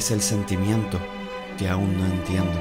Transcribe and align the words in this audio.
Eres 0.00 0.12
el 0.12 0.22
sentimiento 0.22 0.98
que 1.58 1.68
aún 1.68 1.98
no 1.98 2.06
entiendo, 2.06 2.58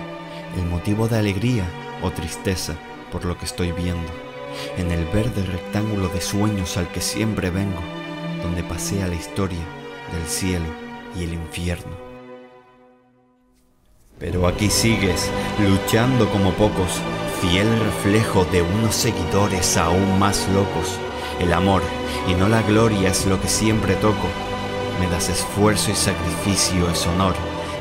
el 0.57 0.65
motivo 0.65 1.07
de 1.07 1.19
alegría 1.19 1.63
o 2.03 2.11
tristeza 2.11 2.73
por 3.13 3.23
lo 3.23 3.37
que 3.37 3.45
estoy 3.45 3.71
viendo, 3.71 4.11
en 4.75 4.91
el 4.91 5.05
verde 5.05 5.45
rectángulo 5.45 6.09
de 6.09 6.19
sueños 6.19 6.75
al 6.75 6.91
que 6.91 6.99
siempre 6.99 7.49
vengo, 7.49 7.79
donde 8.43 8.61
pasea 8.61 9.07
la 9.07 9.15
historia 9.15 9.61
del 10.11 10.27
cielo 10.27 10.65
y 11.17 11.23
el 11.23 11.33
infierno. 11.33 11.95
Pero 14.19 14.45
aquí 14.45 14.69
sigues, 14.69 15.31
luchando 15.65 16.29
como 16.31 16.51
pocos, 16.55 16.99
fiel 17.39 17.69
reflejo 17.79 18.43
de 18.51 18.63
unos 18.63 18.95
seguidores 18.95 19.77
aún 19.77 20.19
más 20.19 20.45
locos. 20.49 20.99
El 21.39 21.53
amor 21.53 21.83
y 22.27 22.33
no 22.33 22.49
la 22.49 22.61
gloria 22.63 23.11
es 23.11 23.25
lo 23.25 23.39
que 23.39 23.47
siempre 23.47 23.95
toco. 23.95 24.27
Me 24.99 25.07
das 25.07 25.29
esfuerzo 25.29 25.91
y 25.91 25.95
sacrificio 25.95 26.89
es 26.89 27.07
honor 27.07 27.33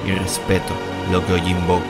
y 0.07 0.13
respeto 0.13 0.73
lo 1.11 1.25
que 1.27 1.33
hoy 1.33 1.51
invoco. 1.51 1.83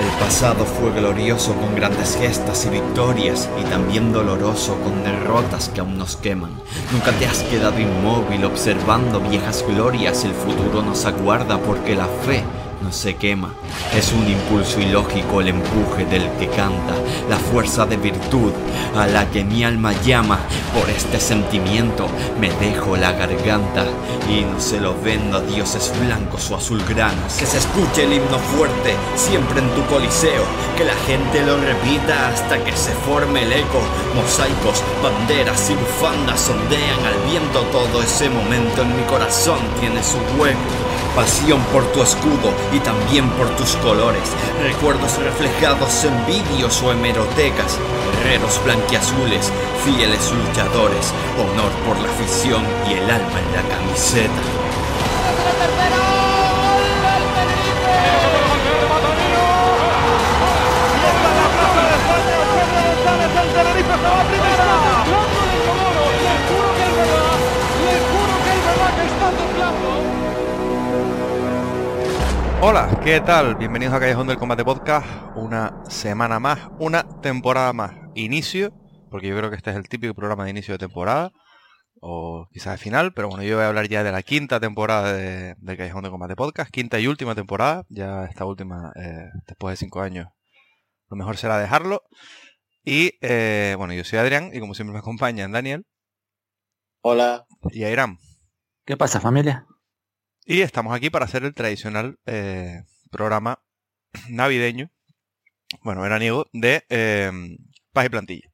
El 0.00 0.18
pasado 0.18 0.64
fue 0.64 0.92
glorioso 0.92 1.54
con 1.54 1.74
grandes 1.74 2.16
gestas 2.16 2.66
y 2.66 2.70
victorias 2.70 3.48
y 3.60 3.64
también 3.70 4.12
doloroso 4.12 4.78
con 4.80 5.02
derrotas 5.02 5.70
que 5.70 5.80
aún 5.80 5.96
nos 5.96 6.16
queman. 6.16 6.52
Nunca 6.92 7.12
te 7.12 7.26
has 7.26 7.42
quedado 7.44 7.78
inmóvil 7.78 8.44
observando 8.44 9.20
viejas 9.20 9.64
glorias, 9.66 10.24
el 10.24 10.32
futuro 10.32 10.82
nos 10.82 11.06
aguarda 11.06 11.58
porque 11.58 11.96
la 11.96 12.06
fe 12.26 12.44
no 12.80 12.92
se 12.92 13.16
quema. 13.16 13.52
Es 13.96 14.12
un 14.12 14.28
impulso 14.28 14.80
ilógico 14.80 15.40
el 15.40 15.48
empuje 15.48 16.04
del 16.06 16.30
que 16.38 16.48
canta, 16.48 16.94
la 17.28 17.36
fuerza 17.36 17.86
de 17.86 17.96
virtud 17.96 18.52
a 18.96 19.06
la 19.06 19.30
que 19.30 19.44
mi 19.44 19.64
alma 19.64 19.92
llama. 20.02 20.38
Por 20.74 20.88
este 20.88 21.20
sentimiento 21.20 22.08
me 22.40 22.50
dejo 22.50 22.96
la 22.96 23.12
garganta 23.12 23.86
y 24.28 24.42
no 24.42 24.60
se 24.60 24.80
lo 24.80 24.94
vendo 25.00 25.38
a 25.38 25.40
dioses 25.40 25.92
blancos 26.04 26.50
o 26.50 26.56
azulgranas. 26.56 27.36
Que 27.38 27.46
se 27.46 27.58
escuche 27.58 28.04
el 28.04 28.12
himno 28.12 28.38
fuerte 28.38 28.94
siempre 29.16 29.60
en 29.60 29.70
tu 29.70 29.84
coliseo, 29.86 30.44
que 30.76 30.84
la 30.84 30.94
gente 31.06 31.44
lo 31.44 31.56
repita 31.56 32.28
hasta 32.28 32.62
que 32.64 32.72
se 32.72 32.92
forme 33.06 33.42
el 33.42 33.52
eco. 33.52 33.80
Mosaicos, 34.14 34.82
banderas 35.02 35.70
y 35.70 35.74
bufandas 35.74 36.40
sondean 36.40 37.04
al 37.04 37.30
viento 37.30 37.60
todo 37.72 38.02
ese 38.02 38.28
momento 38.30 38.82
en 38.82 38.96
mi 38.96 39.02
corazón 39.04 39.58
tiene 39.80 40.02
su 40.02 40.18
hueco 40.38 40.89
pasión 41.14 41.60
por 41.72 41.84
tu 41.92 42.02
escudo 42.02 42.52
y 42.72 42.80
también 42.80 43.28
por 43.30 43.48
tus 43.56 43.76
colores, 43.76 44.22
recuerdos 44.62 45.18
reflejados 45.18 46.04
en 46.04 46.26
vídeos 46.26 46.82
o 46.82 46.92
hemerotecas, 46.92 47.78
guerreros 48.22 48.62
blanquiazules, 48.64 49.52
fieles 49.84 50.32
luchadores, 50.32 51.12
honor 51.38 51.72
por 51.86 51.98
la 51.98 52.10
afición 52.10 52.62
y 52.88 52.94
el 52.94 53.10
alma 53.10 53.40
en 53.40 53.52
la 53.56 53.62
camiseta. 53.68 54.60
Hola, 72.62 73.00
¿qué 73.02 73.22
tal? 73.22 73.56
Bienvenidos 73.56 73.94
a 73.94 74.00
Callejón 74.00 74.26
del 74.26 74.36
Combate 74.36 74.66
Podcast. 74.66 75.06
Una 75.34 75.82
semana 75.88 76.38
más, 76.38 76.68
una 76.78 77.04
temporada 77.22 77.72
más. 77.72 77.92
Inicio, 78.14 78.74
porque 79.10 79.28
yo 79.28 79.36
creo 79.38 79.48
que 79.48 79.56
este 79.56 79.70
es 79.70 79.76
el 79.76 79.88
típico 79.88 80.12
programa 80.12 80.44
de 80.44 80.50
inicio 80.50 80.74
de 80.74 80.78
temporada, 80.78 81.32
o 82.02 82.46
quizás 82.52 82.72
de 82.72 82.78
final, 82.78 83.14
pero 83.14 83.28
bueno, 83.28 83.44
yo 83.44 83.56
voy 83.56 83.64
a 83.64 83.68
hablar 83.68 83.88
ya 83.88 84.04
de 84.04 84.12
la 84.12 84.22
quinta 84.22 84.60
temporada 84.60 85.14
de, 85.14 85.56
Callejón 85.64 86.02
del 86.02 86.10
Combate 86.10 86.36
Podcast, 86.36 86.70
quinta 86.70 87.00
y 87.00 87.06
última 87.06 87.34
temporada, 87.34 87.86
ya 87.88 88.26
esta 88.26 88.44
última, 88.44 88.92
eh, 88.94 89.30
después 89.46 89.72
de 89.72 89.76
cinco 89.78 90.02
años, 90.02 90.26
lo 91.08 91.16
mejor 91.16 91.38
será 91.38 91.58
dejarlo. 91.58 92.02
Y 92.84 93.12
eh, 93.22 93.74
bueno, 93.78 93.94
yo 93.94 94.04
soy 94.04 94.18
Adrián 94.18 94.50
y 94.52 94.60
como 94.60 94.74
siempre 94.74 94.92
me 94.92 94.98
acompañan 94.98 95.50
Daniel. 95.50 95.86
Hola. 97.00 97.46
Y 97.70 97.84
Airam. 97.84 98.18
¿Qué 98.84 98.98
pasa, 98.98 99.18
familia? 99.18 99.66
Y 100.44 100.62
estamos 100.62 100.94
aquí 100.94 101.10
para 101.10 101.26
hacer 101.26 101.44
el 101.44 101.54
tradicional 101.54 102.18
eh, 102.26 102.82
programa 103.10 103.62
navideño, 104.30 104.90
bueno, 105.82 106.00
veraniego, 106.00 106.46
de 106.52 106.84
eh, 106.88 107.30
Paz 107.92 108.06
y 108.06 108.08
Plantilla. 108.08 108.50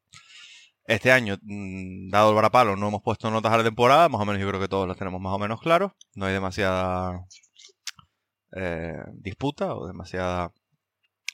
Este 0.85 1.11
año, 1.11 1.39
mm, 1.43 2.11
dado 2.11 2.31
el 2.31 2.37
varapalo, 2.37 2.77
no 2.77 2.89
hemos 2.89 3.03
puesto 3.03 3.31
notas 3.31 3.53
a 3.53 3.59
la 3.59 3.65
temporada, 3.65 4.09
más 4.09 4.21
o 4.21 4.25
menos 4.25 4.41
yo 4.41 4.49
creo 4.49 4.61
que 4.61 4.69
todos 4.69 4.87
las 4.87 4.97
tenemos 4.97 5.21
más 5.21 5.33
o 5.33 5.39
menos 5.39 5.61
claros. 5.61 5.93
No 6.15 6.27
hay 6.27 6.33
demasiada 6.33 7.27
eh, 8.55 9.03
disputa 9.15 9.75
o 9.75 9.87
demasiada 9.87 10.53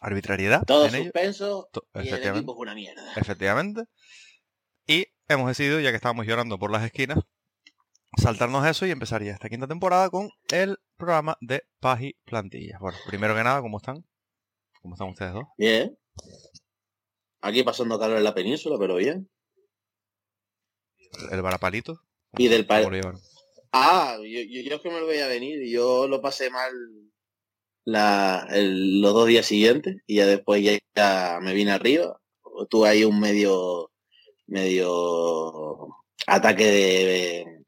arbitrariedad. 0.00 0.64
Todo 0.64 0.88
suspenso 0.88 1.68
y 1.94 2.08
el 2.08 2.26
equipo 2.26 2.52
es 2.52 2.58
una 2.58 2.74
mierda. 2.74 3.12
Efectivamente. 3.16 3.84
Y 4.86 5.06
hemos 5.28 5.48
decidido, 5.48 5.80
ya 5.80 5.90
que 5.90 5.96
estábamos 5.96 6.26
llorando 6.26 6.58
por 6.58 6.70
las 6.70 6.84
esquinas, 6.84 7.18
saltarnos 8.16 8.66
eso 8.66 8.86
y 8.86 8.90
empezaría 8.90 9.32
esta 9.32 9.48
quinta 9.48 9.66
temporada 9.66 10.10
con 10.10 10.30
el 10.50 10.78
programa 10.96 11.36
de 11.40 11.62
Paz 11.80 12.02
y 12.02 12.14
Plantillas. 12.24 12.80
Bueno, 12.80 12.98
primero 13.06 13.34
que 13.34 13.44
nada, 13.44 13.60
¿cómo 13.60 13.78
están? 13.78 14.04
¿Cómo 14.80 14.94
están 14.94 15.08
ustedes 15.08 15.32
dos? 15.32 15.44
Bien. 15.56 15.96
Aquí 17.40 17.62
pasando 17.62 17.98
calor 17.98 18.18
en 18.18 18.24
la 18.24 18.34
península, 18.34 18.76
pero 18.78 18.96
bien. 18.96 19.28
¿El 21.30 21.42
varapalito? 21.42 22.00
Y 22.36 22.48
del 22.48 22.66
pal... 22.66 22.88
Ah, 23.72 24.18
yo, 24.18 24.40
yo, 24.42 24.74
es 24.76 24.80
que 24.82 24.90
me 24.90 25.00
lo 25.00 25.06
voy 25.06 25.18
a 25.18 25.26
venir. 25.26 25.66
Yo 25.68 26.06
lo 26.06 26.20
pasé 26.20 26.50
mal 26.50 26.72
la, 27.84 28.46
los 28.50 29.14
dos 29.14 29.26
días 29.26 29.46
siguientes 29.46 29.96
y 30.06 30.16
ya 30.16 30.26
después 30.26 30.62
ya, 30.62 31.38
me 31.40 31.54
vine 31.54 31.72
arriba. 31.72 32.20
Tuve 32.68 32.88
ahí 32.88 33.04
un 33.04 33.18
medio 33.18 33.90
medio 34.46 35.88
ataque 36.26 36.64
de, 36.64 37.61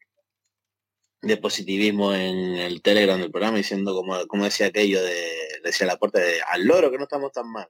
de 1.27 1.37
positivismo 1.37 2.15
en 2.15 2.57
el 2.57 2.83
Telegram 2.83 3.21
del 3.21 3.31
programa 3.31 3.57
diciendo 3.59 3.95
como, 3.95 4.27
como 4.27 4.45
decía 4.45 4.67
aquello 4.67 5.03
de 5.03 5.45
decía 5.65 5.87
la 5.87 5.97
puerta 5.99 6.21
de 6.21 6.41
al 6.43 6.65
loro 6.67 6.91
que 6.91 6.99
no 6.99 7.05
estamos 7.05 7.33
tan 7.33 7.51
mal. 7.51 7.69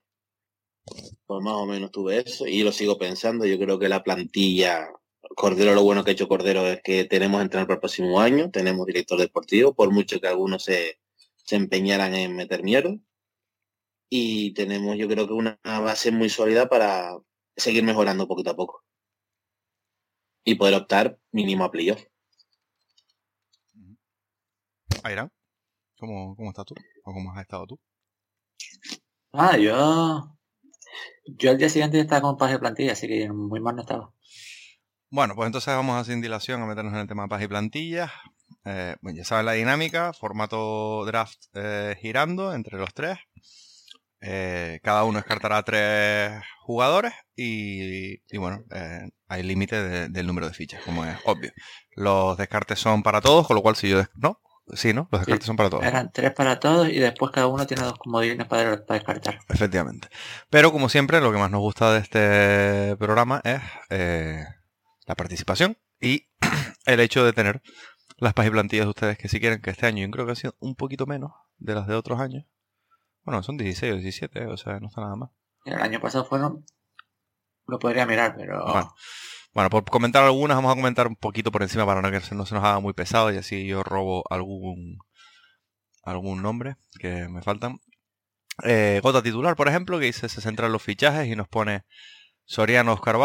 Pues 1.26 1.42
más 1.42 1.54
o 1.54 1.66
menos 1.66 1.90
tuve 1.90 2.18
eso 2.18 2.46
y 2.46 2.62
lo 2.62 2.72
sigo 2.72 2.98
pensando. 2.98 3.46
Yo 3.46 3.58
creo 3.58 3.78
que 3.78 3.88
la 3.88 4.02
plantilla, 4.02 4.90
Cordero, 5.36 5.74
lo 5.74 5.82
bueno 5.82 6.04
que 6.04 6.10
ha 6.10 6.12
hecho 6.12 6.28
Cordero 6.28 6.66
es 6.66 6.80
que 6.82 7.04
tenemos 7.04 7.40
entrenador 7.40 7.68
para 7.68 7.76
el 7.76 7.80
próximo 7.80 8.20
año, 8.20 8.50
tenemos 8.50 8.86
director 8.86 9.18
deportivo, 9.18 9.74
por 9.74 9.90
mucho 9.90 10.20
que 10.20 10.28
algunos 10.28 10.64
se, 10.64 10.98
se 11.36 11.56
empeñaran 11.56 12.14
en 12.14 12.36
meter 12.36 12.62
miedo. 12.62 12.98
Y 14.10 14.52
tenemos 14.54 14.96
yo 14.96 15.08
creo 15.08 15.26
que 15.26 15.32
una 15.32 15.58
base 15.64 16.10
muy 16.12 16.28
sólida 16.28 16.68
para 16.68 17.16
seguir 17.56 17.84
mejorando 17.84 18.28
poquito 18.28 18.50
a 18.50 18.56
poco. 18.56 18.84
Y 20.44 20.56
poder 20.56 20.74
optar 20.74 21.18
mínimo 21.32 21.64
a 21.64 21.70
playoff. 21.70 22.04
Aira, 25.04 25.30
¿cómo, 25.98 26.34
¿cómo 26.34 26.48
estás 26.48 26.64
tú? 26.64 26.74
¿O 27.04 27.12
cómo 27.12 27.30
has 27.30 27.42
estado 27.42 27.66
tú? 27.66 27.78
Ah, 29.34 29.58
yo. 29.58 30.34
Yo 31.26 31.50
el 31.50 31.58
día 31.58 31.68
siguiente 31.68 32.00
estaba 32.00 32.22
con 32.22 32.38
paz 32.38 32.54
y 32.54 32.58
plantilla, 32.58 32.92
así 32.92 33.06
que 33.06 33.30
muy 33.30 33.60
mal 33.60 33.76
no 33.76 33.82
estaba. 33.82 34.14
Bueno, 35.10 35.34
pues 35.34 35.46
entonces 35.46 35.74
vamos 35.74 36.00
a 36.00 36.04
sin 36.04 36.22
dilación 36.22 36.62
a 36.62 36.66
meternos 36.66 36.94
en 36.94 37.00
el 37.00 37.06
tema 37.06 37.24
de 37.24 37.28
paz 37.28 37.42
y 37.42 37.48
plantilla. 37.48 38.10
Eh, 38.64 38.96
bueno, 39.02 39.18
ya 39.18 39.24
saben 39.26 39.44
la 39.44 39.52
dinámica, 39.52 40.14
formato 40.14 41.04
draft 41.04 41.38
eh, 41.52 41.96
girando 42.00 42.54
entre 42.54 42.78
los 42.78 42.94
tres. 42.94 43.18
Eh, 44.22 44.80
cada 44.82 45.04
uno 45.04 45.18
descartará 45.18 45.62
tres 45.64 46.42
jugadores 46.62 47.12
y, 47.36 48.38
bueno, 48.38 48.64
hay 49.28 49.42
límite 49.42 50.08
del 50.08 50.26
número 50.26 50.48
de 50.48 50.54
fichas, 50.54 50.82
como 50.82 51.04
es 51.04 51.18
obvio. 51.26 51.52
Los 51.94 52.38
descartes 52.38 52.78
son 52.78 53.02
para 53.02 53.20
todos, 53.20 53.46
con 53.46 53.56
lo 53.56 53.60
cual 53.60 53.76
si 53.76 53.90
yo... 53.90 54.02
No, 54.14 54.40
Sí, 54.72 54.94
¿no? 54.94 55.08
Los 55.10 55.20
descartes 55.20 55.46
son 55.46 55.56
para 55.56 55.68
todos. 55.68 55.84
Eran 55.84 56.10
tres 56.10 56.32
para 56.32 56.58
todos 56.58 56.88
y 56.88 56.98
después 56.98 57.30
cada 57.32 57.48
uno 57.48 57.66
tiene 57.66 57.82
dos 57.82 57.98
comodines 57.98 58.46
para, 58.46 58.84
para 58.84 58.98
descartar. 58.98 59.38
Efectivamente. 59.48 60.08
Pero 60.48 60.72
como 60.72 60.88
siempre, 60.88 61.20
lo 61.20 61.30
que 61.32 61.38
más 61.38 61.50
nos 61.50 61.60
gusta 61.60 61.92
de 61.92 61.98
este 62.00 62.96
programa 62.96 63.42
es 63.44 63.60
eh, 63.90 64.44
la 65.06 65.14
participación 65.14 65.76
y 66.00 66.28
el 66.86 67.00
hecho 67.00 67.24
de 67.24 67.34
tener 67.34 67.62
las 68.16 68.32
páginas 68.32 68.52
y 68.52 68.54
plantillas 68.54 68.86
de 68.86 68.90
ustedes 68.90 69.18
que 69.18 69.28
si 69.28 69.38
quieren 69.38 69.60
que 69.60 69.70
este 69.70 69.86
año 69.86 70.04
yo 70.04 70.10
creo 70.10 70.26
que 70.26 70.32
ha 70.32 70.36
sido 70.36 70.56
un 70.60 70.74
poquito 70.76 71.04
menos 71.04 71.32
de 71.58 71.74
las 71.74 71.86
de 71.86 71.94
otros 71.94 72.18
años. 72.20 72.46
Bueno, 73.22 73.42
son 73.42 73.56
16 73.56 73.92
o 73.92 73.96
17, 73.96 74.46
o 74.46 74.56
sea, 74.56 74.80
no 74.80 74.88
está 74.88 75.02
nada 75.02 75.16
más. 75.16 75.30
El 75.64 75.80
año 75.80 76.00
pasado 76.00 76.24
fueron... 76.24 76.64
Lo 77.66 77.78
podría 77.78 78.04
mirar, 78.04 78.34
pero... 78.36 78.62
Bueno, 78.64 78.94
por 79.70 79.84
comentar 79.84 80.24
algunas, 80.24 80.56
vamos 80.56 80.72
a 80.72 80.76
comentar 80.76 81.06
un 81.06 81.16
poquito 81.16 81.52
por 81.52 81.62
encima 81.62 81.86
para 81.86 82.02
no 82.02 82.10
que 82.10 82.18
no 82.34 82.44
se 82.44 82.54
nos 82.54 82.64
haga 82.64 82.80
muy 82.80 82.92
pesado 82.92 83.32
y 83.32 83.36
así 83.36 83.66
yo 83.66 83.82
robo 83.84 84.24
algún 84.28 84.98
algún 86.02 86.42
nombre 86.42 86.76
que 86.98 87.28
me 87.28 87.40
faltan. 87.40 87.78
Eh, 88.64 89.00
Gota 89.02 89.22
titular, 89.22 89.56
por 89.56 89.68
ejemplo, 89.68 89.98
que 89.98 90.06
dice 90.06 90.28
se 90.28 90.40
centra 90.40 90.66
en 90.66 90.72
los 90.72 90.82
fichajes 90.82 91.28
y 91.28 91.36
nos 91.36 91.48
pone 91.48 91.82
Soriano 92.44 92.92
Oscar 92.94 93.16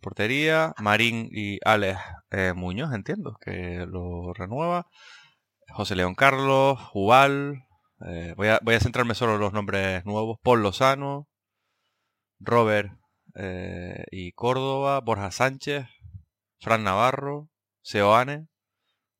portería. 0.00 0.74
Marín 0.78 1.28
y 1.32 1.58
Alex 1.64 2.00
eh, 2.30 2.52
Muñoz, 2.54 2.92
entiendo, 2.94 3.36
que 3.40 3.84
lo 3.88 4.32
renueva. 4.34 4.86
José 5.70 5.96
León 5.96 6.14
Carlos, 6.14 6.78
Jubal. 6.92 7.64
eh, 8.06 8.34
voy, 8.36 8.48
a, 8.48 8.60
voy 8.62 8.74
a 8.76 8.80
centrarme 8.80 9.14
solo 9.14 9.34
en 9.34 9.40
los 9.40 9.52
nombres 9.52 10.04
nuevos. 10.04 10.38
Paul 10.42 10.62
Lozano, 10.62 11.28
Robert 12.40 12.92
eh, 13.34 14.04
y 14.10 14.32
Córdoba, 14.32 15.00
Borja 15.00 15.30
Sánchez, 15.30 15.86
Fran 16.60 16.84
Navarro, 16.84 17.48
Seoane. 17.82 18.48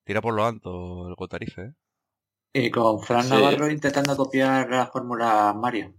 Tira 0.05 0.21
por 0.21 0.35
lo 0.35 0.45
alto 0.45 1.09
el 1.09 1.17
Cotarife. 1.17 1.63
¿eh? 1.63 1.73
Y 2.55 2.71
con 2.71 3.01
Fran 3.01 3.23
Sí. 3.25 3.31
Navarro 3.31 3.71
intentando 3.71 4.17
copiar 4.17 4.69
la 4.71 4.87
fórmula 4.87 5.55
Mario. 5.57 5.95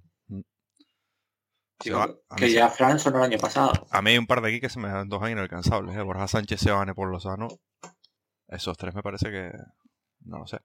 A, 1.94 2.08
Que 2.38 2.50
ya 2.52 2.70
Fran 2.70 2.98
sonó 2.98 3.18
el 3.18 3.32
año 3.34 3.38
pasado. 3.40 3.74
a 3.92 4.02
mí 4.02 4.12
hay 4.12 4.18
un 4.18 4.26
par 4.28 4.42
de 4.42 4.48
aquí 4.50 4.62
que 4.62 4.70
se 4.70 4.80
me 4.80 4.88
antojan 4.90 5.32
inalcanzables. 5.32 5.96
¿eh? 5.98 6.02
Borja 6.02 6.28
Sánchez, 6.28 6.62
Seoane, 6.62 6.94
Paul 6.96 7.12
Lozano. 7.12 7.48
Esos 8.48 8.78
tres 8.78 8.94
me 8.96 9.02
parece 9.04 9.32
que... 9.32 9.52
No 10.22 10.40
lo 10.40 10.48
sé. 10.48 10.60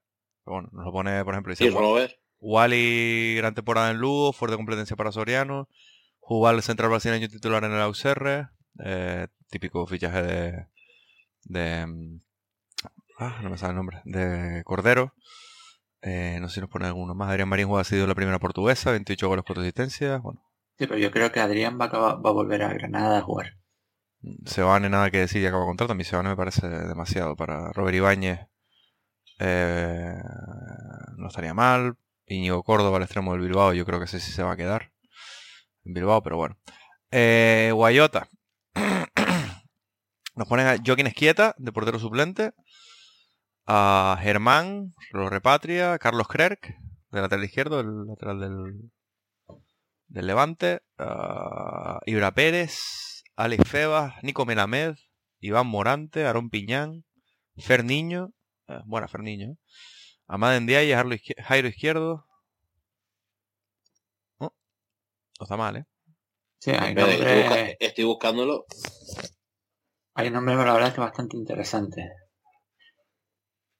Pero 0.44 0.54
bueno, 0.56 0.68
nos 0.72 0.84
lo 0.84 0.92
pone, 0.92 1.24
por 1.24 1.34
ejemplo, 1.34 1.50
dice 1.52 1.64
Y 1.64 1.70
Robert. 1.70 2.12
Wally, 2.40 3.34
gran 3.36 3.54
temporada 3.54 3.90
en 3.90 3.98
Lugo, 3.98 4.32
fuerte 4.32 4.56
competencia 4.56 4.94
para 4.94 5.10
Soriano. 5.10 5.68
Jubal, 6.28 6.62
central 6.62 6.90
brasileño 6.90 7.26
titular 7.28 7.64
en 7.64 7.72
el 7.72 7.80
Auxerre. 7.80 8.48
eh, 8.84 9.28
típico 9.48 9.86
fichaje 9.86 10.22
de. 10.22 10.66
de. 11.44 11.86
mm, 11.86 12.20
Ah, 13.18 13.40
no 13.42 13.48
me 13.50 13.56
sale 13.58 13.70
el 13.70 13.76
nombre. 13.76 14.00
De 14.04 14.62
Cordero. 14.64 15.14
Eh, 16.02 16.38
no 16.40 16.48
sé 16.48 16.56
si 16.56 16.60
nos 16.60 16.68
pone 16.70 16.86
alguno 16.86 17.14
más. 17.14 17.30
Adrián 17.30 17.48
Marín 17.48 17.68
ha 17.74 17.82
sido 17.82 18.06
la 18.06 18.14
primera 18.14 18.38
portuguesa, 18.38 18.90
28 18.92 19.26
goles, 19.26 19.44
4 19.46 19.62
asistencias. 19.62 20.20
Bueno, 20.22 20.40
Sí, 20.78 20.86
pero 20.86 20.98
yo 20.98 21.10
creo 21.10 21.32
que 21.32 21.40
Adrián 21.40 21.78
va 21.80 21.86
a, 21.86 21.88
acabar- 21.88 22.24
va 22.24 22.30
a 22.30 22.32
volver 22.32 22.62
a 22.62 22.72
Granada 22.74 23.18
a 23.18 23.22
jugar. 23.22 23.54
Sebane 24.44 24.88
nada 24.90 25.10
que 25.10 25.18
decir 25.18 25.42
y 25.42 25.46
acaba 25.46 25.64
contrato. 25.64 25.92
A 25.94 25.96
mí 25.96 26.04
Sebane 26.04 26.28
me 26.28 26.36
parece 26.36 26.68
demasiado 26.68 27.34
para 27.36 27.72
Robert 27.72 27.96
Ibáñez. 27.96 28.40
eh, 29.40 30.14
no 31.16 31.28
estaría 31.28 31.54
mal. 31.54 31.96
Íñigo 32.26 32.62
Córdoba 32.62 32.98
al 32.98 33.02
extremo 33.04 33.32
del 33.32 33.40
Bilbao. 33.40 33.72
Yo 33.72 33.84
creo 33.86 33.98
que 33.98 34.04
ese 34.04 34.20
sí 34.20 34.30
se 34.32 34.42
va 34.42 34.52
a 34.52 34.56
quedar 34.56 34.92
en 35.88 35.94
Bilbao, 35.94 36.22
pero 36.22 36.36
bueno. 36.36 36.56
Eh, 37.10 37.70
Guayota. 37.74 38.28
Nos 40.36 40.46
ponen 40.46 40.66
a 40.68 40.76
Joaquín 40.84 41.06
Esquieta, 41.08 41.54
de 41.58 41.72
portero 41.72 41.98
suplente. 41.98 42.52
A 43.66 44.16
Germán, 44.22 44.94
lo 45.12 45.28
repatria. 45.28 45.98
Carlos 45.98 46.28
Krerk, 46.28 46.74
de 47.10 47.20
lateral 47.20 47.44
izquierdo, 47.44 47.80
el 47.80 48.06
lateral 48.06 48.40
del, 48.40 48.90
del 50.06 50.26
Levante. 50.26 50.80
Ibra 52.06 52.32
Pérez, 52.32 53.22
Alex 53.36 53.68
Febas, 53.68 54.14
Nico 54.22 54.46
Melamed, 54.46 54.94
Iván 55.40 55.66
Morante, 55.66 56.24
Aarón 56.26 56.50
Piñán, 56.50 57.04
Fer 57.56 57.84
Niño. 57.84 58.30
eh, 58.68 58.80
buena 58.86 59.08
Fer 59.08 59.20
Niño. 59.22 59.56
Amad 60.26 60.60
Ndiaye, 60.60 60.94
Jairo 60.94 61.10
Izquier- 61.14 61.42
Jairo 61.42 61.68
Izquierdo. 61.68 62.26
Oh, 64.38 64.52
no 65.38 65.44
está 65.44 65.56
mal, 65.56 65.76
¿eh? 65.76 65.84
Sí, 66.60 66.70
hay 66.72 66.90
Espera, 66.90 67.12
estoy, 67.12 67.76
estoy 67.80 68.04
buscándolo. 68.04 68.64
hay 70.14 70.30
nombres, 70.30 70.58
la 70.58 70.74
verdad, 70.74 70.94
que 70.94 71.00
bastante 71.00 71.36
interesantes. 71.36 72.04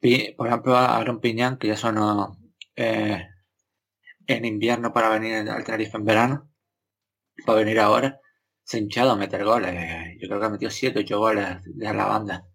Pi- 0.01 0.35
Por 0.37 0.49
ejemplo, 0.49 0.77
Aaron 0.77 1.21
Piñán, 1.21 1.57
que 1.59 1.69
ya 1.69 1.77
sonó 1.77 2.37
eh, 2.77 3.23
en 4.29 4.45
invierno 4.45 4.93
para 4.93 5.09
venir 5.09 5.49
al 5.51 5.65
Tenerife 5.65 5.97
en 5.97 6.05
verano. 6.05 6.51
Para 7.47 7.61
venir 7.61 7.81
ahora. 7.81 8.21
Se 8.65 8.79
ha 8.79 8.81
hinchado 8.81 9.13
a 9.13 9.17
meter 9.17 9.45
goles. 9.45 9.75
Yo 10.21 10.29
creo 10.29 10.41
que 10.41 10.47
ha 10.47 10.51
metido 10.51 10.71
7 10.71 11.01
8 11.01 11.19
goles 11.19 11.59
de 11.65 11.95
la 11.95 12.07
banda. 12.07 12.47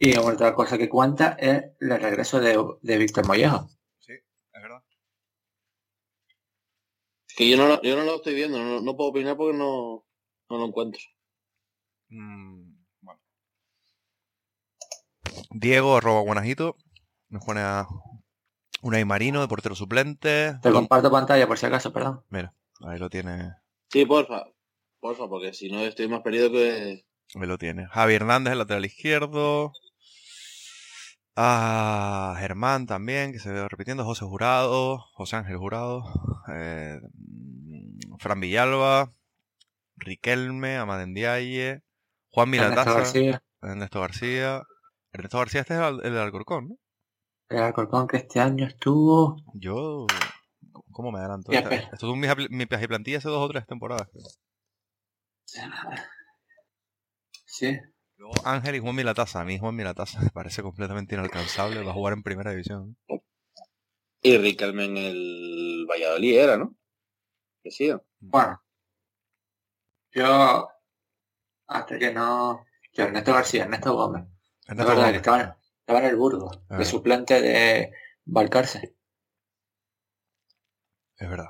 Y 0.00 0.16
otra 0.16 0.54
cosa 0.56 0.76
que 0.76 0.88
cuenta 0.88 1.36
es 1.38 1.62
el 1.78 2.00
regreso 2.00 2.40
de, 2.40 2.58
de 2.82 2.98
Víctor 2.98 3.26
Mollejo. 3.28 3.68
Sí, 4.00 4.12
es 4.12 4.62
verdad. 4.62 4.82
Que 7.38 7.48
yo 7.48 7.56
no, 7.56 7.68
lo- 7.68 7.80
yo 7.82 7.94
no 7.94 8.02
lo 8.02 8.16
estoy 8.16 8.34
viendo, 8.34 8.58
no, 8.58 8.80
no 8.80 8.96
puedo 8.96 9.10
opinar 9.10 9.36
porque 9.36 9.56
no, 9.56 10.04
no 10.50 10.58
lo 10.58 10.64
encuentro. 10.66 11.00
Mm, 12.08 12.72
bueno. 13.00 13.20
Diego, 15.50 15.96
arroba 15.96 16.22
Guanajito, 16.22 16.76
nos 17.28 17.44
pone 17.44 17.60
a 17.60 17.86
Unai 18.82 19.04
Marino, 19.04 19.40
de 19.40 19.46
portero 19.46 19.76
suplente. 19.76 20.58
Te 20.60 20.72
comparto 20.72 21.12
pantalla 21.12 21.46
por 21.46 21.58
si 21.58 21.66
acaso, 21.66 21.92
perdón. 21.92 22.24
Mira, 22.28 22.52
ahí 22.80 22.98
lo 22.98 23.08
tiene. 23.08 23.52
Sí, 23.88 24.04
porfa. 24.04 24.44
Porfa, 24.98 25.28
porque 25.28 25.52
si 25.52 25.70
no 25.70 25.78
estoy 25.78 26.08
más 26.08 26.22
perdido 26.22 26.50
que... 26.50 27.04
Ahí 27.36 27.46
lo 27.46 27.56
tiene. 27.56 27.86
Javi 27.86 28.14
Hernández, 28.14 28.52
el 28.54 28.58
lateral 28.58 28.84
izquierdo. 28.84 29.70
Ah, 31.40 32.34
Germán 32.40 32.86
también, 32.86 33.30
que 33.30 33.38
se 33.38 33.52
ve 33.52 33.68
repitiendo. 33.68 34.04
José 34.04 34.24
Jurado. 34.24 34.98
José 35.12 35.36
Ángel 35.36 35.56
Jurado. 35.56 36.02
eh, 36.52 36.98
mm, 37.14 38.16
Fran 38.18 38.40
Villalba. 38.40 39.12
Riquelme, 39.96 40.76
Amadendiaye. 40.78 41.82
Juan 42.30 42.52
Ernesto 42.54 42.70
Milataza. 42.70 42.98
García, 42.98 43.42
Ernesto 43.62 44.00
García. 44.00 44.62
Ernesto 45.12 45.38
García, 45.38 45.60
este 45.60 45.74
es 45.74 45.80
el, 45.80 46.00
el 46.04 46.12
de 46.12 46.20
Alcorcón, 46.20 46.68
¿no? 46.70 46.76
el 47.50 47.58
Alcorcón 47.58 48.06
que 48.08 48.18
este 48.18 48.40
año 48.40 48.66
estuvo... 48.66 49.36
Yo. 49.54 50.06
¿Cómo 50.92 51.10
me 51.12 51.18
adelanto? 51.20 51.50
Esta- 51.52 51.70
espera. 51.74 51.90
Esto 51.94 52.12
es 52.12 52.18
mi, 52.18 52.26
apl- 52.26 52.50
mi 52.50 52.66
plantilla 52.66 53.18
hace 53.18 53.28
dos 53.28 53.42
o 53.42 53.48
tres 53.48 53.64
temporadas. 53.66 54.08
creo. 54.12 54.24
Sí, 57.46 57.78
Luego 58.34 58.46
Ángel 58.46 58.76
y 58.76 58.78
Juan 58.80 58.94
Milataza. 58.94 59.40
A 59.40 59.44
mí 59.44 59.58
Juan 59.58 59.74
Milataza 59.74 60.20
me 60.20 60.30
parece 60.30 60.62
completamente 60.62 61.14
inalcanzable. 61.14 61.82
Va 61.82 61.90
a 61.90 61.94
jugar 61.94 62.12
en 62.12 62.22
primera 62.22 62.50
división. 62.50 62.96
Y 64.22 64.36
Riquelme 64.36 64.84
en 64.84 64.96
el 64.96 65.86
Valladolid 65.88 66.36
era, 66.38 66.56
¿no? 66.56 66.74
Que 67.62 67.70
sí. 67.70 67.90
Bueno, 68.20 68.62
yo 70.12 70.68
hasta 71.66 71.98
que 71.98 72.12
no. 72.12 72.64
Yo, 72.92 73.04
Ernesto 73.04 73.32
García, 73.32 73.62
Ernesto 73.64 73.94
Gómez. 73.94 74.24
La 74.66 74.72
Ernesto 74.72 74.88
verdad 74.90 74.96
Gómez. 74.96 75.10
que 75.12 75.16
estaba, 75.18 75.40
en- 75.40 75.54
estaba 75.80 75.98
en 76.00 76.04
el 76.06 76.16
Burgos, 76.16 76.60
Ah. 76.68 76.78
de 76.78 76.84
suplente 76.84 77.40
de 77.40 77.92
Valcarce. 78.24 78.94
Es 81.16 81.28
verdad. 81.30 81.48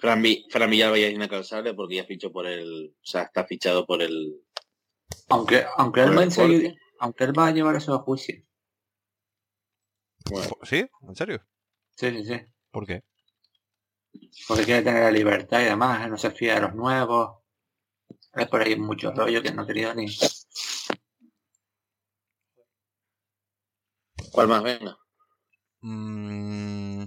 Fran, 0.00 0.22
Fran 0.50 0.70
Villalba 0.70 0.98
ya 0.98 1.06
es 1.08 1.14
inalcanzable 1.14 1.74
porque 1.74 1.96
ya 1.96 2.04
fichó 2.04 2.30
por 2.32 2.46
el... 2.46 2.94
O 3.00 3.04
sea, 3.06 3.22
está 3.22 3.44
fichado 3.44 3.86
por 3.86 4.02
el... 4.02 4.40
Aunque, 5.28 5.64
aunque 5.76 6.00
él 6.00 6.06
por 6.08 6.18
va 6.18 6.22
a 6.22 6.30
seguir- 6.30 6.56
Sporting. 6.62 6.78
aunque 7.00 7.24
él 7.24 7.38
va 7.38 7.46
a 7.46 7.50
llevar 7.52 7.76
eso 7.76 7.94
a 7.94 7.98
juicio. 7.98 8.42
Bueno, 10.30 10.48
¿Sí? 10.64 10.84
¿En 11.02 11.14
serio? 11.16 11.40
Sí, 11.96 12.10
sí, 12.10 12.24
sí. 12.24 12.40
¿Por 12.70 12.86
qué? 12.86 13.04
Porque 14.48 14.64
quiere 14.64 14.82
tener 14.82 15.02
la 15.04 15.10
libertad 15.10 15.60
y 15.60 15.64
demás, 15.64 16.08
no 16.08 16.16
se 16.16 16.30
fía 16.30 16.54
de 16.56 16.60
los 16.62 16.74
nuevos. 16.74 17.42
Es 18.34 18.48
por 18.48 18.60
ahí 18.62 18.76
mucho 18.76 19.12
rollo 19.12 19.42
que 19.42 19.52
no 19.52 19.62
he 19.62 19.66
querido 19.66 19.94
ni. 19.94 20.06
¿cuál 24.32 24.48
más? 24.48 24.62
Venga. 24.62 24.96
Mm. 25.80 27.04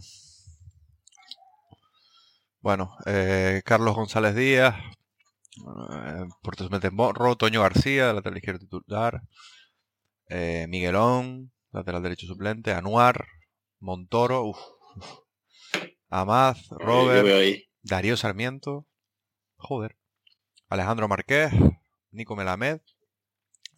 Bueno, 2.62 2.96
eh, 3.06 3.62
Carlos 3.66 3.96
González 3.96 4.36
Díaz, 4.36 4.76
eh, 5.92 6.26
Puerto 6.42 6.64
Suplente 6.64 6.92
Morro, 6.92 7.36
Toño 7.36 7.62
García, 7.62 8.14
lateral 8.14 8.38
izquierdo 8.38 8.60
titular, 8.60 9.22
eh, 10.28 10.66
Miguelón, 10.70 11.52
lateral 11.72 12.04
derecho 12.04 12.28
suplente, 12.28 12.74
Anuar, 12.74 13.26
Montoro, 13.80 14.44
uf, 14.44 14.60
uf, 14.96 15.20
Amaz, 16.10 16.68
Robert. 16.70 17.28
Darío 17.82 18.18
Sarmiento, 18.18 18.86
joder, 19.58 19.96
Alejandro 20.68 21.08
Marqués, 21.08 21.52
Nico 22.12 22.36
Melamed. 22.36 22.82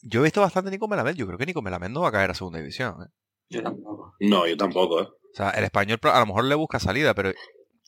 Yo 0.01 0.21
he 0.21 0.23
visto 0.23 0.41
bastante 0.41 0.71
Nico 0.71 0.87
Melamed, 0.87 1.15
yo 1.15 1.27
creo 1.27 1.37
que 1.37 1.45
Nico 1.45 1.61
Melamed 1.61 1.89
no 1.89 2.01
va 2.01 2.09
a 2.09 2.11
caer 2.11 2.31
a 2.31 2.33
segunda 2.33 2.59
división. 2.59 3.03
¿eh? 3.03 3.09
Yo 3.49 3.63
tampoco. 3.63 4.15
No, 4.19 4.47
yo 4.47 4.57
tampoco, 4.57 5.01
¿eh? 5.01 5.05
O 5.05 5.35
sea, 5.35 5.51
el 5.51 5.63
español 5.63 5.99
a 6.03 6.19
lo 6.19 6.25
mejor 6.25 6.45
le 6.45 6.55
busca 6.55 6.79
salida, 6.79 7.13
pero 7.13 7.31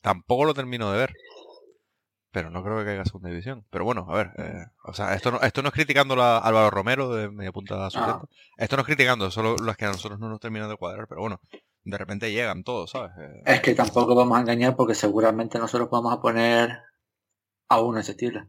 tampoco 0.02 0.44
lo 0.44 0.54
termino 0.54 0.90
de 0.92 0.98
ver. 0.98 1.14
Pero 2.34 2.50
no 2.50 2.64
creo 2.64 2.78
que 2.78 2.84
caiga 2.84 3.02
a 3.02 3.04
segunda 3.06 3.28
división. 3.30 3.64
Pero 3.70 3.84
bueno, 3.84 4.06
a 4.10 4.14
ver. 4.16 4.30
eh, 4.38 4.64
o 4.82 4.92
sea, 4.92 5.14
esto 5.14 5.30
no, 5.30 5.40
esto 5.40 5.62
no 5.62 5.68
es 5.68 5.74
criticando 5.74 6.20
a 6.20 6.38
Álvaro 6.38 6.68
Romero 6.70 7.14
de 7.14 7.30
media 7.30 7.52
punta 7.52 7.88
suplente. 7.90 8.26
Esto 8.58 8.76
no 8.76 8.80
es 8.82 8.86
criticando, 8.86 9.30
solo 9.30 9.56
las 9.56 9.76
que 9.76 9.84
a 9.84 9.92
nosotros 9.92 10.18
no 10.18 10.28
nos 10.28 10.40
terminan 10.40 10.68
de 10.68 10.76
cuadrar. 10.76 11.06
Pero 11.06 11.20
bueno, 11.20 11.40
de 11.84 11.96
repente 11.96 12.32
llegan 12.32 12.64
todos, 12.64 12.90
¿sabes? 12.90 13.12
Eh, 13.18 13.42
Es 13.46 13.60
que 13.60 13.74
tampoco 13.74 14.16
vamos 14.16 14.36
a 14.36 14.40
engañar 14.40 14.74
porque 14.74 14.94
seguramente 14.96 15.58
nosotros 15.60 15.88
vamos 15.90 16.12
a 16.12 16.20
poner 16.20 16.82
a 17.68 17.80
uno 17.80 18.00
ese 18.00 18.12
estilo. 18.12 18.48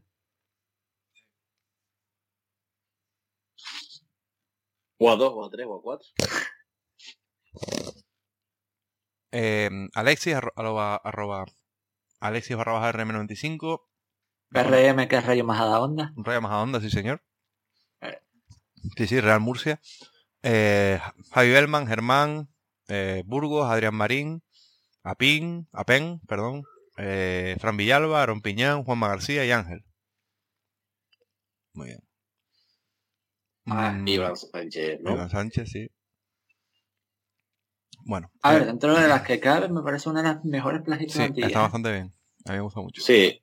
O 4.98 5.04
a 5.12 5.14
dos, 5.20 5.32
o 5.38 5.44
a 5.46 5.50
tres, 5.50 5.66
o 5.70 5.74
a 5.78 5.82
cuatro. 5.82 6.08
eh, 9.32 9.70
Alexis, 9.94 10.34
arro- 10.34 10.52
arroba, 10.56 10.96
arroba- 11.04 11.46
Alexis 12.26 12.56
barra 12.56 12.72
baja 12.72 12.92
RM95. 12.92 13.80
RM, 14.50 15.08
que 15.08 15.16
es 15.16 15.26
Rayo 15.26 15.44
Majadahonda. 15.44 16.12
Rayo 16.16 16.40
Majadahonda, 16.40 16.80
sí 16.80 16.90
señor. 16.90 17.22
Eh. 18.00 18.18
Sí, 18.96 19.06
sí, 19.06 19.20
Real 19.20 19.40
Murcia. 19.40 19.80
Eh, 20.42 21.00
Javi 21.32 21.50
Bellman, 21.50 21.86
Germán, 21.86 22.48
eh, 22.88 23.22
Burgos, 23.26 23.68
Adrián 23.70 23.94
Marín, 23.94 24.42
Apín, 25.02 25.68
Apen, 25.72 26.20
perdón, 26.28 26.62
eh, 26.98 27.56
Fran 27.60 27.76
Villalba, 27.76 28.22
Aaron 28.22 28.40
Piñán, 28.42 28.84
Juanma 28.84 29.08
García 29.08 29.44
y 29.44 29.50
Ángel. 29.50 29.84
Muy 31.72 31.86
bien. 31.88 32.00
Ah, 33.66 33.90
Mm, 33.92 34.06
Iván 34.08 34.36
Sánchez, 34.36 35.00
¿no? 35.02 35.12
Iván 35.12 35.28
Sánchez, 35.30 35.68
sí. 35.68 35.88
Bueno. 38.04 38.30
A 38.42 38.52
ver, 38.52 38.66
dentro 38.66 38.94
de 38.94 39.08
las 39.08 39.22
que 39.22 39.40
caben 39.40 39.74
me 39.74 39.82
parece 39.82 40.08
una 40.08 40.22
de 40.22 40.28
las 40.28 40.44
mejores 40.44 40.82
plazas 40.82 41.06
sí, 41.10 41.18
plantillas. 41.18 41.48
está 41.48 41.62
bastante 41.62 41.92
bien. 41.92 42.12
A 42.46 42.52
mí 42.52 42.56
me 42.58 42.60
gusta 42.62 42.80
mucho. 42.80 43.02
Sí, 43.02 43.40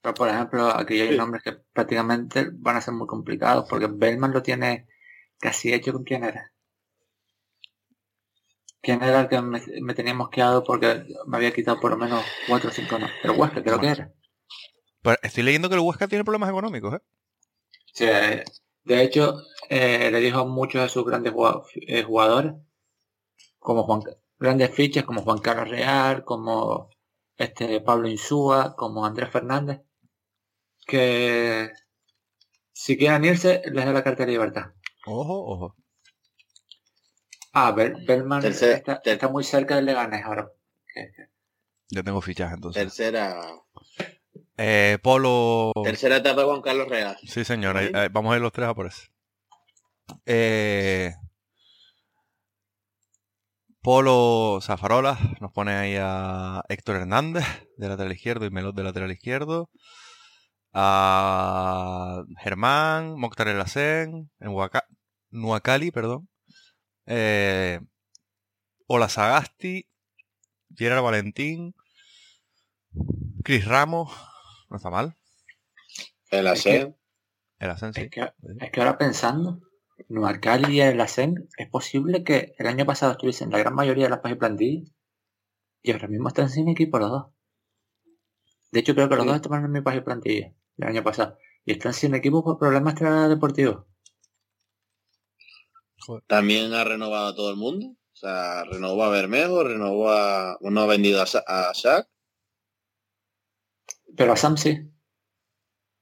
Pero 0.00 0.14
por 0.14 0.28
ejemplo, 0.28 0.66
aquí 0.68 1.00
hay 1.00 1.10
Sí. 1.10 1.16
nombres 1.16 1.42
que 1.42 1.52
prácticamente 1.72 2.48
van 2.52 2.76
a 2.76 2.80
ser 2.80 2.94
muy 2.94 3.06
complicados 3.06 3.66
porque 3.68 3.88
Bellman 3.90 4.32
lo 4.32 4.42
tiene 4.42 4.86
casi 5.38 5.72
hecho 5.72 5.92
con 5.92 6.04
quién 6.04 6.24
era. 6.24 6.52
¿Quién 8.80 9.02
era 9.02 9.20
el 9.22 9.28
que 9.28 9.40
me, 9.42 9.60
me 9.82 9.94
tenía 9.94 10.14
mosqueado 10.14 10.62
porque 10.62 11.04
me 11.26 11.36
había 11.36 11.52
quitado 11.52 11.80
por 11.80 11.90
lo 11.90 11.96
menos 11.96 12.24
4 12.48 12.70
o 12.70 12.72
5 12.72 12.98
no? 12.98 13.08
El 13.24 13.32
Huesca 13.32 13.62
creo 13.62 13.80
que 13.80 13.88
era. 13.88 14.12
Pero 15.02 15.16
estoy 15.22 15.42
leyendo 15.42 15.68
que 15.68 15.74
el 15.74 15.80
Huesca 15.80 16.06
tiene 16.08 16.24
problemas 16.24 16.50
económicos, 16.50 16.94
¿eh? 16.94 17.00
Sí, 17.92 18.06
de 18.84 19.02
hecho, 19.02 19.42
eh, 19.68 20.10
le 20.12 20.20
dijo 20.20 20.38
a 20.40 20.44
muchos 20.44 20.80
de 20.82 20.88
sus 20.88 21.04
grandes 21.04 21.32
eh, 21.74 22.02
jugadores, 22.04 22.52
como 23.58 23.82
Juan, 23.82 24.02
grandes 24.38 24.70
fichas 24.70 25.04
como 25.04 25.22
Juan 25.22 25.38
Carlos 25.38 25.68
Real, 25.68 26.24
como 26.24 26.88
este 27.38 27.80
Pablo 27.80 28.08
Insúa, 28.08 28.74
como 28.76 29.06
Andrés 29.06 29.30
Fernández, 29.30 29.80
que 30.86 31.70
si 32.72 32.96
quieren 32.98 33.24
irse, 33.24 33.62
les 33.72 33.84
da 33.86 33.92
la 33.92 34.04
carta 34.04 34.24
de 34.26 34.32
libertad. 34.32 34.66
Ojo, 35.06 35.44
ojo. 35.46 35.76
Ah, 37.52 37.72
Bel- 37.72 38.04
Bellman 38.06 38.42
Tercer- 38.42 38.72
está, 38.76 39.00
ter- 39.00 39.14
está 39.14 39.28
muy 39.28 39.42
cerca 39.44 39.76
del 39.76 39.86
Leganés 39.86 40.24
ahora. 40.24 40.50
Ya 41.90 42.02
tengo 42.02 42.20
fichaje 42.20 42.54
entonces. 42.54 42.82
tercera, 42.82 43.40
Eh, 44.56 44.98
Polo. 45.02 45.72
tercera 45.84 46.16
etapa 46.16 46.44
Juan 46.44 46.60
Carlos 46.60 46.88
Real. 46.88 47.16
Sí, 47.24 47.44
señor. 47.44 47.76
Ahí. 47.76 47.90
ahí- 47.94 48.08
vamos 48.10 48.32
a 48.32 48.36
ir 48.36 48.42
los 48.42 48.52
tres 48.52 48.68
a 48.68 48.74
por 48.74 48.86
eso. 48.86 49.02
Eh, 50.26 51.14
Polo 53.88 54.60
Zafarola 54.60 55.16
nos 55.40 55.50
pone 55.50 55.72
ahí 55.72 55.96
a 55.98 56.62
Héctor 56.68 56.96
Hernández 56.96 57.46
de 57.78 57.88
lateral 57.88 58.12
izquierdo 58.12 58.44
y 58.44 58.50
Melot 58.50 58.76
de 58.76 58.82
lateral 58.82 59.10
izquierdo. 59.10 59.70
A 60.74 62.22
Germán, 62.36 63.18
Mokhtar 63.18 63.48
El 63.48 63.58
Hacén, 63.58 64.30
en 64.40 64.48
Huaca- 64.50 64.84
Nuacali, 65.30 65.90
perdón. 65.90 66.28
Eh, 67.06 67.80
Ola 68.88 69.08
Sagasti, 69.08 69.88
Gerard 70.76 71.02
Valentín, 71.02 71.74
Chris 73.42 73.64
Ramos, 73.64 74.14
no 74.68 74.76
está 74.76 74.90
mal. 74.90 75.16
El 76.30 76.46
ASEN. 76.46 76.94
El 77.58 77.70
Hacén, 77.70 77.94
sí. 77.94 78.02
es, 78.02 78.10
que, 78.10 78.20
es 78.60 78.70
que 78.70 78.80
ahora 78.82 78.98
pensando, 78.98 79.62
Nuarcal 80.08 80.70
y 80.72 80.80
el 80.80 81.00
Asen, 81.00 81.48
es 81.56 81.68
posible 81.70 82.22
que 82.24 82.52
el 82.58 82.66
año 82.66 82.84
pasado 82.84 83.12
estuviesen 83.12 83.50
la 83.50 83.58
gran 83.58 83.74
mayoría 83.74 84.04
de 84.04 84.10
las 84.10 84.20
páginas 84.20 84.38
plantillas 84.40 84.92
y 85.82 85.92
ahora 85.92 86.08
mismo 86.08 86.28
están 86.28 86.50
sin 86.50 86.68
equipo 86.68 86.98
los 86.98 87.10
dos. 87.10 87.26
De 88.72 88.80
hecho, 88.80 88.94
creo 88.94 89.10
que 89.10 89.16
los 89.16 89.24
Sí. 89.24 89.28
dos 89.28 89.36
estaban 89.36 89.64
en 89.66 89.72
mi 89.72 89.82
página 89.82 90.04
plantilla 90.04 90.54
el 90.78 90.88
año 90.88 91.04
pasado 91.04 91.36
y 91.66 91.72
están 91.72 91.92
sin 91.92 92.14
equipo 92.14 92.42
por 92.42 92.58
problemas 92.58 92.94
deportivos. 93.28 93.84
También 96.26 96.72
ha 96.74 96.82
renovado 96.84 97.28
a 97.28 97.34
todo 97.36 97.50
el 97.50 97.56
mundo. 97.56 97.86
O 97.86 98.16
sea, 98.16 98.64
renovó 98.64 99.04
a 99.04 99.10
Bermejo, 99.10 99.62
renovó 99.62 100.10
a... 100.10 100.56
Bueno, 100.60 100.80
ha 100.80 100.86
vendido 100.86 101.22
a, 101.22 101.26
Sa- 101.26 101.44
a 101.46 101.72
Shaq, 101.72 102.08
Pero 104.16 104.32
a 104.32 104.36
Sam 104.36 104.56
sí. 104.62 104.72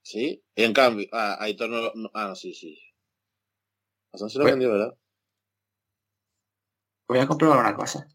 sí. 0.02 0.42
Y 0.54 0.62
en 0.64 0.72
cambio, 0.72 1.06
a 1.12 1.42
Aitor 1.42 1.68
no, 1.68 1.92
no- 1.94 2.10
Ah, 2.14 2.28
no, 2.28 2.34
sí, 2.34 2.54
sí. 2.54 2.78
A 4.12 4.18
Sam 4.18 4.28
se 4.28 4.38
lo 4.38 4.44
vendió, 4.44 4.70
¿verdad? 4.70 4.94
Voy 7.08 7.18
a 7.18 7.26
comprobar 7.26 7.58
una 7.60 7.74
cosa. 7.76 8.06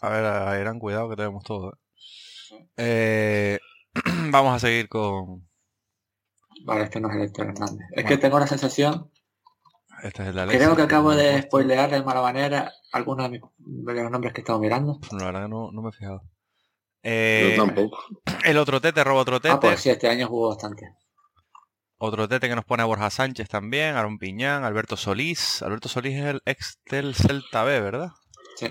A 0.00 0.08
ver, 0.10 0.24
a 0.24 0.60
Irán, 0.60 0.78
cuidado 0.78 1.08
que 1.08 1.16
tenemos 1.16 1.42
todo. 1.44 1.72
¿eh? 2.50 2.68
Eh, 2.76 3.58
vamos 4.30 4.54
a 4.54 4.58
seguir 4.58 4.88
con. 4.88 5.48
Vale, 6.64 6.84
este 6.84 7.00
no 7.00 7.08
es 7.10 7.16
el 7.16 7.22
Héctor 7.22 7.46
Hernández. 7.48 7.86
Es 7.90 7.94
Bueno. 8.02 8.08
que 8.08 8.18
tengo 8.18 8.38
la 8.38 8.46
sensación 8.46 9.10
Este 10.02 10.22
es 10.22 10.28
el 10.28 10.34
de 10.34 10.46
Creo 10.56 10.74
que 10.76 10.82
acabo 10.82 11.14
de 11.14 11.42
spoilear 11.42 11.90
de 11.90 12.02
mala 12.02 12.22
manera 12.22 12.72
algunos 12.92 13.24
de, 13.24 13.30
mis, 13.30 13.40
de 13.58 14.02
los 14.02 14.10
nombres 14.10 14.32
que 14.32 14.40
he 14.40 14.42
estado 14.42 14.58
mirando. 14.60 14.98
La 15.12 15.26
verdad 15.26 15.42
que 15.42 15.48
no, 15.48 15.70
no 15.72 15.82
me 15.82 15.90
he 15.90 15.92
fijado. 15.92 16.22
Eh, 17.02 17.54
Yo 17.56 17.64
tampoco. 17.66 17.98
el 18.44 18.56
otro 18.56 18.80
tete, 18.80 19.04
roba 19.04 19.20
otro 19.20 19.40
tete. 19.40 19.54
Ah, 19.54 19.60
pues 19.60 19.80
sí, 19.80 19.90
este 19.90 20.08
año 20.08 20.26
jugó 20.26 20.48
bastante. 20.48 20.94
Otro 22.06 22.28
tete 22.28 22.48
que 22.50 22.54
nos 22.54 22.66
pone 22.66 22.82
a 22.82 22.86
Borja 22.86 23.08
Sánchez 23.08 23.48
también, 23.48 23.94
Aaron 23.96 24.18
Piñán, 24.18 24.62
Alberto 24.62 24.94
Solís. 24.96 25.62
Alberto 25.62 25.88
Solís 25.88 26.14
es 26.18 26.24
el 26.26 26.42
ex 26.44 26.78
del 26.90 27.14
Celta 27.14 27.64
B, 27.64 27.80
¿verdad? 27.80 28.10
Sí. 28.56 28.68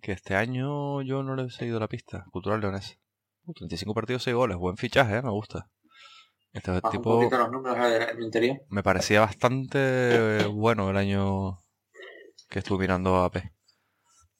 Que 0.00 0.12
este 0.12 0.36
año 0.36 1.02
yo 1.02 1.24
no 1.24 1.34
le 1.34 1.46
he 1.46 1.50
seguido 1.50 1.80
la 1.80 1.88
pista. 1.88 2.24
Cultural 2.30 2.60
Leonés. 2.60 2.96
Uh, 3.44 3.54
35 3.54 3.92
partidos, 3.92 4.22
6 4.22 4.36
goles. 4.36 4.56
Buen 4.56 4.76
fichaje, 4.76 5.16
¿eh? 5.16 5.22
me 5.22 5.30
gusta. 5.30 5.66
Este 6.52 6.70
Baja 6.70 6.90
tipo... 6.90 7.22
los 7.28 7.50
números 7.50 7.76
interior. 8.20 8.58
Me 8.68 8.84
parecía 8.84 9.20
bastante 9.20 9.78
eh, 9.80 10.46
bueno 10.46 10.90
el 10.90 10.96
año 10.96 11.58
que 12.48 12.60
estuve 12.60 12.82
mirando 12.82 13.16
a 13.16 13.24
AP. 13.24 13.38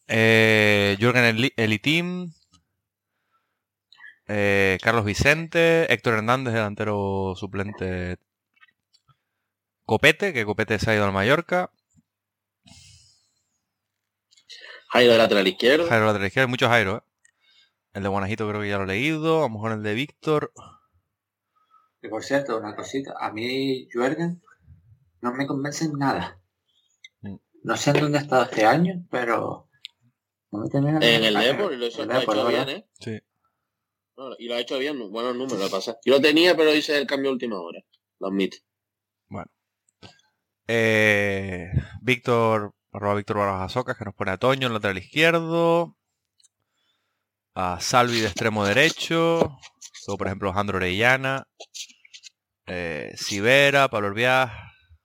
Eh, 0.07 0.97
Jürgen 1.01 1.25
Eli- 1.25 1.53
Elitim, 1.57 2.33
eh, 4.33 4.79
Carlos 4.81 5.05
Vicente, 5.05 5.93
Héctor 5.93 6.15
Hernández, 6.15 6.55
delantero 6.55 7.35
suplente 7.37 8.17
Copete, 9.85 10.33
que 10.33 10.45
Copete 10.45 10.79
se 10.79 10.91
ha 10.91 10.95
ido 10.95 11.05
al 11.05 11.13
Mallorca. 11.13 11.73
Jairo 14.91 15.13
de 15.13 15.19
lateral 15.19 15.49
izquierdo. 15.49 15.89
Jairo 15.89 16.07
lateral 16.07 16.27
izquierdo, 16.29 16.47
hay 16.47 16.51
muchos 16.51 16.69
Jairo, 16.69 16.97
¿eh? 16.99 17.01
El 17.93 18.05
de 18.05 18.09
Guanajito 18.09 18.49
creo 18.49 18.61
que 18.61 18.69
ya 18.69 18.79
lo 18.79 18.85
he 18.85 18.87
leído. 18.87 19.39
A 19.41 19.43
lo 19.43 19.51
mejor 19.51 19.73
el 19.73 19.83
de 19.83 19.95
Víctor. 19.95 20.53
Y 22.03 22.09
por 22.09 22.23
cierto, 22.23 22.57
una 22.57 22.77
cosita. 22.77 23.15
A 23.19 23.33
mí, 23.33 23.89
Jürgen, 23.93 24.41
no 25.21 25.33
me 25.33 25.47
convence 25.49 25.87
en 25.87 25.99
nada. 25.99 26.41
Mm. 27.23 27.37
No 27.65 27.77
sé 27.77 27.91
en 27.91 28.01
dónde 28.01 28.19
ha 28.19 28.21
estado 28.23 28.45
este 28.45 28.65
año, 28.65 29.05
pero... 29.11 29.69
No 30.53 30.61
me 30.61 30.69
de 30.69 31.17
En 31.17 31.25
el. 31.25 31.35
Depor, 31.35 31.73
y 31.73 31.77
lo, 31.77 31.87
hizo- 31.87 32.49
bien, 32.49 32.69
¿eh? 32.69 32.89
Sí. 32.99 33.21
Y 34.39 34.49
lo 34.49 34.55
ha 34.55 34.61
hecho 34.61 34.79
bien, 34.79 35.11
buenos 35.11 35.35
números, 35.35 35.59
lo 35.59 35.71
pasa. 35.71 35.97
Yo 36.05 36.15
lo 36.15 36.21
tenía, 36.21 36.57
pero 36.57 36.75
hice 36.75 36.99
el 36.99 37.07
cambio 37.07 37.31
a 37.31 37.33
última 37.33 37.61
hora. 37.61 37.81
Lo 38.19 38.29
admito. 38.29 38.59
Eh, 40.73 41.69
Víctor, 42.01 42.75
arroba 42.93 43.17
Víctor 43.17 43.39
Barajas 43.39 43.73
Socas, 43.73 43.97
que 43.97 44.05
nos 44.05 44.15
pone 44.15 44.31
a 44.31 44.37
Toño 44.37 44.69
en 44.69 44.73
lateral 44.73 44.99
izquierdo. 44.99 45.97
A 47.55 47.81
Salvi 47.81 48.21
de 48.21 48.27
extremo 48.27 48.65
derecho. 48.65 49.59
Luego, 50.07 50.19
por 50.19 50.27
ejemplo, 50.29 50.49
Alejandro 50.49 50.77
Orellana. 50.77 51.49
Eh, 52.67 53.13
Pablo 53.91 54.09
Orbiaz, 54.09 54.53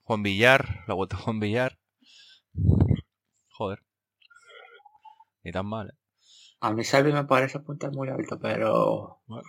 Juan 0.03 0.21
Villar, 0.21 0.83
la 0.87 0.93
vuelta 0.93 1.15
a 1.15 1.19
Juan 1.19 1.39
Villar. 1.39 1.79
Joder. 3.49 3.79
Ni 5.43 5.51
tan 5.51 5.65
mal, 5.65 5.89
¿eh? 5.89 6.04
A 6.65 6.71
mí 6.71 6.83
Salvi 6.83 7.13
me 7.13 7.25
parece 7.25 7.59
apuntar 7.59 7.91
muy 7.91 8.09
alto, 8.09 8.39
pero... 8.39 9.21
Bueno. 9.27 9.47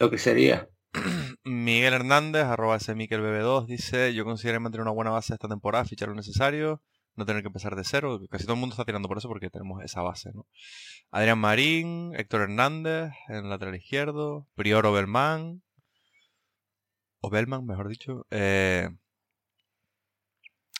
Lo 0.00 0.10
que 0.10 0.18
sería. 0.18 0.68
Miguel 1.44 1.94
Hernández, 1.94 2.42
arroba 2.42 2.74
ese 2.74 2.96
Miquel 2.96 3.20
BB2, 3.20 3.66
dice, 3.66 4.12
yo 4.14 4.24
considero 4.24 4.60
mantener 4.60 4.82
una 4.82 4.90
buena 4.90 5.12
base 5.12 5.32
esta 5.32 5.46
temporada, 5.46 5.84
fichar 5.84 6.08
lo 6.08 6.16
necesario, 6.16 6.82
no 7.14 7.24
tener 7.24 7.42
que 7.42 7.46
empezar 7.46 7.76
de 7.76 7.84
cero. 7.84 8.18
Casi 8.28 8.46
todo 8.46 8.54
el 8.54 8.60
mundo 8.60 8.72
está 8.72 8.84
tirando 8.84 9.06
por 9.06 9.18
eso 9.18 9.28
porque 9.28 9.48
tenemos 9.48 9.80
esa 9.84 10.02
base, 10.02 10.32
¿no? 10.34 10.44
Adrián 11.12 11.38
Marín, 11.38 12.12
Héctor 12.16 12.40
Hernández, 12.40 13.12
en 13.28 13.48
lateral 13.48 13.76
izquierdo, 13.76 14.48
Prior 14.56 14.84
Obelman, 14.86 15.62
o 17.20 17.30
Belman, 17.30 17.64
mejor 17.64 17.86
dicho. 17.88 18.26
eh, 18.30 18.88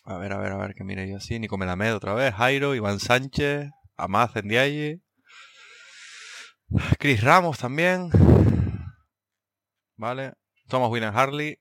a 0.04 0.18
ver, 0.18 0.32
a 0.32 0.38
ver, 0.38 0.50
a 0.50 0.56
ver, 0.56 0.74
que 0.74 0.82
mire 0.82 1.08
yo 1.08 1.18
así. 1.18 1.38
Nico 1.38 1.58
Melamed 1.58 1.94
otra 1.94 2.12
vez, 2.14 2.34
Jairo, 2.34 2.74
Iván 2.74 2.98
Sánchez, 2.98 3.70
Amaz 3.96 4.34
Endiaye, 4.34 5.03
Chris 6.98 7.22
Ramos 7.22 7.58
también. 7.58 8.10
Vale. 9.96 10.32
Thomas 10.68 10.90
William 10.90 11.16
Harley, 11.16 11.58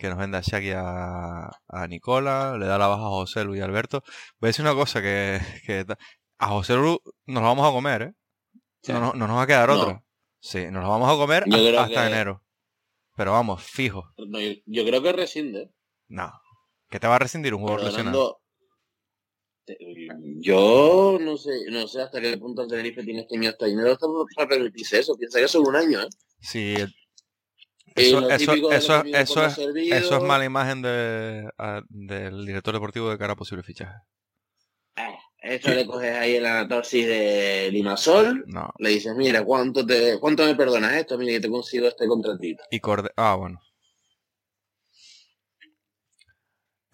que 0.00 0.08
nos 0.08 0.18
vende 0.18 0.38
a 0.38 0.40
Shaq 0.40 0.62
y 0.64 0.72
a, 0.72 1.46
a 1.68 1.86
Nicola, 1.88 2.56
le 2.58 2.66
da 2.66 2.76
la 2.78 2.88
baja 2.88 3.04
a 3.06 3.08
José 3.10 3.44
Luis 3.44 3.60
y 3.60 3.62
Alberto. 3.62 4.02
Voy 4.40 4.48
a 4.48 4.50
decir 4.50 4.64
una 4.64 4.74
cosa 4.74 5.00
que, 5.00 5.40
a 6.38 6.48
José 6.48 6.74
Luis 6.76 6.98
nos 7.26 7.42
lo 7.42 7.48
vamos 7.48 7.68
a 7.68 7.72
comer, 7.72 8.02
¿eh? 8.02 8.12
Sí. 8.82 8.92
No, 8.92 9.00
no- 9.00 9.12
no 9.14 9.26
nos 9.26 9.36
va 9.38 9.42
a 9.42 9.46
quedar 9.46 9.68
No. 9.68 9.80
otra. 9.80 10.02
Sí, 10.40 10.64
nos 10.70 10.82
lo 10.82 10.88
vamos 10.90 11.10
a 11.10 11.16
comer 11.16 11.44
hasta 11.78 11.86
que- 12.02 12.06
enero. 12.06 12.42
Pero 13.16 13.32
vamos, 13.32 13.62
fijo. 13.62 14.12
Yo, 14.18 14.38
yo 14.66 14.84
creo 14.84 15.02
que 15.02 15.12
rescinde. 15.12 15.70
No. 16.08 16.30
Que 16.90 17.00
te 17.00 17.06
va 17.08 17.16
a 17.16 17.18
rescindir 17.18 17.54
un 17.54 17.60
jugador. 17.62 17.82
Perdonando- 17.84 18.40
Yo 20.40 21.18
no 21.20 21.36
sé, 21.36 21.50
no 21.70 21.86
sé 21.88 22.02
hasta 22.02 22.20
qué 22.20 22.36
punto 22.38 22.62
el 22.62 22.68
Tenerife 22.68 23.02
tiene 23.02 23.20
este 23.20 23.36
año 23.36 23.50
hasta 23.50 23.66
dinero 23.66 23.96
para 24.36 24.48
permitirse 24.48 24.98
eso. 25.00 25.16
Piensa 25.16 25.40
que 25.40 25.48
solo 25.48 25.68
un 25.68 25.76
año, 25.76 26.02
¿eh? 26.02 26.08
Sí, 26.40 26.74
Y 27.96 28.02
eso, 28.02 28.28
eso, 28.30 28.52
eso, 28.70 29.04
eso 29.04 29.44
es, 29.46 29.54
servido. 29.54 29.96
eso 29.96 30.16
es 30.18 30.22
mala 30.22 30.44
imagen 30.44 30.82
de, 30.82 31.48
a- 31.58 31.82
del 31.88 32.44
director 32.46 32.74
deportivo 32.74 33.10
de 33.10 33.18
cara 33.18 33.32
a 33.32 33.36
posible 33.36 33.62
fichaje. 33.62 33.98
Eh, 34.96 35.16
Esto 35.42 35.70
le 35.74 35.86
coges 35.86 36.14
ahí 36.14 36.34
el 36.36 36.44
anatosis 36.46 37.06
de 37.06 37.68
Limasol, 37.72 38.44
No. 38.48 38.70
le 38.78 38.90
dices, 38.90 39.14
mira, 39.16 39.44
¿cuánto 39.44 39.84
te 39.86 40.18
cuánto 40.20 40.44
me 40.44 40.54
perdonas 40.54 40.92
esto? 40.94 41.16
Mira, 41.18 41.32
que 41.32 41.40
te 41.40 41.48
consigo 41.50 41.86
este 41.88 42.06
contratito. 42.06 42.62
Y 42.70 42.80
Corde... 42.80 43.10
Ah, 43.16 43.34
bueno. 43.36 43.60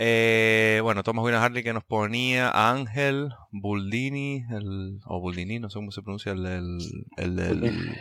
Eh, 0.05 0.81
bueno, 0.83 1.05
Thomas 1.05 1.25
Wiener 1.25 1.41
Harley 1.41 1.63
que 1.63 1.73
nos 1.73 1.85
ponía 1.85 2.49
a 2.49 2.73
Ángel, 2.73 3.29
Buldini, 3.53 4.43
el, 4.51 4.99
o 5.07 5.21
Buldini, 5.21 5.61
no 5.61 5.71
sé 5.71 5.75
cómo 5.79 5.93
se 5.93 6.03
pronuncia, 6.03 6.33
el 6.33 6.43
del, 6.43 6.79
el 7.19 7.37
del, 7.37 7.97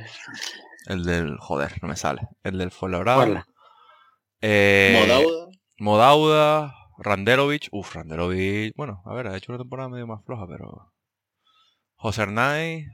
el 0.88 1.03
del, 1.03 1.38
joder, 1.38 1.74
no 1.84 1.88
me 1.88 1.96
sale, 1.96 2.22
el 2.41 2.58
del 2.58 2.72
Fuenlabrada. 2.72 3.17
Fuenla. 3.22 3.46
Eh, 4.41 4.98
Modauda, 5.00 5.48
Modauda, 5.77 6.75
Randerovic, 6.98 7.67
uff, 7.72 7.93
Randerovic, 7.93 8.74
bueno, 8.75 9.03
a 9.05 9.13
ver, 9.13 9.27
ha 9.27 9.38
hecho 9.38 9.51
una 9.51 9.60
temporada 9.60 9.89
medio 9.89 10.08
más 10.08 10.25
floja, 10.25 10.48
pero... 10.48 10.91
José 11.98 12.24
Hernay, 12.24 12.88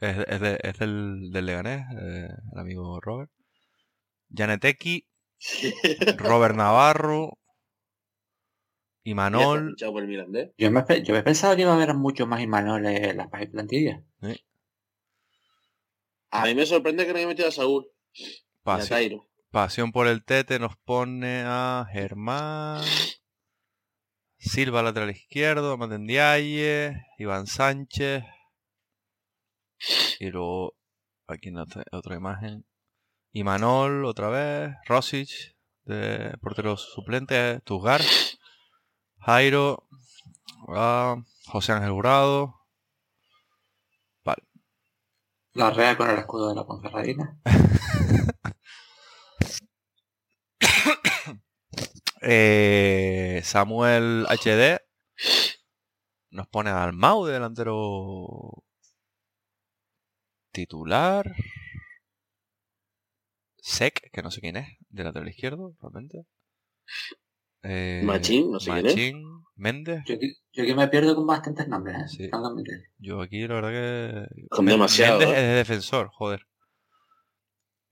es, 0.00 0.18
es, 0.28 0.40
de- 0.42 0.60
es 0.62 0.78
del, 0.78 1.30
del 1.30 1.46
Leganés, 1.46 1.86
eh, 1.98 2.28
el 2.52 2.58
amigo 2.58 3.00
Robert. 3.00 3.30
Janeteki, 4.28 5.06
Robert 6.18 6.54
Navarro, 6.54 7.38
Imanol. 9.02 9.74
Yo 9.76 9.92
me, 10.70 11.02
yo 11.02 11.14
me 11.14 11.22
pensaba 11.22 11.56
que 11.56 11.62
iba 11.62 11.72
a 11.72 11.74
haber 11.74 11.94
mucho 11.94 12.26
más 12.26 12.40
Imanol 12.40 12.86
en 12.86 13.16
las 13.16 13.28
páginas 13.28 13.52
plantillas. 13.52 14.02
A 16.30 16.46
mí 16.46 16.54
me 16.54 16.64
sorprende 16.64 17.06
que 17.06 17.12
no 17.12 17.18
haya 17.18 17.26
metido 17.26 17.48
a 17.48 17.52
Saúl 17.52 17.88
y 18.14 18.42
a. 18.64 19.26
Pasión 19.50 19.90
por 19.90 20.06
el 20.06 20.24
Tete 20.24 20.60
nos 20.60 20.76
pone 20.76 21.42
a 21.44 21.84
Germán, 21.90 22.84
Silva 24.38 24.80
lateral 24.82 25.10
izquierdo, 25.10 25.76
Matendiaye, 25.76 27.04
Iván 27.18 27.48
Sánchez, 27.48 28.22
y 30.20 30.30
luego 30.30 30.76
aquí 31.26 31.48
en 31.48 31.58
otra, 31.58 31.82
otra 31.90 32.14
imagen, 32.14 32.64
Imanol 33.32 34.04
otra 34.04 34.28
vez, 34.28 34.76
Rosic, 34.86 35.56
de 35.82 36.36
portero 36.40 36.76
suplente, 36.76 37.58
Tuzgar, 37.64 38.02
Jairo, 39.20 39.88
ah, 40.68 41.16
José 41.46 41.72
Ángel 41.72 41.92
Jurado, 41.92 42.60
La 45.52 45.70
Rea 45.70 45.96
con 45.96 46.08
el 46.08 46.18
escudo 46.18 46.48
de 46.48 46.54
la 46.54 46.66
Ponferradina. 46.66 47.38
Eh, 52.22 53.40
Samuel 53.42 54.26
HD 54.28 54.78
nos 56.30 56.46
pone 56.48 56.68
al 56.68 56.92
Mau 56.92 57.24
de 57.24 57.32
delantero 57.32 58.62
titular. 60.52 61.34
Sec, 63.62 64.10
que 64.12 64.22
no 64.22 64.30
sé 64.30 64.42
quién 64.42 64.56
es, 64.58 64.68
de 64.90 65.04
lateral 65.04 65.28
izquierdo, 65.30 65.74
realmente. 65.80 66.26
Eh, 67.62 68.02
Machín, 68.04 68.50
no 68.52 68.60
sé 68.60 68.70
quién 68.72 68.86
es. 68.86 68.92
Machín, 68.94 69.44
Méndez. 69.56 70.02
Yo, 70.06 70.14
aquí- 70.14 70.34
yo 70.52 70.62
aquí 70.62 70.74
me 70.74 70.88
pierdo 70.88 71.14
con 71.14 71.26
bastantes 71.26 71.68
nombres, 71.68 71.96
¿eh? 71.96 72.08
Sí. 72.08 72.30
Yo 72.98 73.20
aquí 73.20 73.46
la 73.46 73.54
verdad 73.54 73.70
que... 73.70 74.46
Con 74.48 74.64
demasiado, 74.66 75.18
Méndez 75.18 75.36
¿eh? 75.36 75.40
es 75.40 75.46
de 75.48 75.54
defensor, 75.54 76.08
joder. 76.12 76.46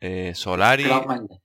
Eh, 0.00 0.32
Solari... 0.34 0.84
Klaus 0.84 1.06
Mendes. 1.06 1.38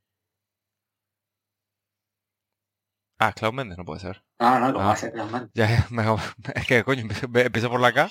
Ah, 3.19 3.31
Cloud 3.33 3.53
Méndez, 3.53 3.77
no 3.77 3.85
puede 3.85 3.99
ser. 4.01 4.23
No, 4.39 4.59
no, 4.59 4.67
como 4.73 4.83
Ah. 4.85 4.87
va 4.87 4.93
a 4.93 4.97
ser 4.97 5.13
Mendes. 5.13 5.49
Ya, 5.53 5.67
ya, 5.69 5.87
me- 5.89 6.03
es 6.55 6.67
que 6.67 6.83
coño, 6.83 7.01
empiezo, 7.01 7.69
por 7.69 7.79
la 7.81 7.93
K. 7.93 8.09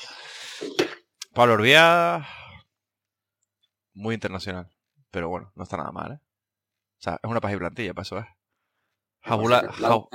Pablo 1.34 1.54
Orbía, 1.54 2.26
muy 3.94 4.14
internacional. 4.14 4.70
Pero 5.10 5.28
bueno, 5.28 5.50
no 5.54 5.62
está 5.64 5.76
nada 5.76 5.92
mal, 5.92 6.12
¿eh? 6.12 6.18
O 6.98 7.02
sea, 7.02 7.18
es 7.22 7.30
una 7.30 7.40
página 7.40 7.56
y 7.56 7.60
plantilla, 7.60 7.94
para 7.94 8.02
eso 8.02 8.18
es. 8.18 8.26
Jabula, 8.26 8.41
Klaus 9.22 9.78
Jau-. 9.78 10.08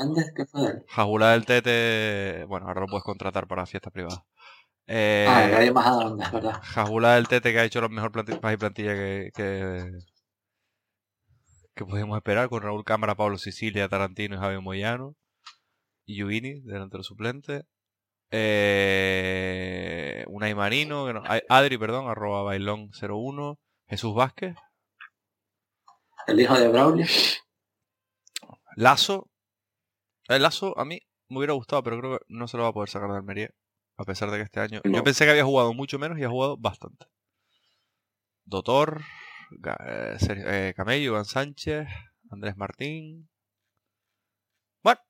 Jabula 0.90 1.32
del 1.32 1.46
Tete, 1.46 2.46
bueno, 2.48 2.68
ahora 2.68 2.82
lo 2.82 2.88
puedes 2.88 3.04
contratar 3.04 3.48
para 3.48 3.66
fiestas 3.66 3.92
privadas. 3.94 4.20
Eh, 4.88 5.26
Ah, 5.28 5.48
Radio 5.52 5.74
más 5.74 5.86
Adonde, 5.88 6.24
es 6.24 6.32
verdad. 6.32 6.60
Jabula 6.64 7.16
del 7.16 7.28
Tete 7.28 7.52
que 7.52 7.60
ha 7.60 7.64
hecho 7.66 7.82
la 7.82 7.90
mejor 7.90 8.12
planti- 8.12 8.40
página 8.40 8.54
y 8.54 8.58
plantilla 8.58 8.94
que, 8.94 9.30
que, 9.36 9.92
que 11.76 11.86
podíamos 11.86 12.18
esperar 12.18 12.48
con 12.50 12.62
Raúl 12.62 12.84
Cámara, 12.86 13.16
Pablo 13.16 13.38
Sicilia, 13.38 13.90
Tarantino 13.90 14.36
y 14.36 14.40
Javier 14.40 14.62
Moyano. 14.62 15.16
Y 16.06 16.16
Giovini, 16.16 16.62
delantero 16.62 17.04
suplente. 17.04 17.64
Eh, 18.90 20.24
Unai 20.28 20.56
Marino, 20.56 21.12
no- 21.12 21.24
Adri, 21.50 21.78
perdón, 21.78 22.10
arroba 22.10 22.44
bailón 22.44 22.92
01. 23.02 23.60
Jesús 23.90 24.14
Vázquez. 24.16 24.56
El 26.28 26.40
hijo 26.42 26.58
de 26.58 26.68
Braulio. 26.70 27.06
Lazo. 28.78 29.32
El 30.28 30.44
Lazo 30.44 30.78
a 30.78 30.86
mí 30.86 31.00
me 31.30 31.40
hubiera 31.40 31.54
gustado, 31.54 31.82
pero 31.82 31.98
creo 31.98 32.20
que 32.20 32.26
no 32.28 32.48
se 32.48 32.58
lo 32.58 32.64
va 32.64 32.70
a 32.70 32.74
poder 32.74 32.90
sacar 32.90 33.10
de 33.10 33.18
Almería. 33.18 33.50
A 33.98 34.04
pesar 34.04 34.30
de 34.30 34.38
que 34.38 34.44
este 34.44 34.60
año. 34.60 34.82
Yo 34.84 35.04
pensé 35.04 35.26
que 35.26 35.32
había 35.32 35.44
jugado 35.44 35.74
mucho 35.74 35.98
menos 35.98 36.20
y 36.20 36.24
ha 36.24 36.30
jugado 36.30 36.58
bastante. 36.58 37.08
Dotor, 38.46 39.02
eh, 39.88 40.18
eh, 40.30 40.74
Camello, 40.78 41.06
Iván 41.12 41.26
Sánchez, 41.26 41.88
Andrés 42.30 42.56
Martín. 42.56 43.28
Bueno. 44.84 45.02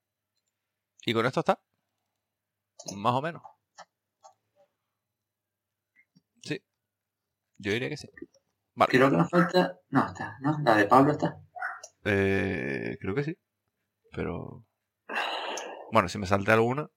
Y 1.06 1.14
con 1.14 1.26
esto 1.26 1.42
está. 1.42 1.60
Más 2.96 3.14
o 3.16 3.22
menos. 3.22 3.42
Sí. 6.42 6.64
Yo 7.58 7.74
diría 7.74 7.90
que 7.90 7.98
sí. 7.98 8.08
Vale. 8.76 8.92
Creo 8.92 9.12
que 9.12 9.18
nos 9.18 9.30
falta... 9.30 9.78
No, 9.90 10.08
está, 10.08 10.38
¿no? 10.40 10.58
La 10.64 10.78
de 10.78 10.86
Pablo 10.86 11.12
está. 11.12 11.42
Eh, 12.06 12.98
creo 13.02 13.14
que 13.14 13.24
sí. 13.26 13.38
Pero. 14.12 14.66
Bueno, 15.92 16.10
si 16.10 16.18
me 16.18 16.28
salté 16.28 16.52
alguna. 16.52 16.90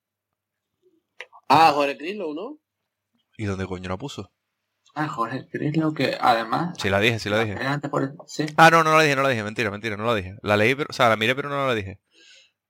Ah, 1.48 1.72
Jorge 1.74 1.96
Crislow, 1.96 2.34
¿no? 2.34 2.58
¿Y 3.36 3.44
dónde 3.44 3.66
coño 3.66 3.88
la 3.88 3.96
puso? 3.96 4.32
Ah, 4.94 5.08
Jorge 5.08 5.46
Crislo, 5.50 5.94
que 5.94 6.16
además... 6.20 6.76
Sí, 6.78 6.90
la 6.90 6.98
dije, 6.98 7.18
sí 7.20 7.28
la 7.30 7.44
dije. 7.44 7.54
Antes 7.64 7.90
por 7.90 8.02
el- 8.02 8.12
Sí. 8.26 8.46
Ah, 8.56 8.70
no, 8.70 8.82
no 8.82 8.96
la 8.96 9.02
dije, 9.02 9.14
no 9.16 9.22
la 9.22 9.28
dije. 9.28 9.42
Mentira, 9.42 9.70
mentira, 9.70 9.96
no 9.96 10.04
la 10.04 10.14
dije. 10.14 10.34
La 10.42 10.56
leí, 10.56 10.74
pero, 10.74 10.88
o 10.90 10.92
sea, 10.92 11.08
la 11.08 11.16
miré, 11.16 11.34
pero 11.34 11.48
no 11.48 11.66
la 11.66 11.74
dije. 11.74 12.00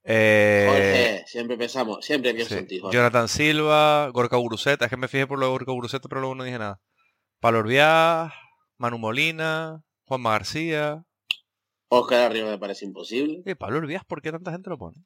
Eh, 0.04 0.66
Jorge, 0.68 1.24
siempre 1.26 1.56
pensamos, 1.58 2.04
siempre 2.04 2.32
pienso 2.32 2.54
sí. 2.54 2.60
en 2.60 2.66
ti, 2.66 2.78
Jorge. 2.78 2.96
Jonathan 2.96 3.28
Silva, 3.28 4.08
Gorka 4.08 4.36
Guruceta. 4.36 4.84
Es 4.86 4.90
que 4.90 4.96
me 4.96 5.08
fijé 5.08 5.26
por 5.26 5.38
lo 5.38 5.46
de 5.46 5.52
Gorka 5.52 5.72
Guruceta, 5.72 6.08
pero 6.08 6.20
luego 6.20 6.34
no 6.34 6.44
dije 6.44 6.58
nada. 6.58 6.80
Pablo 7.40 7.60
Orbiá, 7.60 8.32
Manu 8.78 8.98
Molina, 8.98 9.82
Juanma 10.04 10.30
García. 10.32 11.04
Oscar 11.92 12.22
arriba 12.22 12.48
me 12.48 12.58
parece 12.58 12.84
imposible, 12.84 13.42
Eh, 13.44 13.56
Pablo 13.56 13.78
Orbiás, 13.78 14.04
¿por 14.04 14.22
qué 14.22 14.30
tanta 14.30 14.52
gente 14.52 14.70
lo 14.70 14.78
pone? 14.78 14.96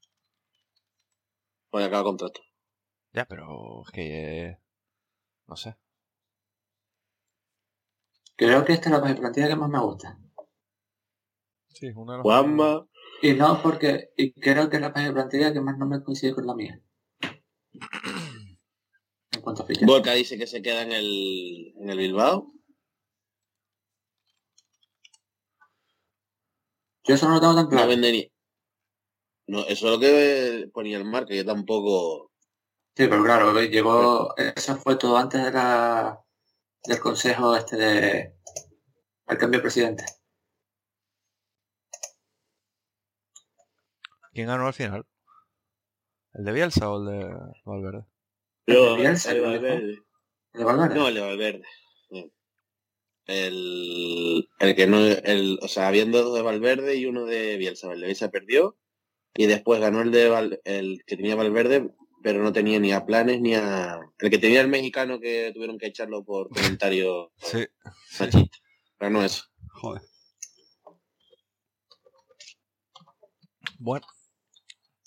porque 1.70 1.86
acaba 1.86 2.04
contrato. 2.04 2.40
Ya, 3.12 3.24
pero 3.24 3.82
es 3.84 3.90
que. 3.90 4.42
eh, 4.48 4.58
no 5.48 5.56
sé. 5.56 5.76
Creo 8.36 8.64
que 8.64 8.74
esta 8.74 8.90
es 8.90 8.92
la 9.02 9.14
plantilla 9.16 9.48
que 9.48 9.56
más 9.56 9.70
me 9.70 9.80
gusta. 9.80 10.18
Sí, 11.68 11.86
es 11.88 11.96
una 11.96 12.12
de 12.12 12.18
las- 12.18 12.22
Juanma, 12.22 12.86
Y 13.22 13.32
no 13.32 13.60
porque... 13.62 14.10
Y 14.16 14.32
creo 14.32 14.68
que 14.70 14.76
es 14.76 14.82
la 14.82 14.92
plantilla 14.92 15.52
que 15.52 15.60
más 15.60 15.76
no 15.78 15.86
me 15.86 16.02
coincide 16.02 16.34
con 16.34 16.46
la 16.46 16.54
mía. 16.54 16.80
En 19.32 19.40
cuanto 19.42 19.62
a 19.64 19.66
fichas. 19.66 19.84
Volca 19.86 20.12
dice 20.12 20.38
que 20.38 20.46
se 20.46 20.62
queda 20.62 20.82
en 20.82 20.92
el, 20.92 21.74
en 21.76 21.90
el 21.90 21.98
Bilbao. 21.98 22.52
Yo 27.06 27.14
eso 27.14 27.28
no 27.28 27.34
lo 27.34 27.40
tengo 27.40 27.54
tan 27.54 27.64
No 27.64 27.70
claro. 27.70 27.88
vende 27.88 28.12
ni... 28.12 28.32
No, 29.46 29.60
eso 29.66 29.86
es 29.86 29.92
lo 29.92 30.00
que 30.00 30.70
ponía 30.72 30.96
el 30.96 31.04
marca, 31.04 31.34
yo 31.34 31.44
tampoco... 31.44 32.32
Sí, 32.96 33.06
pero 33.08 33.22
claro, 33.22 33.52
que 33.52 33.68
llegó... 33.68 34.34
Eso 34.36 34.76
fue 34.76 34.96
todo 34.96 35.16
antes 35.18 35.44
de 35.44 35.52
la... 35.52 36.20
Del 36.84 37.00
consejo 37.00 37.54
este 37.56 37.76
de... 37.76 38.34
El 39.26 39.38
cambio 39.38 39.58
de 39.58 39.62
presidente. 39.62 40.04
¿Quién 44.32 44.48
ganó 44.48 44.66
al 44.66 44.74
final? 44.74 45.06
¿El 46.32 46.44
de 46.44 46.52
Bielsa 46.52 46.90
o 46.90 46.98
el 46.98 47.18
de 47.18 47.36
Valverde? 47.64 48.04
Yo, 48.66 48.96
Bielsa, 48.96 49.32
el 49.32 49.36
de 49.36 49.42
¿no? 49.42 49.48
Valverde. 49.52 50.02
¿El 50.52 50.58
de 50.58 50.64
Valverde? 50.64 50.94
No, 50.94 51.08
el 51.08 51.14
de 51.14 51.20
Valverde. 51.20 51.64
El, 53.26 54.48
el 54.58 54.74
que 54.74 54.86
no, 54.86 54.98
el, 55.06 55.58
o 55.62 55.68
sea, 55.68 55.88
habiendo 55.88 56.22
dos 56.22 56.34
de 56.34 56.42
Valverde 56.42 56.96
y 56.96 57.06
uno 57.06 57.24
de 57.24 57.56
Bielsa. 57.56 57.88
Bielsa 57.92 58.30
perdió 58.30 58.76
y 59.34 59.46
después 59.46 59.80
ganó 59.80 60.02
el 60.02 60.10
de 60.10 60.60
el 60.64 61.02
que 61.06 61.16
tenía 61.16 61.34
Valverde, 61.34 61.90
pero 62.22 62.42
no 62.42 62.52
tenía 62.52 62.78
ni 62.78 62.92
a 62.92 63.04
planes 63.04 63.40
ni 63.40 63.54
a 63.54 64.00
el 64.18 64.30
que 64.30 64.38
tenía 64.38 64.60
el 64.60 64.68
mexicano 64.68 65.20
que 65.20 65.50
tuvieron 65.52 65.78
que 65.78 65.86
echarlo 65.86 66.24
por 66.24 66.48
comentario 66.48 67.32
sí, 67.38 67.66
machista. 68.20 68.58
Ganó 68.98 69.24
eso. 69.24 69.44
Joder. 69.72 70.02
Bueno, 73.78 74.06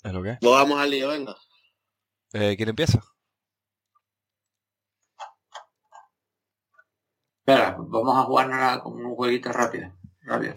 es 0.04 0.12
lo 0.12 0.22
que 0.22 0.30
es. 0.30 0.38
Pues 0.40 0.52
vamos 0.52 0.78
al 0.78 0.90
lío, 0.90 1.08
venga. 1.08 1.36
Eh, 2.32 2.54
¿Quién 2.56 2.68
empieza? 2.68 3.02
Espera, 7.48 7.76
vamos 7.78 8.14
a 8.14 8.24
jugar 8.24 8.82
como 8.82 9.08
un 9.08 9.16
jueguito 9.16 9.50
rápido. 9.50 9.90
Rápido. 10.20 10.52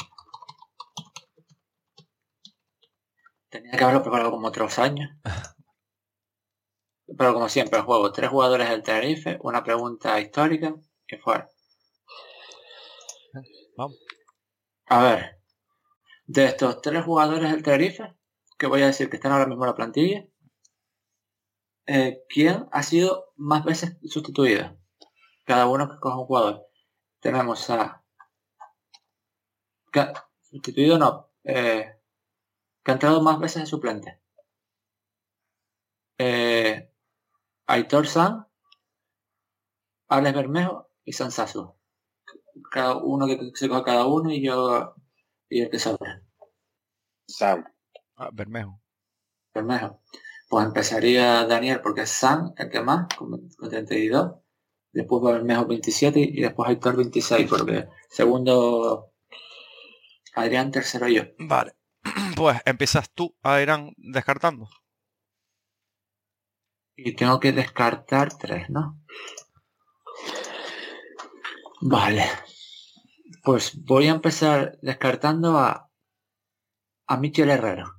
Tenía 3.50 3.72
que 3.72 3.82
haberlo 3.86 4.02
preparado 4.02 4.32
como 4.32 4.50
otros 4.50 4.78
años. 4.78 5.10
Pero 7.18 7.34
como 7.34 7.48
siempre, 7.48 7.80
el 7.80 7.86
juego. 7.86 8.12
Tres 8.12 8.30
jugadores 8.30 8.70
del 8.70 8.84
Tenerife, 8.84 9.40
una 9.42 9.64
pregunta 9.64 10.20
histórica 10.20 10.76
y 11.08 11.16
fuera. 11.16 11.50
Vamos. 13.78 13.98
A 14.88 15.02
ver. 15.02 15.40
De 16.26 16.44
estos 16.44 16.82
tres 16.82 17.06
jugadores 17.06 17.52
del 17.52 17.64
Tenerife, 17.64 18.18
que 18.58 18.68
voy 18.68 18.82
a 18.82 18.88
decir 18.88 19.10
que 19.10 19.16
están 19.16 19.32
ahora 19.32 19.46
mismo 19.46 19.64
en 19.64 19.70
la 19.70 19.76
plantilla, 19.78 20.26
eh, 21.86 22.22
¿quién 22.28 22.68
ha 22.70 22.84
sido 22.84 23.32
más 23.38 23.64
veces 23.64 23.98
sustituido? 24.04 24.78
Cada 25.46 25.68
uno 25.68 25.90
que 25.90 25.98
coja 25.98 26.20
un 26.20 26.26
jugador. 26.26 26.71
Tenemos 27.22 27.70
a... 27.70 28.04
Sustituido 30.42 30.98
no. 30.98 31.30
Eh, 31.44 31.96
que 32.84 32.92
ha 32.92 32.94
entrado 32.94 33.22
más 33.22 33.40
veces 33.40 33.64
de 33.64 33.68
suplente. 33.68 34.20
Eh, 36.18 36.92
Aitor 37.68 38.08
San, 38.08 38.48
Alex 40.10 40.36
Bermejo 40.36 40.90
y 41.06 41.14
San 41.14 41.32
Sasu. 41.32 41.74
Cada 42.70 42.98
uno 42.98 43.28
que 43.28 43.52
se 43.56 43.70
coja 43.70 43.84
cada 43.84 44.06
uno 44.06 44.32
y 44.32 44.44
yo 44.44 44.96
y 45.50 45.62
el 45.62 45.70
que 45.70 45.80
sobra. 45.80 46.22
Sam. 47.28 47.66
Ah, 48.16 48.30
Bermejo. 48.34 48.82
Bermejo. 49.54 50.02
Pues 50.50 50.66
empezaría 50.66 51.46
Daniel 51.46 51.80
porque 51.82 52.02
es 52.02 52.10
San 52.10 52.54
el 52.58 52.70
que 52.70 52.82
más, 52.82 53.08
con, 53.16 53.50
32. 53.70 54.41
Después 54.94 55.24
va 55.24 55.34
Bermejo 55.34 55.66
27 55.66 56.20
y 56.20 56.42
después 56.42 56.70
Aitor 56.70 56.98
26, 56.98 57.50
porque 57.50 57.88
segundo 58.10 59.12
Adrián, 60.34 60.72
tercero 60.72 61.08
yo. 61.08 61.24
Vale. 61.40 61.74
Pues 62.36 62.60
empiezas 62.66 63.12
tú 63.12 63.36
a 63.44 63.62
Irán 63.62 63.94
descartando. 63.98 64.68
Y 66.96 67.14
tengo 67.16 67.40
que 67.40 67.52
descartar 67.52 68.36
tres, 68.38 68.70
¿no? 68.70 69.00
Vale. 71.82 72.26
Pues 73.44 73.84
voy 73.84 74.08
a 74.08 74.12
empezar 74.12 74.80
descartando 74.82 75.60
a, 75.60 75.90
a 77.08 77.18
Michel 77.18 77.50
Herrero. 77.50 77.94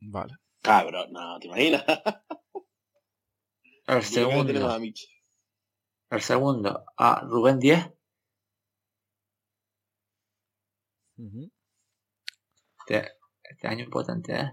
Vale. 0.00 0.34
Cabrón, 0.62 1.12
no, 1.12 1.38
¿te 1.40 1.48
imaginas? 1.48 1.84
El 3.90 4.04
segundo. 4.04 4.76
El 6.10 6.22
segundo 6.22 6.84
a 6.96 7.20
Rubén 7.22 7.58
10. 7.58 7.90
este, 12.78 13.12
este 13.42 13.66
año 13.66 13.84
importante, 13.84 14.32
¿eh? 14.32 14.52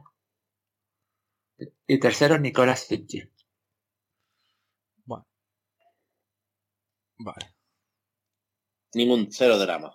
Y 1.85 1.99
tercero, 1.99 2.39
Nicolás 2.39 2.85
Fitchi. 2.87 3.21
Bueno. 5.05 5.27
Vale. 7.19 7.55
Ningún 8.95 9.31
cero 9.31 9.59
drama. 9.59 9.93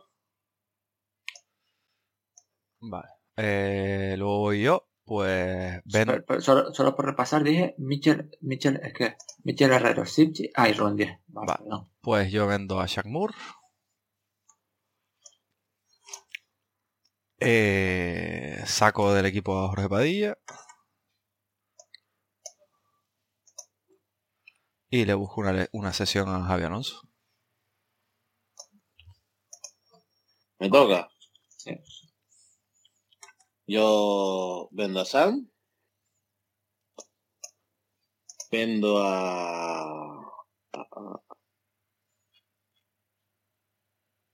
Vale. 2.80 3.08
Eh, 3.36 4.14
luego 4.16 4.38
voy 4.38 4.62
yo. 4.62 4.91
Pues 5.04 5.80
ven. 5.84 6.24
Solo, 6.40 6.72
solo, 6.72 6.94
por 6.94 7.06
repasar 7.06 7.42
dije 7.42 7.74
Michel, 7.78 8.30
Michel, 8.40 8.80
es 8.82 8.92
que 8.92 9.16
Michel 9.42 9.72
Herrero, 9.72 10.06
Sipchi, 10.06 10.50
ah, 10.54 10.68
y 10.68 10.72
Ron 10.72 10.96
10. 10.96 11.18
Vale, 11.26 11.64
No. 11.66 11.90
Pues 12.00 12.30
yo 12.30 12.46
vendo 12.46 12.80
a 12.80 12.86
Shaq 12.86 13.06
Moore. 13.06 13.34
Eh, 17.40 18.62
saco 18.66 19.12
del 19.12 19.26
equipo 19.26 19.58
a 19.58 19.68
Jorge 19.68 19.88
Padilla. 19.88 20.38
Y 24.90 25.04
le 25.06 25.14
busco 25.14 25.40
una, 25.40 25.66
una 25.72 25.92
sesión 25.92 26.28
a 26.28 26.44
Javier 26.44 26.66
Alonso. 26.68 27.00
¿Me 30.60 30.70
toca? 30.70 31.08
Sí. 31.48 31.72
Yo 33.72 34.68
vendo 34.70 35.00
a 35.00 35.06
Sam. 35.06 35.48
Vendo 38.50 38.98
a... 39.02 40.30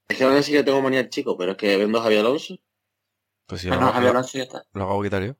Es 0.09 0.17
que 0.17 0.23
ahora 0.25 0.43
sí 0.43 0.51
que 0.51 0.63
tengo 0.63 0.81
manía 0.81 1.07
chico, 1.07 1.37
pero 1.37 1.53
es 1.53 1.57
que 1.57 1.77
vendo 1.77 1.99
a 1.99 2.01
Javier 2.01 2.19
Alonso. 2.19 2.57
Pues 3.45 3.61
si 3.61 3.69
ah, 3.69 3.77
no, 3.77 3.93
Javier 3.93 4.11
Alonso 4.11 4.37
ya 4.37 4.43
está. 4.43 4.65
Lo 4.73 4.83
acabo 4.83 5.01
de 5.01 5.07
quitar 5.07 5.23
yo. 5.23 5.35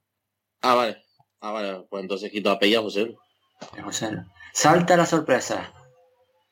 Ah, 0.62 0.76
vale. 0.76 1.04
Ah, 1.42 1.52
vale. 1.52 1.86
Pues 1.90 2.02
entonces 2.02 2.32
quito 2.32 2.52
a 2.52 2.58
Pella 2.58 2.80
José. 2.80 3.18
José. 3.84 4.12
Salta 4.54 4.96
la 4.96 5.06
sorpresa. 5.06 5.74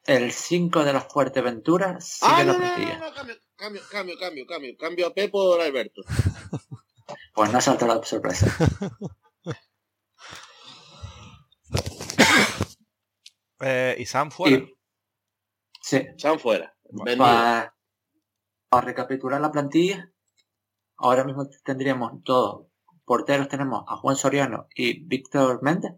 El 0.03 0.33
5 0.33 0.83
de 0.83 0.91
los 0.91 1.05
Fuerteventura 1.05 2.01
sigue 2.01 2.29
ah, 2.29 2.43
la 2.43 2.53
no, 2.53 2.59
no, 2.59 3.07
no, 3.07 3.13
cambio, 3.15 3.35
cambio, 3.55 3.81
cambio, 3.89 4.17
cambio, 4.17 4.45
cambio. 4.45 4.77
Cambio 4.77 5.07
a 5.07 5.13
Pepo 5.13 5.51
por 5.51 5.61
Alberto. 5.61 6.01
pues 7.37 7.53
no 7.53 7.61
salta 7.61 7.85
la 7.85 8.03
sorpresa. 8.03 8.47
eh, 13.61 13.95
¿Y 13.99 14.05
Sam 14.07 14.31
fuera? 14.31 14.65
Sí. 15.79 16.01
Sam 16.17 16.39
fuera. 16.39 16.75
Para, 17.15 17.75
para 18.69 18.85
recapitular 18.87 19.39
la 19.39 19.51
plantilla, 19.51 20.11
ahora 20.97 21.23
mismo 21.25 21.47
tendríamos 21.63 22.23
todos 22.23 22.65
porteros 23.05 23.47
tenemos 23.49 23.83
a 23.87 23.97
Juan 23.97 24.15
Soriano 24.15 24.67
y 24.73 25.05
Víctor 25.05 25.61
Méndez. 25.61 25.93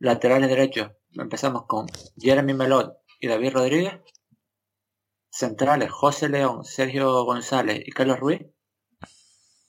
Laterales 0.00 0.50
derechos 0.50 0.90
empezamos 1.12 1.66
con 1.66 1.86
Jeremy 2.18 2.52
Melot 2.52 2.98
y 3.20 3.28
David 3.28 3.52
Rodríguez. 3.52 4.00
Centrales 5.30 5.92
José 5.92 6.28
León, 6.28 6.64
Sergio 6.64 7.24
González 7.24 7.80
y 7.86 7.92
Carlos 7.92 8.18
Ruiz. 8.18 8.40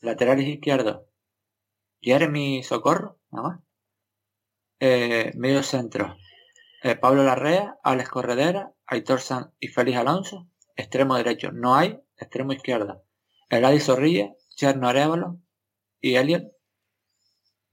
Laterales 0.01 0.47
izquierdos 0.47 1.03
Jeremy 2.01 2.63
Socorro, 2.63 3.19
nada 3.31 3.47
más. 3.47 3.59
Eh, 4.79 5.31
medio 5.35 5.61
centro 5.61 6.17
eh, 6.83 6.95
Pablo 6.95 7.23
Larrea, 7.23 7.77
Alex 7.83 8.09
Corredera, 8.09 8.73
Aitor 8.87 9.21
San 9.21 9.53
y 9.59 9.67
Félix 9.67 9.97
Alonso. 9.97 10.47
Extremo 10.75 11.15
derecho 11.15 11.51
no 11.51 11.75
hay. 11.75 11.99
Extremo 12.17 12.53
izquierdo 12.53 13.03
Eladi 13.49 13.79
Zorrilla, 13.79 14.33
Cherno 14.55 14.87
Arevalo 14.87 15.39
y 15.99 16.15
Elliot. 16.15 16.51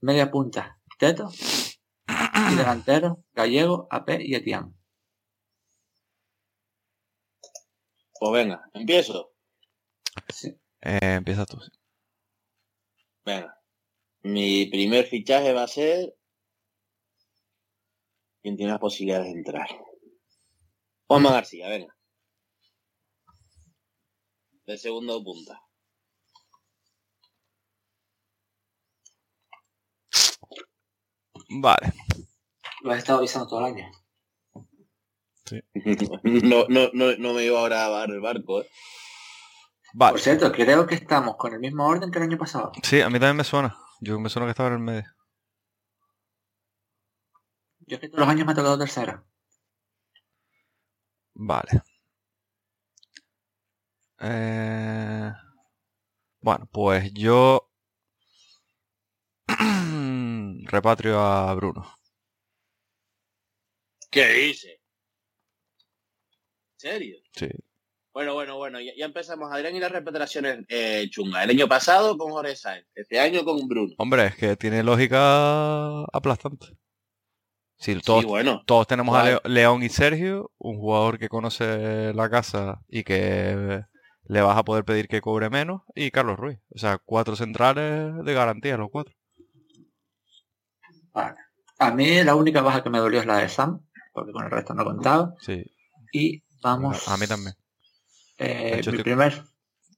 Media 0.01 0.29
punta, 0.29 0.79
Teto. 0.97 1.29
Y 2.51 2.55
delantero, 2.55 3.23
Gallego, 3.33 3.87
AP 3.89 4.21
y 4.21 4.35
Etienne. 4.35 4.73
Pues 8.19 8.31
venga, 8.33 8.69
empiezo. 8.73 9.31
Sí. 10.27 10.49
Eh, 10.81 11.15
empieza 11.15 11.45
tú. 11.45 11.59
Venga. 13.29 13.55
Mi 14.23 14.65
primer 14.65 15.05
fichaje 15.05 15.53
va 15.53 15.63
a 15.63 15.67
ser 15.67 16.15
quien 18.41 18.57
tiene 18.57 18.71
las 18.71 18.81
posibilidades 18.81 19.27
de 19.27 19.39
entrar. 19.39 19.67
Juanma 21.07 21.31
García, 21.31 21.67
venga. 21.69 21.95
De 24.65 24.77
segundo 24.77 25.23
punta. 25.23 25.61
Vale. 31.49 31.93
Lo 32.81 32.91
has 32.91 32.99
estado 32.99 33.19
avisando 33.19 33.47
todo 33.47 33.59
el 33.59 33.65
año. 33.73 33.91
Sí. 35.45 35.59
no, 36.23 36.65
no, 36.67 36.89
no, 36.93 37.15
no 37.17 37.33
me 37.33 37.45
iba 37.45 37.59
ahora 37.59 37.85
a 37.85 37.89
dar 37.89 38.09
el 38.09 38.21
barco, 38.21 38.61
¿eh? 38.61 38.69
Vale. 39.93 40.11
Por 40.13 40.21
cierto, 40.21 40.51
creo 40.51 40.85
que 40.85 40.95
estamos 40.95 41.35
con 41.35 41.53
el 41.53 41.59
mismo 41.59 41.85
orden 41.87 42.11
que 42.11 42.19
el 42.19 42.25
año 42.25 42.37
pasado. 42.37 42.71
Sí, 42.83 43.01
a 43.01 43.09
mí 43.09 43.19
también 43.19 43.37
me 43.37 43.43
suena. 43.43 43.75
Yo 44.01 44.19
me 44.19 44.29
suena 44.29 44.45
que 44.45 44.51
estaba 44.51 44.69
en 44.69 44.75
el 44.75 44.79
medio. 44.79 45.05
Yo 47.79 47.95
es 47.95 48.01
que 48.01 48.07
todos 48.09 48.19
los 48.19 48.29
años 48.29 48.45
me 48.45 48.51
ha 48.51 48.55
tocado 48.55 48.77
tercero. 48.77 49.25
Vale. 51.33 51.81
Eh, 54.19 55.31
bueno, 56.41 56.67
pues 56.71 57.13
yo 57.13 57.71
repatrio 60.67 61.19
a 61.19 61.53
Bruno. 61.55 61.91
¿Qué 64.11 64.27
dice? 64.27 64.81
¿En 66.73 66.79
serio? 66.79 67.17
Sí. 67.33 67.49
Bueno, 68.19 68.33
bueno, 68.33 68.57
bueno, 68.57 68.79
ya, 68.81 69.05
empezamos, 69.05 69.49
Adrián, 69.49 69.77
y 69.77 69.79
las 69.79 69.93
repeticiones 69.93 70.65
eh, 70.67 71.07
chungas. 71.09 71.45
El 71.45 71.51
año 71.51 71.69
pasado 71.69 72.17
con 72.17 72.31
Jorge 72.31 72.53
Sáenz, 72.53 72.85
este 72.93 73.17
año 73.17 73.45
con 73.45 73.65
Bruno. 73.65 73.93
Hombre, 73.97 74.25
es 74.25 74.35
que 74.35 74.57
tiene 74.57 74.83
lógica 74.83 76.01
aplastante. 76.11 76.67
Si 77.77 77.97
todos, 78.01 78.25
bueno, 78.25 78.61
todos 78.65 78.87
tenemos 78.87 79.15
a 79.15 79.39
León 79.47 79.83
y 79.83 79.87
Sergio, 79.87 80.51
un 80.57 80.79
jugador 80.79 81.17
que 81.17 81.29
conoce 81.29 82.13
la 82.13 82.29
casa 82.29 82.81
y 82.89 83.05
que 83.05 83.85
le 84.25 84.41
vas 84.41 84.57
a 84.57 84.65
poder 84.65 84.83
pedir 84.83 85.07
que 85.07 85.21
cobre 85.21 85.49
menos, 85.49 85.83
y 85.95 86.11
Carlos 86.11 86.35
Ruiz. 86.35 86.59
O 86.75 86.77
sea, 86.77 86.97
cuatro 86.97 87.37
centrales 87.37 88.13
de 88.25 88.33
garantía, 88.33 88.75
los 88.75 88.89
cuatro. 88.91 89.15
A 91.13 91.91
mí 91.91 92.21
la 92.25 92.35
única 92.35 92.61
baja 92.61 92.83
que 92.83 92.89
me 92.89 92.99
dolió 92.99 93.21
es 93.21 93.25
la 93.25 93.37
de 93.37 93.47
Sam, 93.47 93.79
porque 94.11 94.33
con 94.33 94.43
el 94.43 94.51
resto 94.51 94.73
no 94.73 94.83
contaba. 94.83 95.35
Sí. 95.39 95.63
Y 96.11 96.43
vamos. 96.61 97.07
A 97.07 97.15
mí 97.15 97.25
también. 97.25 97.55
Eh, 98.39 98.75
mi 98.75 98.79
estoy, 98.79 99.03
primer. 99.03 99.43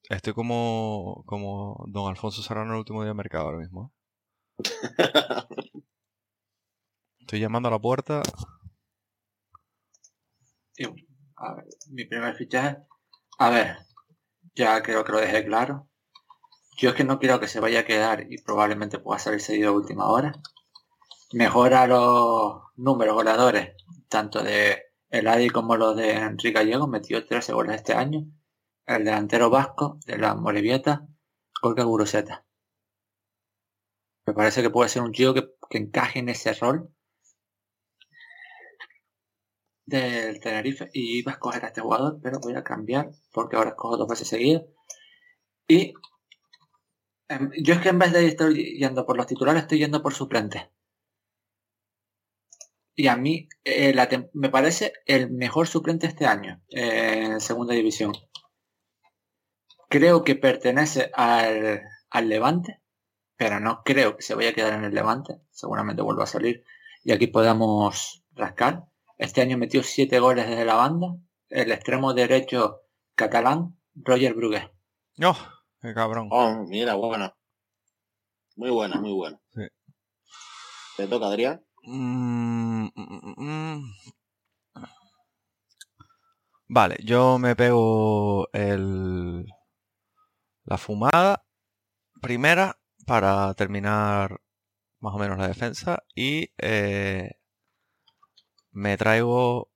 Estoy 0.09 0.33
como, 0.33 1.23
como 1.27 1.85
don 1.87 2.09
Alfonso 2.09 2.41
Serrano 2.41 2.73
el 2.73 2.79
último 2.79 3.03
día 3.03 3.09
de 3.09 3.13
mercado 3.13 3.45
ahora 3.45 3.59
mismo. 3.59 3.93
estoy 7.19 7.39
llamando 7.39 7.69
a 7.69 7.71
la 7.71 7.79
puerta. 7.79 8.23
a 11.35 11.53
ver, 11.53 11.65
mi 11.91 12.05
primer 12.05 12.35
fichaje. 12.35 12.77
A 13.37 13.51
ver, 13.51 13.77
ya 14.55 14.81
creo 14.81 15.03
que 15.03 15.11
lo 15.11 15.19
dejé 15.19 15.45
claro. 15.45 15.87
Yo 16.77 16.89
es 16.89 16.95
que 16.95 17.03
no 17.03 17.19
quiero 17.19 17.39
que 17.39 17.47
se 17.47 17.59
vaya 17.59 17.81
a 17.81 17.85
quedar 17.85 18.25
y 18.27 18.41
probablemente 18.41 18.97
pueda 18.97 19.19
salir 19.19 19.39
seguido 19.39 19.69
a 19.69 19.73
última 19.73 20.07
hora. 20.07 20.33
Mejora 21.31 21.85
los 21.85 22.63
números 22.75 23.13
goleadores, 23.13 23.75
tanto 24.09 24.41
de 24.41 24.90
el 25.11 25.27
Adi 25.27 25.49
como 25.49 25.75
los 25.75 25.95
de 25.95 26.13
Enrique 26.13 26.53
Gallego, 26.53 26.87
metió 26.87 27.25
13 27.25 27.53
goles 27.53 27.75
este 27.75 27.93
año. 27.93 28.25
El 28.85 29.03
delantero 29.03 29.49
vasco 29.49 29.99
de 30.05 30.17
la 30.17 30.35
Morevieta, 30.35 31.05
Jorge 31.61 31.83
Guruseta. 31.83 32.45
Me 34.25 34.33
parece 34.33 34.61
que 34.61 34.69
puede 34.69 34.89
ser 34.89 35.01
un 35.01 35.11
chico 35.11 35.33
que, 35.33 35.51
encaje 35.71 36.19
en 36.19 36.29
ese 36.29 36.53
rol 36.53 36.89
del 39.85 40.39
Tenerife 40.39 40.89
y 40.93 41.19
iba 41.19 41.31
a 41.31 41.35
escoger 41.35 41.65
a 41.65 41.67
este 41.67 41.81
jugador, 41.81 42.19
pero 42.21 42.39
voy 42.39 42.55
a 42.55 42.63
cambiar 42.63 43.11
porque 43.33 43.57
ahora 43.57 43.71
escojo 43.71 43.97
dos 43.97 44.07
veces 44.07 44.27
seguidas. 44.29 44.63
Y 45.67 45.93
em, 47.27 47.51
yo 47.61 47.73
es 47.73 47.81
que 47.81 47.89
en 47.89 47.99
vez 47.99 48.13
de 48.13 48.27
estar 48.27 48.49
yendo 48.51 49.05
por 49.05 49.17
los 49.17 49.27
titulares, 49.27 49.63
estoy 49.63 49.79
yendo 49.79 50.01
por 50.01 50.13
suplentes 50.13 50.63
y 52.95 53.07
a 53.07 53.15
mí 53.15 53.47
eh, 53.63 53.93
me 54.33 54.49
parece 54.49 54.93
el 55.05 55.31
mejor 55.31 55.67
suplente 55.67 56.07
este 56.07 56.25
año 56.25 56.61
eh, 56.69 57.23
en 57.25 57.41
segunda 57.41 57.73
división. 57.73 58.13
Creo 59.89 60.23
que 60.23 60.35
pertenece 60.35 61.11
al, 61.13 61.81
Levante, 62.29 62.81
pero 63.35 63.59
no 63.59 63.83
creo 63.83 64.15
que 64.15 64.23
se 64.23 64.35
vaya 64.35 64.49
a 64.49 64.53
quedar 64.53 64.73
en 64.73 64.85
el 64.85 64.93
Levante. 64.93 65.41
Seguramente 65.51 66.01
vuelva 66.01 66.23
a 66.23 66.27
salir 66.27 66.63
y 67.03 67.11
aquí 67.11 67.27
podamos 67.27 68.23
rascar. 68.31 68.85
Este 69.17 69.41
año 69.41 69.57
metió 69.57 69.83
siete 69.83 70.19
goles 70.19 70.47
desde 70.47 70.65
la 70.65 70.75
banda. 70.75 71.07
El 71.49 71.71
extremo 71.71 72.13
derecho 72.13 72.81
catalán, 73.15 73.77
Roger 73.95 74.33
Brugué. 74.33 74.71
No, 75.17 75.35
qué 75.81 75.93
cabrón. 75.93 76.29
Oh, 76.31 76.65
mira, 76.67 76.95
buena. 76.95 77.35
Muy 78.55 78.69
buena, 78.69 78.99
muy 78.99 79.13
buena. 79.13 79.41
¿Te 80.95 81.07
toca, 81.07 81.27
Adrián? 81.27 81.65
Mm, 81.83 82.70
mm, 82.81 83.33
mm, 83.37 83.93
vale, 86.67 86.97
yo 87.03 87.37
me 87.39 87.55
pego 87.55 88.47
el, 88.53 89.45
la 90.65 90.77
fumada 90.77 91.43
primera 92.21 92.79
para 93.05 93.53
terminar 93.55 94.41
más 94.99 95.15
o 95.15 95.19
menos 95.19 95.37
la 95.37 95.47
defensa 95.47 96.03
y 96.15 96.51
eh, 96.59 97.31
me 98.71 98.97
traigo 98.97 99.69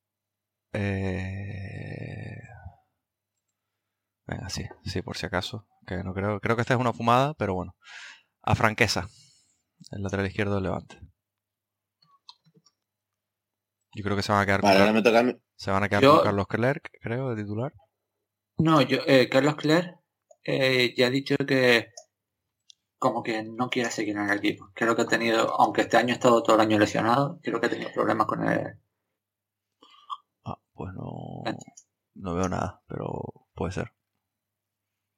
eh, 0.73 2.37
venga 4.27 4.49
sí 4.49 4.65
sí 4.83 5.01
por 5.01 5.17
si 5.17 5.25
acaso 5.25 5.67
que 5.87 6.03
no 6.03 6.13
creo 6.13 6.39
creo 6.39 6.55
que 6.55 6.61
esta 6.61 6.73
es 6.73 6.79
una 6.79 6.93
fumada 6.93 7.33
pero 7.35 7.55
bueno 7.55 7.75
a 8.43 8.55
franqueza 8.55 9.07
el 9.91 10.03
lateral 10.03 10.27
izquierdo 10.27 10.55
del 10.55 10.63
Levante 10.65 10.99
yo 13.95 14.03
creo 14.03 14.17
que 14.17 14.23
se 14.23 14.33
van 14.33 14.41
a 14.41 14.45
quedar 14.45 14.61
con, 14.61 14.71
se 15.55 15.71
van 15.71 15.83
a 15.83 15.89
quedar 15.89 16.03
con 16.03 16.23
Carlos 16.23 16.47
Clerc, 16.47 16.91
creo, 17.01 17.33
de 17.33 17.41
titular. 17.41 17.73
No, 18.57 18.81
yo, 18.81 18.99
eh, 19.07 19.29
Carlos 19.29 19.55
Clerc 19.55 19.97
eh, 20.43 20.93
ya 20.97 21.07
ha 21.07 21.09
dicho 21.09 21.35
que 21.47 21.93
como 22.99 23.23
que 23.23 23.43
no 23.43 23.69
quiere 23.69 23.89
seguir 23.91 24.17
en 24.17 24.29
el 24.29 24.37
equipo. 24.37 24.69
Creo 24.73 24.97
que 24.97 25.03
ha 25.03 25.07
tenido, 25.07 25.49
aunque 25.61 25.81
este 25.81 25.95
año 25.95 26.11
ha 26.11 26.15
estado 26.15 26.43
todo 26.43 26.57
el 26.57 26.61
año 26.61 26.77
lesionado, 26.77 27.39
creo 27.41 27.61
que 27.61 27.67
ha 27.67 27.69
tenido 27.69 27.91
problemas 27.93 28.27
con 28.27 28.45
él. 28.45 28.79
Ah, 30.43 30.59
pues 30.73 30.93
no, 30.93 31.43
no 32.15 32.35
veo 32.35 32.49
nada, 32.49 32.81
pero 32.87 33.47
puede 33.53 33.71
ser. 33.71 33.93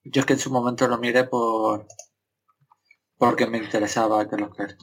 Yo 0.04 0.20
es 0.20 0.26
que 0.28 0.34
en 0.34 0.40
su 0.40 0.52
momento 0.52 0.88
lo 0.88 1.00
miré 1.00 1.24
por 1.24 1.88
porque 3.18 3.48
me 3.48 3.58
interesaba 3.58 4.28
Carlos 4.28 4.56
Clerc. 4.56 4.78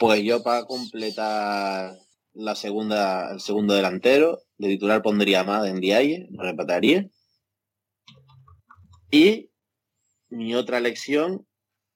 Pues 0.00 0.22
yo 0.24 0.42
para 0.42 0.64
completar 0.64 1.92
la 2.34 2.54
segunda, 2.54 3.32
el 3.32 3.40
segundo 3.40 3.74
delantero. 3.74 4.42
De 4.56 4.68
titular 4.68 5.02
pondría 5.02 5.44
más 5.44 5.66
en 5.66 5.80
Diaye, 5.80 6.28
lo 6.30 6.42
repataría. 6.42 7.08
Y 9.10 9.50
mi 10.28 10.54
otra 10.54 10.78
elección 10.78 11.46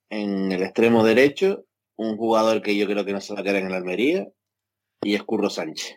en 0.09 0.53
el 0.53 0.63
extremo 0.63 1.05
derecho, 1.05 1.65
un 1.97 2.17
jugador 2.17 2.63
que 2.63 2.77
yo 2.77 2.87
creo 2.87 3.05
que 3.05 3.13
no 3.13 3.21
se 3.21 3.35
va 3.35 3.41
a 3.41 3.43
quedar 3.43 3.57
en 3.57 3.71
la 3.71 3.79
Almería, 3.79 4.29
y 5.03 5.15
es 5.15 5.23
Curro 5.23 5.51
Sánchez. 5.51 5.97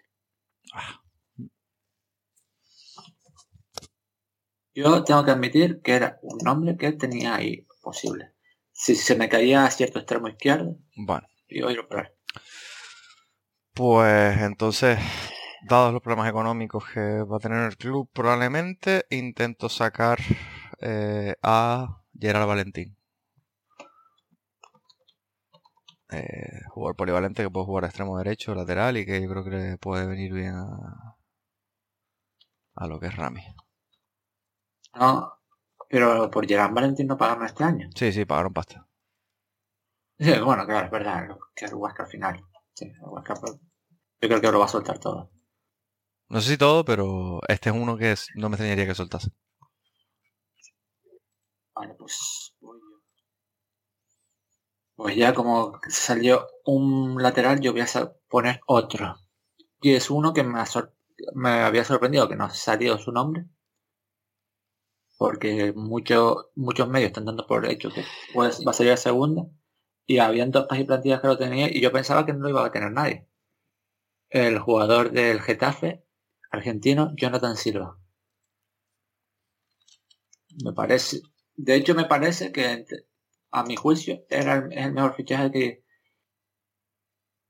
Yo 4.73 5.03
tengo 5.03 5.23
que 5.23 5.31
admitir 5.31 5.81
que 5.81 5.93
era 5.93 6.19
un 6.21 6.37
nombre 6.43 6.75
que 6.75 6.91
tenía 6.93 7.35
ahí 7.35 7.65
posible. 7.81 8.31
Si 8.73 8.95
se 8.95 9.15
me 9.15 9.29
caía 9.29 9.65
a 9.65 9.71
cierto 9.71 9.99
extremo 9.99 10.27
izquierdo, 10.27 10.77
bueno. 10.95 11.25
iba 11.47 11.69
a 11.69 11.71
ir 11.71 11.79
a 11.79 11.81
operar. 11.83 12.13
Pues 13.75 14.41
entonces, 14.41 14.97
dados 15.67 15.91
los 15.91 16.01
problemas 16.01 16.29
económicos 16.29 16.85
que 16.93 17.23
va 17.23 17.37
a 17.37 17.39
tener 17.39 17.65
el 17.65 17.75
club, 17.75 18.09
probablemente 18.13 19.05
intento 19.09 19.67
sacar 19.67 20.19
eh, 20.79 21.35
a 21.43 22.01
Gerard 22.17 22.47
Valentín. 22.47 22.95
Eh, 26.09 26.61
jugador 26.69 26.95
polivalente 26.95 27.43
que 27.43 27.49
puede 27.49 27.65
jugar 27.65 27.83
a 27.83 27.87
extremo 27.87 28.17
derecho, 28.17 28.55
lateral 28.55 28.95
y 28.95 29.05
que 29.05 29.21
yo 29.21 29.29
creo 29.29 29.43
que 29.43 29.49
le 29.49 29.77
puede 29.77 30.07
venir 30.07 30.33
bien 30.33 30.55
a, 30.55 31.17
a 32.75 32.87
lo 32.87 32.97
que 32.97 33.07
es 33.07 33.15
Rami. 33.17 33.43
No, 34.93 35.33
pero 35.89 36.31
por 36.31 36.47
Gerard 36.47 36.73
Valentín 36.73 37.07
no 37.07 37.17
pagaron 37.17 37.45
este 37.45 37.65
año. 37.65 37.89
Sí, 37.93 38.13
sí, 38.13 38.23
pagaron 38.23 38.53
pasta. 38.53 38.87
Sí, 40.17 40.31
bueno, 40.39 40.65
claro, 40.65 40.85
es 40.85 40.91
verdad, 40.91 41.37
que 41.53 41.65
al 41.65 42.07
final. 42.07 42.45
Sí, 42.73 42.91
yo 44.25 44.39
creo 44.39 44.41
que 44.41 44.51
lo 44.51 44.59
va 44.59 44.65
a 44.65 44.69
soltar 44.69 44.99
todo. 44.99 45.29
No 46.29 46.41
sé 46.41 46.51
si 46.51 46.57
todo, 46.57 46.85
pero 46.85 47.41
este 47.47 47.69
es 47.69 47.75
uno 47.75 47.97
que 47.97 48.15
no 48.35 48.49
me 48.49 48.55
extrañaría 48.55 48.87
que 48.87 48.95
soltase. 48.95 49.29
Vale, 51.75 51.93
pues 51.95 52.53
Pues 54.95 55.15
ya 55.15 55.33
como 55.33 55.79
salió 55.89 56.47
un 56.65 57.21
lateral, 57.21 57.59
yo 57.61 57.71
voy 57.73 57.81
a 57.81 57.87
poner 58.29 58.59
otro. 58.67 59.15
Y 59.81 59.93
es 59.93 60.09
uno 60.09 60.33
que 60.33 60.43
me, 60.43 60.63
me 61.35 61.49
había 61.49 61.85
sorprendido 61.85 62.27
que 62.29 62.35
no 62.35 62.49
salió 62.49 62.97
su 62.97 63.11
nombre. 63.11 63.45
Porque 65.17 65.73
muchos 65.75 66.47
muchos 66.55 66.87
medios 66.87 67.07
están 67.07 67.25
dando 67.25 67.45
por 67.47 67.65
hecho 67.65 67.89
que 67.89 68.03
pues, 68.33 68.61
va 68.65 68.71
a 68.71 68.73
salir 68.73 68.93
a 68.93 68.97
segunda 68.97 69.43
y 70.05 70.19
habían 70.19 70.51
dos 70.51 70.67
y 70.71 70.83
plantillas 70.85 71.21
que 71.21 71.27
lo 71.27 71.37
tenía 71.37 71.69
y 71.69 71.81
yo 71.81 71.91
pensaba 71.91 72.25
que 72.25 72.33
no 72.33 72.39
lo 72.39 72.49
iba 72.49 72.65
a 72.65 72.71
tener 72.71 72.91
nadie. 72.91 73.27
El 74.35 74.59
jugador 74.59 75.11
del 75.13 75.39
Getafe, 75.39 76.03
argentino, 76.51 77.13
Jonathan 77.15 77.55
Silva. 77.55 77.97
Me 80.61 80.73
parece, 80.73 81.21
de 81.55 81.75
hecho 81.75 81.95
me 81.95 82.03
parece 82.03 82.51
que 82.51 82.85
a 83.51 83.63
mi 83.63 83.77
juicio 83.77 84.25
era 84.29 84.67
el, 84.71 84.91
mejor 84.91 85.15
fichaje 85.15 85.51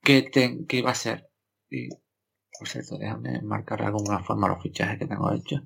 que 0.03 0.29
que, 0.29 0.77
iba 0.77 0.91
a 0.91 0.95
ser. 0.95 1.27
Y 1.71 1.89
por 1.89 2.67
cierto, 2.67 2.99
déjame 2.99 3.41
marcar 3.41 3.79
de 3.79 3.87
alguna 3.87 4.19
forma 4.23 4.47
los 4.47 4.61
fichajes 4.61 4.99
que 4.99 5.07
tengo 5.07 5.33
hechos. 5.33 5.63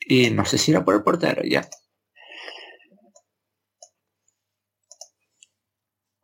Y 0.00 0.30
no 0.30 0.44
sé 0.44 0.58
si 0.58 0.72
era 0.72 0.84
por 0.84 0.96
el 0.96 1.04
portero, 1.04 1.42
ya. 1.44 1.62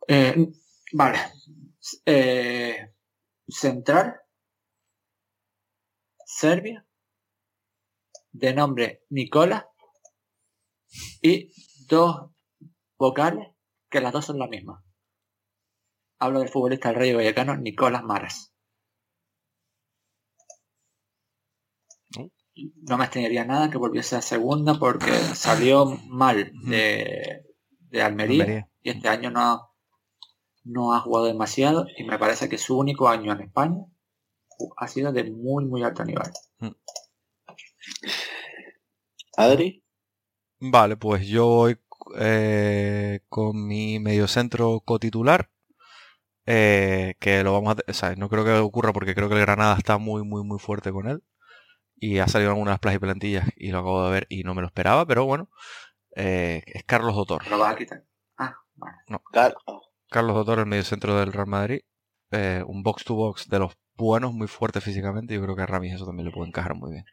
Eh, 0.05 0.49
vale. 0.91 1.17
Eh, 2.05 2.96
central. 3.47 4.21
Serbia. 6.25 6.85
De 8.31 8.53
nombre 8.53 9.03
Nicola. 9.09 9.69
Y 11.21 11.51
dos 11.87 12.31
vocales 12.97 13.49
que 13.89 14.01
las 14.01 14.13
dos 14.13 14.25
son 14.25 14.39
la 14.39 14.47
misma. 14.47 14.83
Hablo 16.19 16.39
del 16.39 16.49
futbolista 16.49 16.89
del 16.89 16.97
Rey 16.97 17.13
Vallecano, 17.13 17.55
Nicolás 17.57 18.03
Maras. 18.03 18.53
No 22.55 22.97
me 22.97 23.03
extrañaría 23.03 23.45
nada 23.45 23.69
que 23.69 23.77
volviese 23.77 24.15
a 24.15 24.21
segunda 24.21 24.79
porque 24.79 25.11
salió 25.35 25.85
mal 26.07 26.51
de, 26.63 27.43
Almería, 28.01 28.67
y 28.81 28.89
este 28.89 29.09
año 29.09 29.29
no, 29.29 29.76
no 30.67 30.93
ha 30.93 30.99
jugado 30.99 31.25
demasiado 31.25 31.87
y 31.97 32.03
me 32.03 32.19
parece 32.19 32.49
que 32.49 32.57
su 32.57 32.77
único 32.77 33.07
año 33.07 33.31
en 33.31 33.41
España 33.41 33.85
ha 34.77 34.87
sido 34.87 35.11
de 35.11 35.23
muy 35.31 35.65
muy 35.65 35.83
alto 35.83 36.03
nivel. 36.03 36.31
Mm. 36.59 36.75
Adri. 39.37 39.83
Vale, 40.59 40.97
pues 40.97 41.27
yo 41.27 41.45
voy 41.45 41.79
eh, 42.19 43.21
con 43.29 43.67
mi 43.67 43.99
mediocentro 43.99 44.81
cotitular. 44.81 45.49
Eh, 46.49 47.15
que 47.19 47.43
lo 47.43 47.51
vamos 47.51 47.75
a... 48.01 48.15
no 48.15 48.29
creo 48.29 48.45
que 48.45 48.53
ocurra 48.53 48.93
porque 48.93 49.13
creo 49.13 49.27
que 49.27 49.35
el 49.35 49.41
Granada 49.41 49.75
está 49.77 49.97
muy, 49.97 50.23
muy, 50.23 50.43
muy 50.43 50.59
fuerte 50.59 50.91
con 50.91 51.07
él. 51.07 51.23
Y 51.95 52.19
ha 52.19 52.27
salido 52.27 52.51
en 52.51 52.55
algunas 52.57 52.79
plazas 52.79 52.97
y 52.97 52.99
plantillas 52.99 53.49
y 53.55 53.71
lo 53.71 53.79
acabo 53.79 54.05
de 54.05 54.11
ver 54.11 54.27
y 54.29 54.43
no 54.43 54.53
me 54.53 54.61
lo 54.61 54.67
esperaba, 54.67 55.05
pero 55.05 55.25
bueno. 55.25 55.49
Eh, 56.15 56.63
es 56.65 56.83
Carlos 56.83 57.15
Dotor. 57.15 57.47
¿Lo 57.47 57.59
vas 57.59 57.73
a 57.73 57.77
quitar? 57.77 58.03
Ah, 58.37 58.55
No. 59.07 59.21
Carlos 60.09 60.35
Dotor, 60.35 60.59
el 60.59 60.65
mediocentro 60.65 61.17
del 61.19 61.33
Real 61.33 61.47
Madrid. 61.47 61.81
un 62.31 62.83
box 62.83 63.03
to 63.03 63.15
box 63.15 63.49
de 63.49 63.59
los 63.59 63.73
buenos, 63.95 64.33
muy 64.33 64.47
fuerte 64.47 64.81
físicamente. 64.81 65.33
Yo 65.33 65.41
creo 65.41 65.55
que 65.55 65.63
a 65.63 65.65
Ramis 65.65 65.95
eso 65.95 66.05
también 66.05 66.27
le 66.27 66.31
puede 66.31 66.47
encajar 66.47 66.75
muy 66.75 66.91
bien. 66.91 67.05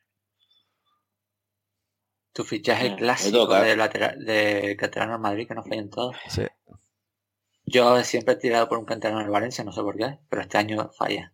Tu 2.33 2.43
fichaje 2.43 2.91
ah, 2.91 2.97
clásico 2.97 3.47
de, 3.47 3.77
lateral, 3.77 4.25
de 4.25 4.77
Caterano 4.77 5.19
Madrid 5.19 5.47
que 5.47 5.55
no 5.55 5.63
en 5.71 5.89
todos. 5.89 6.17
Sí. 6.29 6.43
Yo 7.65 8.03
siempre 8.03 8.35
he 8.35 8.39
tirado 8.39 8.69
por 8.69 8.79
un 8.79 8.85
canterano 8.85 9.21
en 9.21 9.31
Valencia, 9.31 9.65
no 9.65 9.73
sé 9.73 9.83
por 9.83 9.97
qué, 9.97 10.19
pero 10.29 10.43
este 10.43 10.59
año 10.59 10.91
falla. 10.99 11.33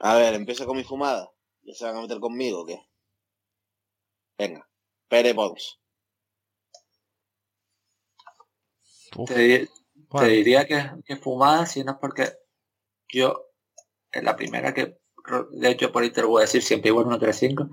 A 0.00 0.14
ver, 0.14 0.34
empiezo 0.34 0.66
con 0.66 0.76
mi 0.76 0.84
fumada. 0.84 1.32
¿Ya 1.62 1.74
se 1.74 1.84
van 1.86 1.96
a 1.96 2.02
meter 2.02 2.20
conmigo 2.20 2.62
o 2.62 2.66
qué? 2.66 2.78
Venga, 4.38 4.68
Pere 5.08 5.34
Pons. 5.34 5.80
Te, 9.26 9.68
diría 10.26 10.66
que, 10.66 10.90
que 11.04 11.16
fumada, 11.16 11.66
si 11.66 11.84
no 11.84 11.92
es 11.92 11.98
porque 11.98 12.32
yo, 13.08 13.50
es 14.10 14.22
la 14.22 14.36
primera 14.36 14.72
que, 14.74 14.98
de 15.52 15.70
hecho 15.70 15.92
por 15.92 16.02
ahí 16.02 16.10
te 16.10 16.22
lo 16.22 16.28
voy 16.28 16.40
a 16.40 16.46
decir, 16.46 16.62
siempre 16.62 16.90
igual 16.90 17.06
1-3-5, 17.06 17.68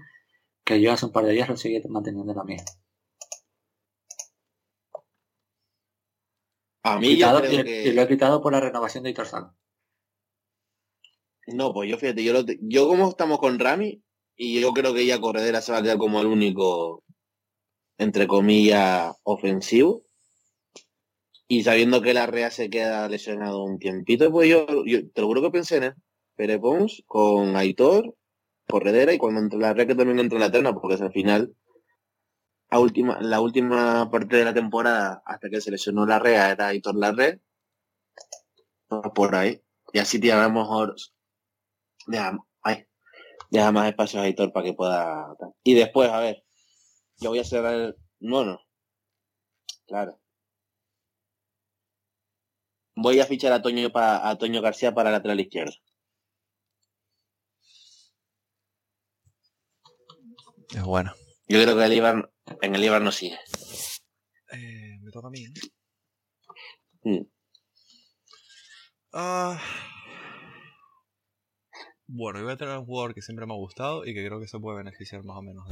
que 0.63 0.81
yo 0.81 0.91
hace 0.91 1.05
un 1.05 1.11
par 1.11 1.25
de 1.25 1.33
días 1.33 1.49
lo 1.49 1.57
seguí 1.57 1.81
manteniendo 1.87 2.33
la 2.33 2.43
mía. 2.43 2.63
A 6.83 6.99
mí 6.99 7.17
yo 7.17 7.37
creo 7.39 7.63
que... 7.63 7.83
y, 7.83 7.91
lo 7.93 8.01
he 8.01 8.07
quitado 8.07 8.41
por 8.41 8.51
la 8.51 8.59
renovación 8.59 9.03
de 9.03 9.11
Hitor 9.11 9.27
No, 11.47 11.73
pues 11.73 11.89
yo 11.89 11.97
fíjate, 11.97 12.23
yo, 12.23 12.33
yo 12.61 12.87
como 12.87 13.09
estamos 13.09 13.39
con 13.39 13.57
Rami, 13.57 14.03
y 14.35 14.59
yo 14.59 14.71
creo 14.71 14.93
que 14.93 15.05
ya 15.05 15.21
Corredera 15.21 15.61
se 15.61 15.71
va 15.71 15.79
a 15.79 15.83
quedar 15.83 15.97
como 15.97 16.19
el 16.19 16.27
único, 16.27 17.03
entre 17.97 18.27
comillas, 18.27 19.15
ofensivo. 19.23 20.02
Y 21.53 21.61
sabiendo 21.61 22.01
que 22.01 22.15
la 22.15 22.25
Rea 22.25 22.49
se 22.49 22.67
queda 22.71 23.07
lesionado 23.07 23.63
un 23.63 23.77
tiempito, 23.77 24.31
pues 24.31 24.49
yo, 24.49 24.65
te 24.65 25.21
lo 25.21 25.27
juro 25.27 25.43
que 25.43 25.51
pensé 25.51 25.77
en 25.77 25.83
él. 25.83 25.93
Con 27.05 27.55
Aitor 27.55 28.15
corredera 28.67 29.13
y 29.13 29.19
cuando 29.19 29.39
entre 29.39 29.59
la 29.59 29.75
red 29.75 29.85
que 29.85 29.93
también 29.93 30.17
entra 30.17 30.37
en 30.37 30.41
la 30.41 30.51
terna, 30.51 30.73
porque 30.73 30.95
es 30.95 31.01
al 31.01 31.11
final 31.11 31.55
la 32.71 32.79
última, 32.79 33.21
la 33.21 33.39
última 33.39 34.09
parte 34.09 34.37
de 34.37 34.45
la 34.45 34.55
temporada 34.55 35.21
hasta 35.27 35.47
que 35.51 35.61
se 35.61 35.69
lesionó 35.69 36.07
la 36.07 36.17
red 36.17 36.33
era 36.33 36.73
Hitor 36.73 36.95
la 36.95 37.11
red 37.11 37.39
por 39.13 39.35
ahí. 39.35 39.61
Y 39.93 39.99
así 39.99 40.19
tiene 40.19 40.39
a 40.39 40.47
lo 40.47 40.53
mejor 40.55 40.95
deja, 42.07 42.31
más 43.71 43.87
espacio 43.89 44.21
a 44.21 44.27
Hitor 44.27 44.51
para 44.51 44.65
que 44.65 44.73
pueda 44.73 45.35
y 45.63 45.75
después 45.75 46.09
a 46.09 46.19
ver 46.19 46.43
yo 47.17 47.29
voy 47.29 47.39
a 47.39 47.43
cerrar 47.43 47.75
el 47.75 47.95
no. 48.19 48.59
Claro 49.85 50.22
voy 52.95 53.19
a 53.19 53.25
fichar 53.25 53.53
a 53.53 53.61
Toño 53.61 53.91
para 53.91 54.29
a 54.29 54.37
Toño 54.37 54.61
García 54.61 54.93
para 54.93 55.11
lateral 55.11 55.39
izquierdo 55.39 55.73
Es 60.73 60.83
bueno. 60.83 61.13
Yo 61.47 61.61
creo 61.61 61.77
que 61.77 61.85
el 61.85 61.93
Ibar, 61.93 62.31
en 62.61 62.75
el 62.75 62.83
Ibar 62.83 63.01
no 63.01 63.11
sigue. 63.11 63.37
Eh, 64.51 64.97
me 65.01 65.11
toca 65.11 65.27
a 65.27 65.31
mí. 65.31 65.45
Mm. 67.03 67.25
Ah. 69.13 69.61
bueno, 72.07 72.39
yo 72.39 72.45
voy 72.45 72.53
a 72.53 72.57
tener 72.57 72.75
un 72.77 72.85
jugador 72.85 73.13
que 73.13 73.21
siempre 73.21 73.45
me 73.45 73.53
ha 73.53 73.57
gustado 73.57 74.05
y 74.05 74.13
que 74.13 74.25
creo 74.25 74.39
que 74.39 74.47
se 74.47 74.57
puede 74.57 74.77
beneficiar 74.77 75.23
más 75.23 75.37
o 75.37 75.43
menos 75.43 75.65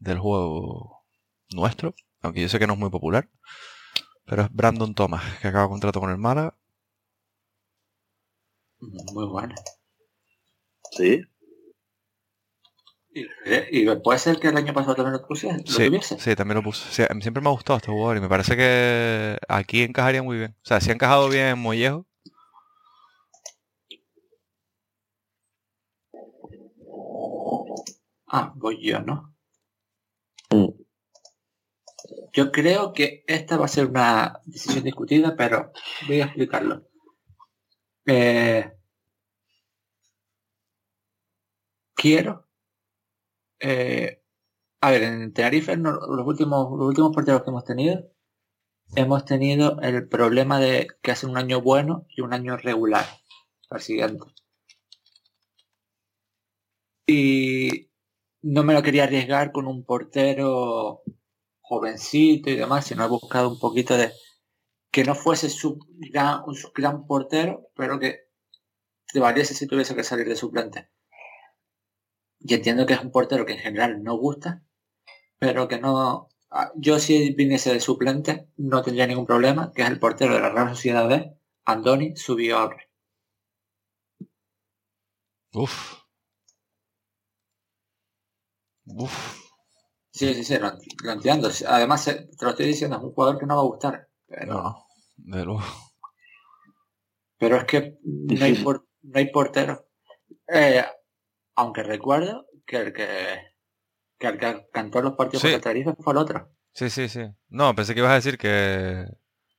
del, 0.00 0.18
juego 0.18 1.04
nuestro, 1.54 1.94
aunque 2.20 2.40
yo 2.40 2.48
sé 2.48 2.58
que 2.58 2.66
no 2.66 2.72
es 2.72 2.78
muy 2.80 2.90
popular. 2.90 3.28
Pero 4.28 4.42
es 4.42 4.52
Brandon 4.52 4.94
Thomas, 4.94 5.22
que 5.40 5.48
acaba 5.48 5.68
contrato 5.68 6.00
con 6.00 6.10
el 6.10 6.18
Málaga. 6.18 6.54
Muy 8.80 9.26
bueno. 9.26 9.54
Sí. 10.92 11.22
¿Y, 13.10 13.86
puede 13.96 14.18
ser 14.18 14.38
que 14.38 14.48
el 14.48 14.56
año 14.56 14.72
pasado 14.74 14.94
también 14.94 15.14
lo 15.14 15.26
pusiese? 15.26 15.64
sí, 15.66 15.90
Sí, 16.18 16.36
también 16.36 16.56
lo 16.56 16.62
puse. 16.62 16.90
siempre 16.92 17.42
me 17.42 17.48
ha 17.48 17.52
gustado 17.52 17.78
este 17.78 17.90
jugador 17.90 18.18
y 18.18 18.20
me 18.20 18.28
parece 18.28 18.56
que 18.56 19.38
aquí 19.48 19.82
encajaría 19.82 20.22
muy 20.22 20.36
bien. 20.36 20.54
O 20.62 20.66
sea, 20.66 20.80
si 20.80 20.90
ha 20.90 20.94
encajado 20.94 21.28
bien 21.28 21.46
en 21.46 21.58
Mollejo. 21.58 22.06
Ah, 28.26 28.52
voy 28.56 28.78
yo, 28.86 29.00
¿no? 29.00 29.34
Mm. 30.50 30.77
Yo 32.38 32.52
creo 32.52 32.92
que 32.92 33.24
esta 33.26 33.56
va 33.56 33.64
a 33.64 33.68
ser 33.76 33.86
una 33.86 34.40
decisión 34.44 34.84
discutida, 34.84 35.34
pero 35.36 35.72
voy 36.06 36.20
a 36.20 36.26
explicarlo. 36.26 36.86
Eh, 38.06 38.72
quiero 41.94 42.46
eh, 43.58 44.22
a 44.80 44.90
ver, 44.92 45.02
en 45.02 45.32
Tenerife, 45.32 45.76
los 45.76 45.98
últimos, 46.26 46.70
los 46.78 46.88
últimos 46.88 47.12
partidos 47.12 47.42
que 47.42 47.50
hemos 47.50 47.64
tenido, 47.64 48.08
hemos 48.94 49.24
tenido 49.24 49.80
el 49.82 50.08
problema 50.08 50.60
de 50.60 50.88
que 51.02 51.10
hace 51.10 51.26
un 51.26 51.38
año 51.38 51.60
bueno 51.60 52.06
y 52.08 52.20
un 52.20 52.32
año 52.34 52.56
regular 52.56 53.04
al 53.70 53.80
siguiente. 53.80 54.24
Y 57.06 57.90
no 58.42 58.62
me 58.62 58.74
lo 58.74 58.82
quería 58.82 59.04
arriesgar 59.04 59.50
con 59.50 59.66
un 59.66 59.84
portero 59.84 61.02
jovencito 61.68 62.50
y 62.50 62.56
demás, 62.56 62.86
sino 62.86 63.04
he 63.04 63.08
buscado 63.08 63.50
un 63.50 63.58
poquito 63.58 63.96
de 63.96 64.12
que 64.90 65.04
no 65.04 65.14
fuese 65.14 65.50
su 65.50 65.78
gran, 65.88 66.42
un 66.46 66.56
gran 66.74 67.06
portero, 67.06 67.70
pero 67.74 67.98
que 67.98 68.28
te 69.12 69.20
valiese 69.20 69.54
si 69.54 69.66
tuviese 69.66 69.94
que 69.94 70.04
salir 70.04 70.26
de 70.28 70.36
suplente. 70.36 70.90
Y 72.40 72.54
entiendo 72.54 72.86
que 72.86 72.94
es 72.94 73.00
un 73.00 73.10
portero 73.10 73.44
que 73.44 73.54
en 73.54 73.58
general 73.58 74.02
no 74.02 74.16
gusta, 74.16 74.62
pero 75.38 75.68
que 75.68 75.78
no... 75.80 76.28
Ah, 76.50 76.72
yo 76.76 76.98
si 76.98 77.34
viniese 77.34 77.72
de 77.74 77.80
suplente 77.80 78.48
no 78.56 78.82
tendría 78.82 79.06
ningún 79.06 79.26
problema, 79.26 79.70
que 79.74 79.82
es 79.82 79.88
el 79.88 79.98
portero 79.98 80.34
de 80.34 80.40
la 80.40 80.50
Real 80.50 80.70
Sociedad 80.70 81.06
B, 81.06 81.36
Andoni 81.66 82.16
subió 82.16 82.70
Uf. 85.52 86.04
Uf. 88.86 89.47
Sí, 90.18 90.34
sí, 90.34 90.42
sí, 90.42 90.58
lo, 90.58 91.12
entiendo. 91.12 91.48
Además, 91.68 92.04
te 92.04 92.26
lo 92.40 92.50
estoy 92.50 92.66
diciendo, 92.66 92.96
es 92.96 93.04
un 93.04 93.12
jugador 93.12 93.38
que 93.38 93.46
no 93.46 93.54
va 93.54 93.60
a 93.60 93.66
gustar. 93.66 94.08
Pero... 94.26 94.52
No, 94.52 94.86
de 95.16 95.44
luego. 95.44 95.62
Pero 97.38 97.56
es 97.58 97.64
que 97.66 97.98
no 98.02 98.44
hay, 98.44 98.64
no 98.64 98.82
hay 99.14 99.30
portero. 99.30 99.86
Eh, 100.48 100.84
aunque 101.54 101.84
recuerdo 101.84 102.46
que 102.66 102.78
el 102.78 102.92
que, 102.92 103.06
que, 104.18 104.26
el 104.26 104.38
que 104.38 104.66
cantó 104.72 105.02
los 105.02 105.14
partidos 105.14 105.42
sí. 105.42 105.52
contra 105.52 105.72
fue 106.00 106.12
el 106.12 106.18
otro. 106.18 106.50
Sí, 106.72 106.90
sí, 106.90 107.08
sí. 107.08 107.20
No, 107.48 107.76
pensé 107.76 107.94
que 107.94 108.00
ibas 108.00 108.10
a 108.10 108.16
decir 108.16 108.38
que, 108.38 109.06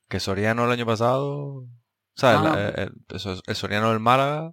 que 0.10 0.20
Soriano 0.20 0.66
el 0.66 0.72
año 0.72 0.86
pasado, 0.86 1.30
o 1.36 1.70
sea, 2.16 2.68
el, 2.76 3.56
Soriano 3.56 3.92
del 3.92 4.02
Málaga 4.02 4.52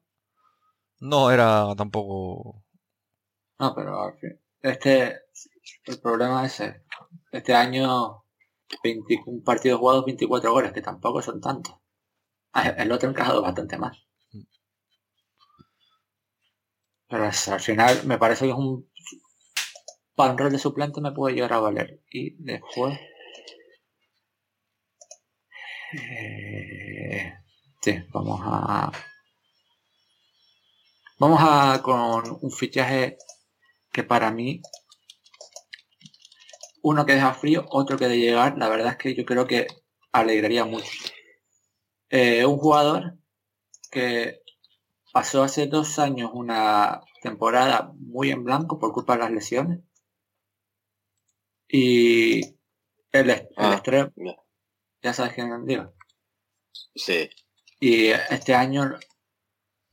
no 1.01 1.33
era 1.33 1.75
tampoco 1.77 2.65
No, 3.59 3.75
pero 3.75 4.05
al 4.05 4.17
fin, 4.21 4.41
este, 4.63 5.27
el 5.87 6.01
problema 6.01 6.45
es 6.47 6.61
ese. 6.61 6.83
Este 7.33 7.55
año, 7.55 8.25
21 8.83 9.43
partidos 9.45 9.81
jugados, 9.81 10.05
24 10.07 10.53
goles, 10.53 10.73
que 10.73 10.83
tampoco 10.83 11.23
son 11.23 11.41
tantos. 11.41 11.77
Ah, 12.53 12.69
El 12.71 12.93
otro 12.93 13.09
ha 13.09 13.13
encajado 13.13 13.43
bastante 13.43 13.79
más. 13.79 13.99
Pero 17.09 17.25
es- 17.27 17.49
al 17.49 17.59
final 17.61 18.05
me 18.07 18.17
parece 18.17 18.45
que 18.45 18.53
es 18.53 18.57
un... 18.57 18.89
Para 20.17 20.33
un 20.33 20.39
rol 20.39 20.51
de 20.51 20.59
suplente 20.59 21.01
me 21.01 21.13
puede 21.13 21.37
llegar 21.37 21.53
a 21.53 21.61
valer. 21.61 22.01
Y 22.11 22.31
después... 22.43 22.99
Eh, 25.93 27.33
sí, 27.83 27.93
vamos 28.13 28.41
a... 28.45 28.91
Vamos 31.21 31.41
a 31.43 31.83
con 31.83 32.23
un 32.41 32.51
fichaje 32.51 33.19
que 33.93 34.03
para 34.05 34.31
mí 34.31 34.63
uno 36.89 37.05
que 37.05 37.15
deja 37.15 37.35
frío, 37.35 37.67
otro 37.71 37.99
que 37.99 38.07
de 38.07 38.19
llegar, 38.19 38.57
la 38.59 38.69
verdad 38.69 38.93
es 38.93 38.97
que 38.97 39.15
yo 39.17 39.25
creo 39.25 39.45
que 39.49 39.67
alegraría 40.13 40.65
mucho. 40.65 40.93
Eh, 42.11 42.47
un 42.47 42.59
jugador 42.59 43.19
que 43.91 44.41
pasó 45.13 45.43
hace 45.43 45.67
dos 45.67 45.99
años 45.99 46.31
una 46.33 47.01
temporada 47.23 47.93
muy 47.99 48.31
en 48.31 48.45
blanco 48.45 48.79
por 48.79 48.93
culpa 48.93 49.15
de 49.15 49.19
las 49.19 49.33
lesiones. 49.33 49.81
Y 51.69 52.41
el, 53.11 53.31
el 53.31 53.49
Ah, 53.57 53.73
extremo, 53.73 54.13
ya. 54.17 54.37
ya 55.03 55.13
sabes 55.13 55.33
quién 55.35 55.67
digo. 55.67 55.93
Sí. 56.95 57.29
Y 57.81 58.11
este 58.31 58.55
año 58.55 58.95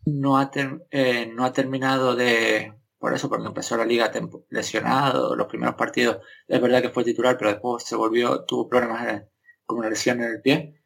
no 0.06 0.38
ha, 0.38 0.52
ter- 0.52 0.86
eh, 0.92 1.26
no 1.26 1.44
ha 1.44 1.54
terminado 1.54 2.16
de... 2.16 2.72
Por 3.04 3.14
eso, 3.14 3.28
porque 3.28 3.48
empezó 3.48 3.76
la 3.76 3.84
liga 3.86 4.10
lesionado, 4.50 5.36
los 5.36 5.48
primeros 5.48 5.76
partidos, 5.76 6.20
es 6.48 6.62
verdad 6.62 6.82
que 6.82 6.90
fue 6.90 7.04
titular, 7.04 7.38
pero 7.38 7.52
después 7.52 7.84
se 7.84 7.98
volvió, 7.98 8.46
tuvo 8.46 8.70
problemas 8.70 9.06
en- 9.10 9.30
con 9.66 9.80
una 9.80 9.90
lesión 9.90 10.22
en 10.22 10.32
el 10.32 10.42
pie. 10.42 10.82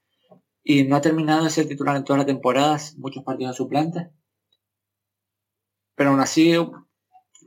Y 0.64 0.86
no 0.86 0.96
ha 0.98 1.02
terminado 1.02 1.44
de 1.44 1.52
ser 1.52 1.68
titular 1.68 1.96
en 1.98 2.06
todas 2.06 2.20
las 2.20 2.28
temporadas, 2.28 2.96
muchos 2.98 3.24
partidos 3.24 3.58
suplentes. 3.58 4.08
Pero 5.96 6.12
aún 6.12 6.22
así 6.22 6.54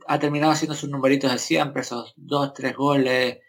ha 0.07 0.19
terminado 0.19 0.51
haciendo 0.53 0.75
sus 0.75 0.89
numeritos 0.89 1.31
de 1.31 1.39
siempre, 1.39 1.81
esos 1.81 2.13
dos, 2.15 2.53
tres 2.53 2.75
goles, 2.75 3.39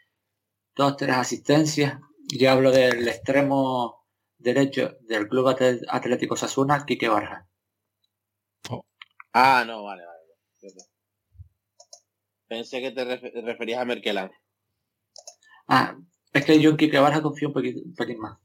dos, 0.76 0.96
tres 0.96 1.16
asistencias. 1.16 2.00
Y 2.28 2.46
hablo 2.46 2.72
del 2.72 3.08
extremo 3.08 4.06
derecho 4.38 4.96
del 5.02 5.28
Club 5.28 5.48
Atlético 5.88 6.36
Sasuna, 6.36 6.84
Quique 6.86 7.08
Barja. 7.08 7.48
Ah, 9.34 9.64
no, 9.66 9.82
vale. 9.84 10.11
Pensé 12.52 12.82
que 12.82 12.90
te 12.90 13.02
refe- 13.06 13.32
referías 13.42 13.80
a 13.80 13.86
Merkelán. 13.86 14.30
Ah, 15.68 15.96
es 16.34 16.44
que 16.44 16.60
yo 16.60 16.68
en 16.68 16.76
Quique 16.76 16.98
Barja 16.98 17.22
confío 17.22 17.48
un 17.48 17.54
poquito, 17.54 17.80
un 17.82 17.94
pelín 17.94 18.18
más. 18.18 18.36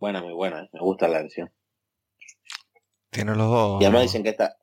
Buena, 0.00 0.20
muy 0.22 0.32
buena, 0.32 0.64
¿eh? 0.64 0.68
me 0.72 0.80
gusta 0.80 1.06
la 1.06 1.18
versión. 1.22 1.52
Tiene 3.10 3.36
los 3.36 3.48
dos. 3.48 3.80
Y 3.80 3.84
además 3.84 4.02
dicen 4.02 4.24
que 4.24 4.30
está... 4.30 4.56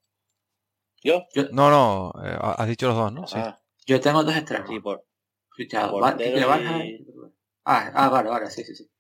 ¿Yo? 1.01 1.25
No, 1.53 1.69
no, 1.69 2.11
eh, 2.25 2.37
has 2.41 2.67
dicho 2.67 2.87
los 2.87 2.97
dos, 2.97 3.13
¿no? 3.13 3.25
Sí. 3.27 3.35
Ah, 3.37 3.57
Yo 3.85 4.01
tengo 4.01 4.25
dos 4.25 4.35
extremos. 4.35 4.67
sí, 4.67 4.81
por... 4.81 5.07
fichados. 5.55 5.93
Va- 6.03 6.09
portero 6.09 6.33
Quique 6.33 6.45
Barja 6.45 6.85
y- 6.85 6.89
y- 6.95 7.05
Ah, 7.63 7.91
ah, 7.95 8.09
vale, 8.09 8.29
vale, 8.29 8.51
sí, 8.51 8.65
sí, 8.65 8.75
sí. 8.75 8.91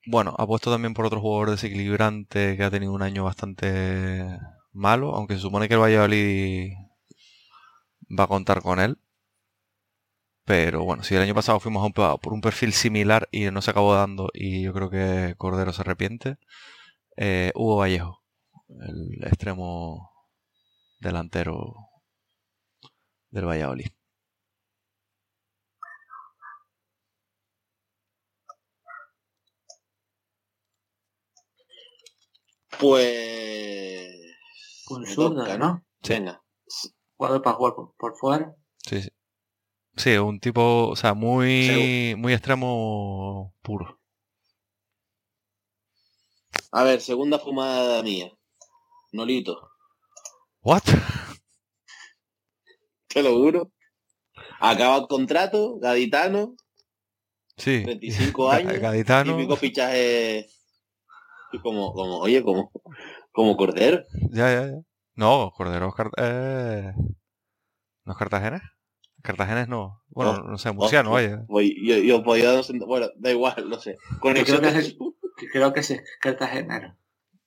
Bueno, 0.07 0.35
apuesto 0.39 0.71
también 0.71 0.95
por 0.95 1.07
otro 1.07 1.21
jugador 1.21 1.51
desequilibrante 1.51 2.57
que 2.57 2.65
ha 2.65 2.71
tenido 2.71 2.93
un 2.93 3.03
año 3.03 3.25
bastante 3.25 4.39
malo, 4.73 5.15
aunque 5.15 5.35
se 5.35 5.41
supone 5.41 5.69
que 5.69 5.75
el 5.75 5.81
Valladolid 5.81 6.73
va 8.19 8.25
a 8.25 8.29
contar 8.29 8.63
con 8.63 8.81
él. 8.81 8.99
Pero 10.45 10.85
bueno, 10.85 11.03
si 11.05 11.15
el 11.15 11.23
año 11.23 11.35
pasado 11.35 11.61
fuimos 11.61 11.83
a 11.83 11.87
un, 11.87 11.93
por 11.93 12.33
un 12.33 12.41
perfil 12.41 12.73
similar 12.73 13.29
y 13.31 13.51
no 13.51 13.63
se 13.63 13.71
acabó 13.71 13.95
dando 13.95 14.31
y 14.33 14.63
yo 14.63 14.73
creo 14.73 14.91
que 14.91 15.35
Cordero 15.39 15.73
se 15.73 15.83
arrepiente, 15.83 16.39
eh, 17.17 17.53
Hugo 17.55 17.77
Vallejo, 17.77 18.23
el 18.69 19.25
extremo 19.25 20.11
delantero 21.01 21.90
del 23.31 23.47
Valladolid. 23.47 23.91
Pues... 32.79 34.09
Zurdo, 35.15 35.43
toca, 35.43 35.59
¿no? 35.59 35.85
Sí. 36.03 36.15
Venga. 36.15 36.43
Jugador 37.17 37.43
para 37.43 37.57
jugar 37.57 37.75
por, 37.75 37.95
por 37.97 38.17
fuera. 38.17 38.55
Sí, 38.79 39.03
sí. 39.03 39.11
Sí, 39.97 40.17
un 40.17 40.41
tipo, 40.41 40.89
o 40.89 40.97
sea, 40.97 41.15
muy, 41.15 42.15
muy 42.17 42.33
extremo 42.33 43.55
puro. 43.63 44.01
A 46.73 46.85
ver, 46.85 47.01
segunda 47.01 47.39
fumada 47.39 48.03
mía. 48.03 48.33
Nolito. 49.13 49.71
¿What? 50.63 50.83
Te 53.13 53.23
lo 53.23 53.35
juro. 53.37 53.71
Acaba 54.61 54.99
el 54.99 55.07
contrato, 55.07 55.79
gaditano, 55.79 56.55
Sí. 57.57 57.83
35 57.85 58.49
Ga- 58.49 58.57
años, 58.57 58.79
Gaditano. 58.79 59.37
típico 59.37 59.57
fichaje 59.57 60.47
y 61.53 61.59
como, 61.59 61.93
como, 61.93 62.19
oye, 62.21 62.43
como, 62.43 62.71
como 63.33 63.57
Cordero. 63.57 64.03
Ya, 64.31 64.51
ya, 64.53 64.67
ya. 64.71 64.81
No, 65.15 65.53
Cordero 65.57 65.89
es 65.89 65.95
Car- 65.95 66.11
eh, 66.17 66.93
¿No 68.05 68.13
es 68.13 68.19
Cartagena? 68.19 68.63
Cartagena 69.23 69.63
es 69.63 69.69
no. 69.69 70.03
Bueno, 70.09 70.31
Oh, 70.39 70.43
no 70.49 70.57
sé, 70.57 70.73
Murciano, 70.73 71.11
oh, 71.11 71.15
vaya. 71.15 71.45
Voy- 71.49 71.77
yo, 71.87 71.99
yo 71.99 72.23
podía, 72.23 72.53
no 72.53 72.63
sé, 72.63 72.79
bueno, 72.79 73.09
da 73.17 73.31
igual, 73.31 73.69
no 73.69 73.79
sé. 73.79 73.97
Con 74.21 74.35
Yo 74.37 74.45
creo 74.45 74.61
que 74.63 74.69
es 74.79 74.97
creo 75.53 75.73
que 75.75 75.81
es 75.81 76.03
cartagenero. 76.21 76.97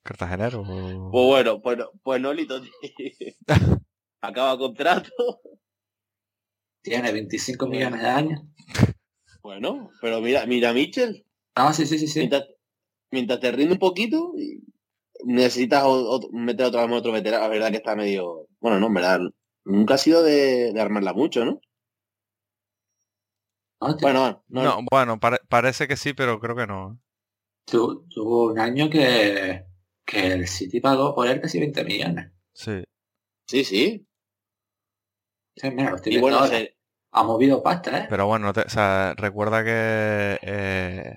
Cartagenero. 0.04 0.64
Pues 0.64 1.26
bueno, 1.26 1.62
pues, 1.62 1.78
pues 2.04 2.22
Nolito 2.22 2.62
acaba 4.24 4.58
contrato. 4.58 5.12
Tiene 6.82 7.12
25 7.12 7.68
millones 7.68 8.02
de 8.02 8.08
años. 8.08 8.42
Bueno, 9.42 9.90
pero 10.02 10.22
mira, 10.22 10.46
mira 10.46 10.74
Mitchell, 10.74 11.26
Ah, 11.56 11.74
sí, 11.74 11.86
sí, 11.86 12.00
sí, 12.00 12.08
sí. 12.08 12.20
mientras, 12.20 12.46
mientras 13.12 13.40
te 13.40 13.52
rinde 13.52 13.74
un 13.74 13.80
poquito, 13.80 14.34
necesitas 15.26 15.84
otro- 15.86 16.30
meter 16.32 16.66
otra 16.66 16.86
vez 16.86 16.98
otro 16.98 17.12
veterano. 17.12 17.44
La 17.44 17.50
verdad 17.50 17.70
que 17.72 17.78
está 17.78 17.96
medio. 17.96 18.48
Bueno, 18.60 18.80
no, 18.80 18.88
en 18.88 18.94
verdad. 18.94 19.20
Nunca 19.66 19.94
ha 19.94 19.98
sido 19.98 20.24
de, 20.24 20.74
de 20.74 20.82
armarla 20.82 21.14
mucho, 21.14 21.46
¿no? 21.46 21.60
No, 23.82 23.96
te- 23.98 24.06
Bueno, 24.06 24.44
no, 24.48 24.64
No, 24.64 24.80
bueno, 24.90 25.20
pare- 25.20 25.40
parece 25.50 25.88
que 25.88 25.96
sí, 25.98 26.14
pero 26.14 26.40
creo 26.40 26.56
que 26.56 26.68
no. 26.68 27.00
tu- 27.66 28.06
tuvo 28.10 28.52
un 28.52 28.60
año 28.60 28.90
que, 28.90 29.66
que 30.06 30.28
el 30.34 30.48
City 30.48 30.80
pagó 30.82 31.14
por 31.16 31.28
él 31.28 31.40
casi 31.42 31.60
20 31.60 31.84
millones. 31.86 32.32
Sí. 32.54 32.84
sí, 33.48 33.64
sí. 33.64 34.08
Sí, 35.56 35.70
mira, 35.72 35.92
lo 35.92 35.96
estoy 35.98 36.16
Y 36.16 36.20
bueno, 36.20 36.38
ahora. 36.38 36.50
se- 36.58 36.76
Ha 37.16 37.24
movido 37.24 37.62
pasta, 37.62 38.00
¿eh? 38.00 38.08
Pero 38.10 38.26
bueno, 38.26 38.52
te- 38.54 38.62
o 38.62 38.70
sea, 38.70 39.14
recuerda 39.16 39.64
que 39.64 40.40
eh, 40.42 41.14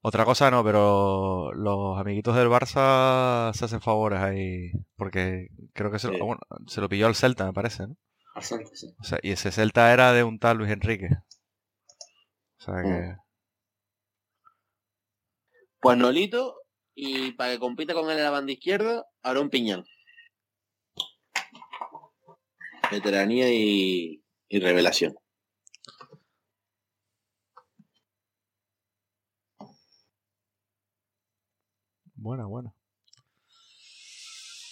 otra 0.00 0.24
cosa 0.24 0.50
no, 0.50 0.64
pero 0.64 1.52
los 1.52 1.98
amiguitos 2.00 2.34
del 2.34 2.48
Barça 2.48 3.52
se 3.52 3.66
hacen 3.66 3.82
favores 3.82 4.20
ahí, 4.20 4.70
porque 4.96 5.48
creo 5.74 5.90
que 5.90 5.98
se, 5.98 6.08
lo- 6.08 6.24
bueno, 6.24 6.40
se 6.66 6.80
lo 6.80 6.88
pilló 6.88 7.06
al 7.08 7.14
Celta, 7.14 7.44
me 7.44 7.52
parece, 7.52 7.88
¿no? 7.88 7.96
Al 8.34 8.42
Celta, 8.42 8.70
sí. 8.74 8.86
O 9.00 9.04
sea, 9.04 9.18
y 9.22 9.32
ese 9.32 9.50
Celta 9.52 9.92
era 9.92 10.14
de 10.14 10.24
un 10.24 10.38
tal 10.38 10.56
Luis 10.56 10.70
Enrique. 10.70 11.10
O 12.58 12.62
sea 12.64 12.82
que... 12.82 13.16
pues 15.80 15.96
Nolito, 15.96 16.56
y 16.94 17.32
para 17.32 17.52
que 17.52 17.58
compita 17.58 17.94
con 17.94 18.10
él 18.10 18.16
en 18.18 18.24
la 18.24 18.30
banda 18.30 18.52
izquierda, 18.52 19.04
ahora 19.22 19.40
un 19.40 19.50
piñón. 19.50 19.84
Veteranía 22.90 23.52
y, 23.52 24.22
y 24.48 24.60
revelación. 24.60 25.14
Buena, 32.14 32.46
buena. 32.46 32.74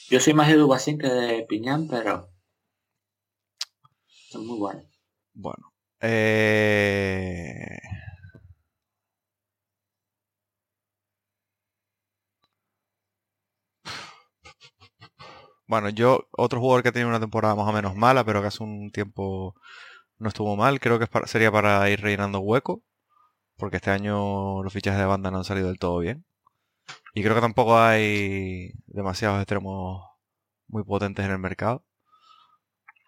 Yo 0.08 0.20
soy 0.20 0.34
más 0.34 0.48
de 0.48 0.54
Dubacín 0.54 0.98
que 0.98 1.08
de 1.08 1.44
Piñán, 1.48 1.88
pero 1.88 2.30
son 4.08 4.46
muy 4.46 4.58
buenos. 4.58 4.84
Bueno. 5.32 5.72
Eh... 6.00 7.78
Bueno, 15.68 15.88
yo, 15.90 16.28
otro 16.32 16.60
jugador 16.60 16.82
que 16.82 16.90
ha 16.90 16.92
tenido 16.92 17.08
una 17.08 17.20
temporada 17.20 17.54
más 17.56 17.68
o 17.68 17.72
menos 17.72 17.96
mala, 17.96 18.24
pero 18.24 18.40
que 18.40 18.48
hace 18.48 18.62
un 18.62 18.90
tiempo 18.92 19.54
no 20.18 20.28
estuvo 20.28 20.56
mal, 20.56 20.80
creo 20.80 20.98
que 20.98 21.08
sería 21.26 21.50
para 21.52 21.88
ir 21.90 22.00
rellenando 22.00 22.40
hueco, 22.40 22.82
porque 23.56 23.76
este 23.76 23.90
año 23.90 24.62
los 24.62 24.72
fichajes 24.72 25.00
de 25.00 25.06
banda 25.06 25.30
no 25.30 25.38
han 25.38 25.44
salido 25.44 25.68
del 25.68 25.78
todo 25.78 25.98
bien. 25.98 26.24
Y 27.14 27.22
creo 27.22 27.34
que 27.34 27.40
tampoco 27.40 27.78
hay 27.78 28.72
demasiados 28.86 29.38
extremos 29.40 30.02
muy 30.68 30.84
potentes 30.84 31.24
en 31.24 31.32
el 31.32 31.38
mercado. 31.38 31.84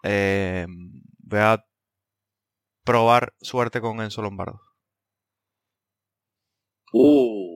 Eh, 0.03 0.67
voy 1.19 1.39
a 1.39 1.65
probar 2.83 3.33
suerte 3.41 3.81
con 3.81 4.01
Enzo 4.01 4.21
Lombardo. 4.21 4.61
Uh. 6.91 7.48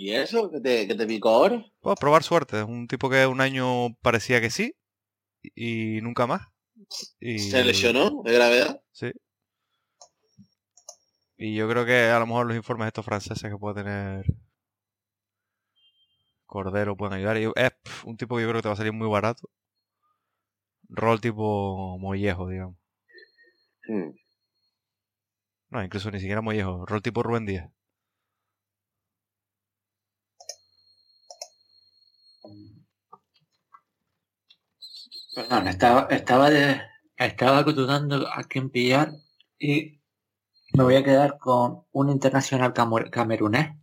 ¿Y 0.00 0.12
eso? 0.12 0.48
¿Que 0.48 0.60
te, 0.60 0.86
que 0.86 0.94
te 0.94 1.06
picó 1.08 1.30
ahora? 1.30 1.66
Puedo 1.80 1.96
probar 1.96 2.22
suerte. 2.22 2.62
Un 2.62 2.86
tipo 2.86 3.10
que 3.10 3.26
un 3.26 3.40
año 3.40 3.96
parecía 4.00 4.40
que 4.40 4.48
sí 4.48 4.76
y 5.56 6.00
nunca 6.02 6.28
más. 6.28 6.46
¿Se 7.20 7.64
lesionó 7.64 8.22
de 8.24 8.32
gravedad? 8.32 8.80
Sí. 8.92 9.10
Y 11.36 11.56
yo 11.56 11.68
creo 11.68 11.84
que 11.84 12.10
a 12.10 12.18
lo 12.20 12.28
mejor 12.28 12.46
los 12.46 12.56
informes 12.56 12.86
estos 12.86 13.04
franceses 13.04 13.50
que 13.50 13.58
puede 13.58 13.82
tener 13.82 14.24
Cordero 16.46 16.96
pueden 16.96 17.14
ayudar. 17.14 17.36
Y 17.38 17.46
es 17.56 17.72
un 18.04 18.16
tipo 18.16 18.36
que 18.36 18.42
yo 18.42 18.48
creo 18.50 18.60
que 18.60 18.62
te 18.62 18.68
va 18.68 18.74
a 18.74 18.76
salir 18.76 18.92
muy 18.92 19.08
barato. 19.08 19.50
Rol 20.90 21.20
tipo 21.20 21.98
mollejo, 21.98 22.48
digamos. 22.48 22.76
Hmm. 23.88 24.10
No, 25.70 25.82
incluso 25.82 26.08
ni 26.12 26.20
siquiera 26.20 26.40
mollejo. 26.40 26.86
Rol 26.86 27.02
tipo 27.02 27.24
Rubén 27.24 27.46
Díaz. 27.46 27.68
Perdón, 35.38 35.68
estaba, 35.68 36.08
estaba, 36.10 36.50
de, 36.50 36.80
estaba 37.16 37.58
a 37.60 38.44
quién 38.48 38.70
pillar 38.70 39.12
y 39.56 40.00
me 40.72 40.82
voy 40.82 40.96
a 40.96 41.04
quedar 41.04 41.38
con 41.38 41.84
un 41.92 42.10
internacional 42.10 42.72
camerunés 42.72 43.76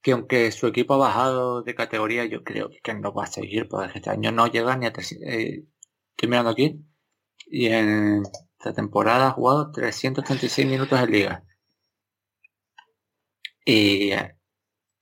que 0.00 0.12
aunque 0.12 0.50
su 0.52 0.68
equipo 0.68 0.94
ha 0.94 0.96
bajado 0.96 1.62
de 1.62 1.74
categoría, 1.74 2.24
yo 2.24 2.42
creo 2.44 2.70
que 2.82 2.94
no 2.94 3.12
va 3.12 3.24
a 3.24 3.26
seguir, 3.26 3.68
porque 3.68 3.98
este 3.98 4.08
año 4.08 4.32
no 4.32 4.46
llega 4.46 4.74
ni 4.78 4.86
a... 4.86 4.92
Eh, 5.20 5.66
estoy 6.12 6.28
mirando 6.30 6.50
aquí, 6.52 6.82
y 7.46 7.66
en 7.66 8.22
esta 8.58 8.72
temporada 8.72 9.28
ha 9.28 9.32
jugado 9.32 9.70
336 9.70 10.66
minutos 10.66 10.98
en 10.98 11.10
liga. 11.10 11.44
Y 13.66 14.12
eh, 14.12 14.38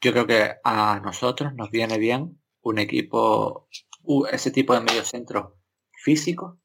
yo 0.00 0.12
creo 0.12 0.26
que 0.26 0.56
a 0.64 1.00
nosotros 1.04 1.54
nos 1.54 1.70
viene 1.70 1.98
bien 1.98 2.42
un 2.62 2.78
equipo, 2.80 3.68
ese 4.30 4.50
tipo 4.50 4.74
de 4.74 4.80
medio 4.80 5.04
centro 5.04 5.58
físico, 5.92 6.60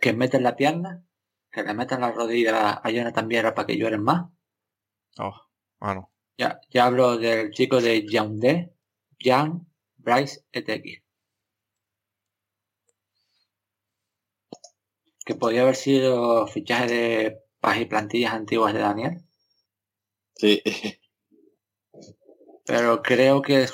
que 0.00 0.12
meten 0.12 0.42
la 0.42 0.56
pierna, 0.56 1.04
que 1.50 1.62
le 1.62 1.74
meten 1.74 2.00
la 2.00 2.12
rodilla 2.12 2.80
a 2.82 2.90
Jonathan 2.90 3.28
Viera 3.28 3.54
para 3.54 3.66
que 3.66 3.76
lloren 3.76 4.02
más. 4.02 4.30
Oh, 5.18 5.34
bueno. 5.78 6.12
Ya, 6.36 6.60
ya 6.70 6.86
hablo 6.86 7.18
del 7.18 7.50
chico 7.50 7.80
de 7.80 8.06
Yaoundé, 8.06 8.74
Jan 9.18 9.66
Bryce 9.96 10.44
ETX. 10.52 11.02
Que 15.24 15.34
podría 15.34 15.62
haber 15.62 15.76
sido 15.76 16.46
fichaje 16.46 16.86
de 16.86 17.40
y 17.78 17.84
plantillas 17.84 18.32
antiguas 18.32 18.72
de 18.72 18.80
Daniel. 18.80 19.24
Sí. 20.34 20.62
Pero 22.64 23.02
creo 23.02 23.42
que 23.42 23.68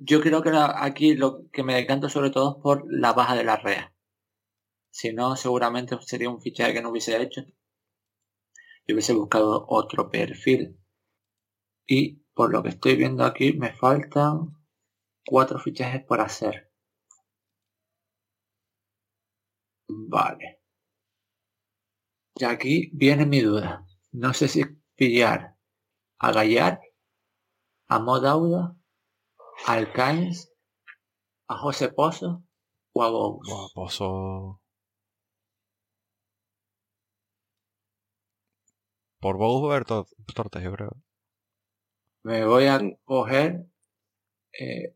yo 0.00 0.20
creo 0.20 0.42
que 0.42 0.50
aquí 0.52 1.14
lo 1.14 1.48
que 1.50 1.62
me 1.62 1.74
decanto 1.74 2.08
sobre 2.08 2.30
todo 2.30 2.56
es 2.56 2.62
por 2.62 2.84
la 2.88 3.12
baja 3.12 3.34
de 3.34 3.44
la 3.44 3.56
rea. 3.56 3.94
Si 4.90 5.12
no, 5.12 5.36
seguramente 5.36 5.96
sería 6.00 6.30
un 6.30 6.40
fichaje 6.40 6.74
que 6.74 6.82
no 6.82 6.90
hubiese 6.90 7.20
hecho. 7.20 7.42
Y 8.86 8.92
hubiese 8.92 9.12
buscado 9.12 9.66
otro 9.68 10.10
perfil. 10.10 10.78
Y 11.86 12.16
por 12.34 12.52
lo 12.52 12.62
que 12.62 12.70
estoy 12.70 12.96
viendo 12.96 13.24
aquí 13.24 13.52
me 13.52 13.72
faltan 13.72 14.56
cuatro 15.26 15.58
fichajes 15.58 16.04
por 16.04 16.20
hacer. 16.20 16.70
Vale. 19.88 20.60
Y 22.36 22.44
aquí 22.44 22.90
viene 22.92 23.26
mi 23.26 23.40
duda. 23.40 23.86
No 24.12 24.32
sé 24.32 24.48
si 24.48 24.64
pillar 24.94 25.56
a 26.18 26.32
Gallar, 26.32 26.80
a 27.88 27.98
Modauda, 27.98 28.77
a 29.66 29.72
Alcains, 29.72 30.52
a 31.48 31.56
José 31.58 31.88
Pozo 31.88 32.44
o 32.92 33.02
a 33.02 33.10
Bous. 33.10 33.72
Pozo. 33.74 34.60
Por 39.20 39.36
Bous 39.36 39.68
ver 39.68 39.84
Tortes, 39.84 40.62
yo 40.62 40.72
creo 40.72 40.92
me 42.28 42.44
voy 42.44 42.66
a 42.66 42.80
coger. 43.04 43.66
Eh, 44.52 44.94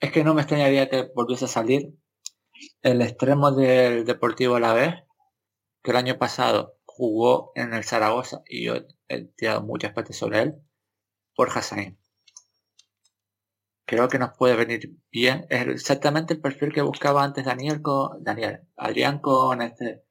es 0.00 0.12
que 0.12 0.24
no 0.24 0.34
me 0.34 0.42
extrañaría 0.42 0.88
que 0.90 1.08
volviese 1.14 1.44
a 1.44 1.48
salir 1.48 1.94
el 2.82 3.02
extremo 3.02 3.52
del 3.52 4.04
Deportivo 4.04 4.56
a 4.56 4.60
la 4.60 4.74
vez, 4.74 4.94
que 5.82 5.92
el 5.92 5.96
año 5.96 6.18
pasado 6.18 6.78
jugó 6.84 7.52
en 7.54 7.74
el 7.74 7.84
Zaragoza 7.84 8.42
y 8.46 8.64
yo 8.64 8.74
he 9.08 9.24
tirado 9.36 9.62
muchas 9.62 9.92
partes 9.92 10.16
sobre 10.16 10.42
él, 10.42 10.54
por 11.36 11.50
Hassan. 11.50 11.98
Creo 13.92 14.08
que 14.08 14.18
nos 14.18 14.34
puede 14.38 14.56
venir 14.56 14.96
bien. 15.10 15.44
Es 15.50 15.66
exactamente 15.66 16.32
el 16.32 16.40
perfil 16.40 16.72
que 16.72 16.80
buscaba 16.80 17.22
antes 17.22 17.44
Daniel 17.44 17.82
con 17.82 18.24
Daniel, 18.24 18.60
Adrián 18.74 19.18
con 19.18 19.60
este 19.60 20.02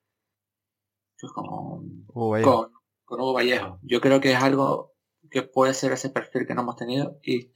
con, 1.34 2.06
con, 2.06 2.72
con 3.06 3.20
Hugo 3.20 3.34
Vallejo. 3.34 3.80
Yo 3.82 4.00
creo 4.00 4.22
que 4.22 4.34
es 4.34 4.38
algo 4.38 4.94
que 5.32 5.42
puede 5.42 5.74
ser 5.74 5.94
ese 5.94 6.12
perfil 6.12 6.46
que 6.46 6.54
no 6.54 6.62
hemos 6.62 6.76
tenido 6.76 7.18
y 7.24 7.54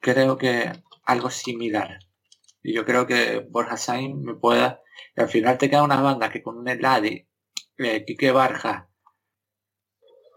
creo 0.00 0.36
que 0.36 0.70
algo 1.06 1.30
similar. 1.30 2.00
Y 2.62 2.74
yo 2.74 2.84
creo 2.84 3.06
que 3.06 3.40
Borja 3.48 3.78
Sainz 3.78 4.22
me 4.22 4.34
pueda... 4.34 4.82
al 5.16 5.28
final 5.30 5.56
te 5.56 5.70
quedan 5.70 5.84
unas 5.84 6.02
bandas 6.02 6.28
que 6.28 6.42
con 6.42 6.58
un 6.58 6.68
Eladi, 6.68 7.26
eh, 7.78 8.04
Quique 8.04 8.30
Barja, 8.30 8.89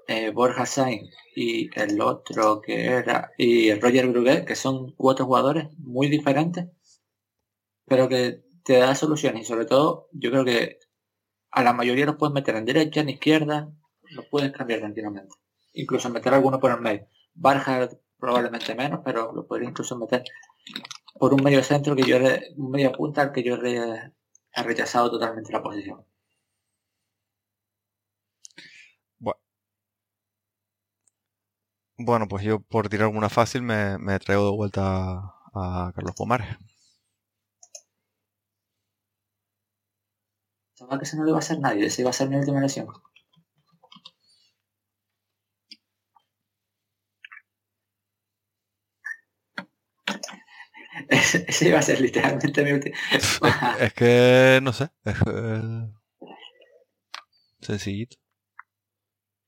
eh, 0.07 0.31
Borja 0.31 0.65
Sainz 0.65 1.09
y 1.35 1.69
el 1.79 1.99
otro 2.01 2.61
que 2.61 2.85
era... 2.85 3.31
y 3.37 3.73
Roger 3.75 4.07
Bruguet, 4.07 4.45
que 4.45 4.55
son 4.55 4.93
cuatro 4.95 5.25
jugadores 5.25 5.67
muy 5.77 6.07
diferentes, 6.09 6.67
pero 7.85 8.09
que 8.09 8.43
te 8.63 8.77
da 8.77 8.95
soluciones 8.95 9.41
y 9.41 9.45
sobre 9.45 9.65
todo 9.65 10.09
yo 10.13 10.31
creo 10.31 10.45
que 10.45 10.79
a 11.51 11.63
la 11.63 11.73
mayoría 11.73 12.05
los 12.05 12.15
puedes 12.17 12.33
meter 12.33 12.55
en 12.55 12.65
derecha, 12.65 13.01
en 13.01 13.09
izquierda, 13.09 13.71
los 14.03 14.25
puedes 14.27 14.51
cambiar 14.51 14.79
tranquilamente 14.79 15.35
incluso 15.73 16.09
meter 16.09 16.33
alguno 16.33 16.59
por 16.59 16.71
el 16.71 16.81
medio. 16.81 17.07
Barja 17.33 17.89
probablemente 18.17 18.75
menos, 18.75 19.01
pero 19.03 19.33
lo 19.33 19.45
podría 19.45 19.69
incluso 19.69 19.97
meter 19.97 20.23
por 21.19 21.33
un 21.33 21.43
medio 21.43 21.63
centro 21.63 21.95
que 21.95 22.03
yo 22.03 22.17
un 22.57 22.71
medio 22.71 22.91
punta 22.93 23.21
al 23.21 23.31
que 23.31 23.43
yo 23.43 23.55
he 23.55 24.63
rechazado 24.63 25.11
totalmente 25.11 25.51
la 25.51 25.61
posición. 25.61 26.05
Bueno. 31.97 32.27
pues 32.27 32.43
yo 32.43 32.59
por 32.59 32.89
tirar 32.89 33.05
alguna 33.07 33.29
fácil 33.29 33.61
me, 33.61 33.97
me 33.97 34.19
traigo 34.19 34.45
de 34.45 34.55
vuelta 34.55 35.33
a, 35.53 35.91
Carlos 35.95 36.15
Pomares. 36.15 36.47
Sabía 40.75 40.99
que 40.99 41.05
se 41.05 41.17
no 41.17 41.23
le 41.23 41.29
iba 41.31 41.37
a 41.37 41.39
hacer 41.39 41.59
nadie, 41.59 41.85
ese 41.85 42.01
iba 42.01 42.09
a 42.09 42.13
ser 42.13 42.29
mi 42.29 42.35
última 42.35 42.59
lesión. 42.59 42.87
Ese 51.09 51.67
iba 51.67 51.79
a 51.79 51.81
ser 51.81 51.99
literalmente 52.01 52.63
mi 52.63 52.71
último. 52.71 52.95
es 53.79 53.93
que 53.93 54.59
no 54.61 54.73
sé. 54.73 54.89
Es, 55.03 55.17
sencillito. 57.61 58.17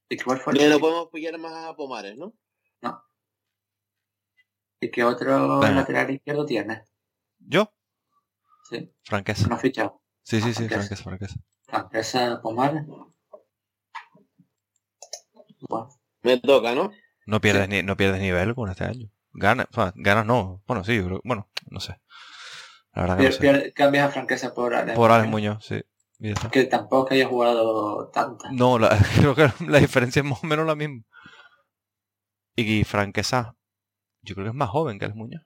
¿Y 0.09 0.17
cuál 0.17 0.39
fue 0.39 0.53
no 0.53 0.79
podemos 0.79 1.09
pillar 1.11 1.37
más 1.39 1.53
a 1.65 1.75
Pomares, 1.75 2.17
¿no? 2.17 2.33
No. 2.81 3.03
¿Y 4.79 4.91
qué 4.91 5.03
otro 5.03 5.61
lateral 5.61 6.11
izquierdo 6.11 6.45
tiene? 6.45 6.83
¿Yo? 7.39 7.71
Sí. 8.69 8.93
Franqueza. 9.03 9.47
¿No 9.47 9.55
has 9.55 9.61
fichado? 9.61 10.01
Sí, 10.23 10.41
sí, 10.41 10.53
sí, 10.53 10.67
franqueza, 10.67 11.03
franqueza. 11.03 11.35
Franqueza, 11.63 12.41
Pomares. 12.41 12.83
Bueno. 15.67 15.89
Me 16.21 16.39
toca, 16.39 16.73
¿no? 16.73 16.91
No 17.25 17.41
pierdes, 17.41 17.69
ni, 17.69 17.81
no 17.81 17.97
pierdes 17.97 18.21
nivel 18.21 18.53
con 18.53 18.69
este 18.69 18.83
año. 18.83 19.09
Ganas, 19.33 19.67
ganas 19.95 20.25
no. 20.25 20.63
Bueno, 20.67 20.83
sí, 20.83 20.99
bueno, 21.23 21.49
no 21.69 21.79
sé. 21.79 21.99
La 22.93 23.01
verdad 23.01 23.17
que 23.17 23.23
no 23.23 23.31
sé. 23.31 23.73
Cambias 23.73 24.09
a 24.09 24.11
franqueza 24.11 24.53
por 24.53 24.73
Alex 24.73 24.95
Por 24.95 25.11
Alex 25.11 25.29
Muñoz, 25.29 25.65
sí. 25.65 25.83
Que 26.51 26.63
tampoco 26.65 27.13
haya 27.13 27.27
jugado 27.27 28.09
tanta. 28.09 28.49
No, 28.51 28.77
creo 29.15 29.35
que 29.35 29.49
la 29.67 29.79
diferencia 29.79 30.21
es 30.21 30.25
más 30.25 30.43
o 30.43 30.47
menos 30.47 30.65
la 30.65 30.75
misma. 30.75 31.03
Y 32.55 32.83
Franquesa, 32.85 33.55
yo 34.21 34.33
creo 34.35 34.45
que 34.45 34.49
es 34.51 34.55
más 34.55 34.69
joven 34.69 34.97
que 34.97 35.05
el 35.05 35.13
Muñoz. 35.15 35.43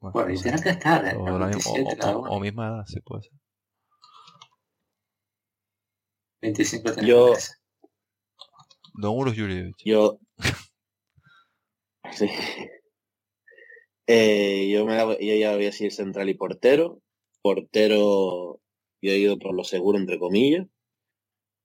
Bueno, 0.00 0.30
y 0.32 0.36
tiene 0.40 0.60
que 0.60 0.70
estar, 0.70 1.06
¿eh? 1.06 1.16
O, 1.16 1.26
Los 1.30 1.40
la 1.40 1.46
mi- 1.46 1.52
27 1.52 1.80
o- 1.94 1.96
cada 1.98 2.16
o- 2.16 2.20
uno. 2.20 2.30
o 2.32 2.40
misma 2.40 2.66
edad, 2.68 2.84
sí 2.86 3.00
puede 3.00 3.22
ser. 3.22 3.32
25 6.42 6.92
tiene 6.92 7.08
Yo-. 7.08 7.34
Don 8.94 9.16
Uros 9.16 9.34
Jurjevic. 9.36 9.76
Yo. 9.84 10.18
Sí. 12.12 12.28
Eh, 14.06 14.68
yo, 14.70 14.84
me 14.84 14.94
la 14.94 15.04
voy- 15.04 15.16
yo 15.26 15.34
ya 15.34 15.52
voy 15.54 15.62
a 15.64 15.66
decir 15.66 15.90
central 15.90 16.28
y 16.28 16.34
portero. 16.34 17.00
Portero, 17.44 18.62
yo 19.02 19.10
he 19.12 19.18
ido 19.18 19.38
por 19.38 19.54
lo 19.54 19.64
seguro, 19.64 19.98
entre 19.98 20.18
comillas. 20.18 20.66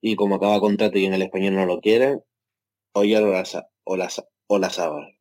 Y 0.01 0.17
como 0.17 0.35
acaba 0.35 0.59
contrato 0.59 0.97
y 0.97 1.05
en 1.05 1.13
el 1.13 1.21
español 1.21 1.55
no 1.55 1.65
lo 1.65 1.79
quieren, 1.79 2.21
Oyer 2.91 3.23
o 3.23 3.31
la, 3.31 3.43
o 3.85 3.95
la, 3.95 4.09
o 4.47 4.59
la 4.59 4.69
Sábal. 4.69 5.17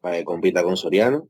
Para 0.00 0.16
que 0.16 0.24
compita 0.24 0.64
con 0.64 0.76
Soriano. 0.76 1.28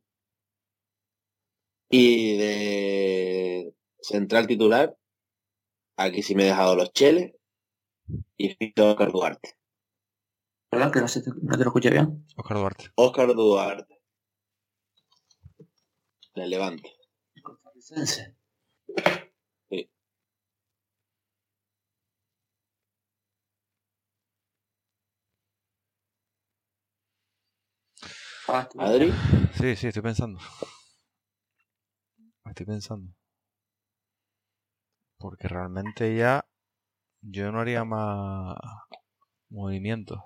Y 1.90 2.38
de 2.38 3.74
central 4.00 4.46
titular, 4.46 4.96
aquí 5.98 6.22
sí 6.22 6.34
me 6.34 6.44
he 6.44 6.46
dejado 6.46 6.76
los 6.76 6.94
cheles 6.94 7.34
y 8.38 8.54
ficho 8.54 8.84
a 8.84 8.92
Oscar 8.92 9.12
Duarte. 9.12 9.50
Perdón, 10.70 10.92
que 10.92 11.00
no, 11.00 11.08
se 11.08 11.20
te, 11.20 11.30
no 11.30 11.58
te 11.58 11.64
lo 11.64 11.70
escuché 11.70 11.90
bien. 11.90 12.26
Oscar 12.36 12.56
Duarte. 12.56 12.84
Oscar 12.94 13.34
Duarte. 13.34 14.00
Le 16.34 16.46
levante. 16.46 16.97
Sí. 17.88 18.22
Ah, 28.48 28.68
Adri, 28.78 29.12
Sí, 29.58 29.76
sí, 29.76 29.86
estoy 29.88 30.02
pensando. 30.02 30.38
Estoy 32.44 32.66
pensando. 32.66 33.12
Porque 35.18 35.46
realmente 35.48 36.16
ya 36.16 36.44
yo 37.22 37.52
no 37.52 37.60
haría 37.60 37.84
más 37.84 38.56
movimientos. 39.50 40.20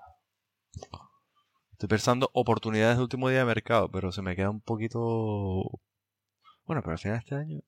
Estoy 1.73 1.89
pensando 1.89 2.29
oportunidades 2.33 2.97
de 2.97 3.03
último 3.03 3.29
día 3.29 3.39
de 3.39 3.45
mercado, 3.45 3.91
pero 3.91 4.11
se 4.11 4.21
me 4.21 4.35
queda 4.35 4.49
un 4.49 4.61
poquito... 4.61 5.79
Bueno, 6.65 6.81
pero 6.81 6.93
al 6.93 6.99
final 6.99 7.17
de 7.17 7.19
este 7.19 7.35
año... 7.35 7.61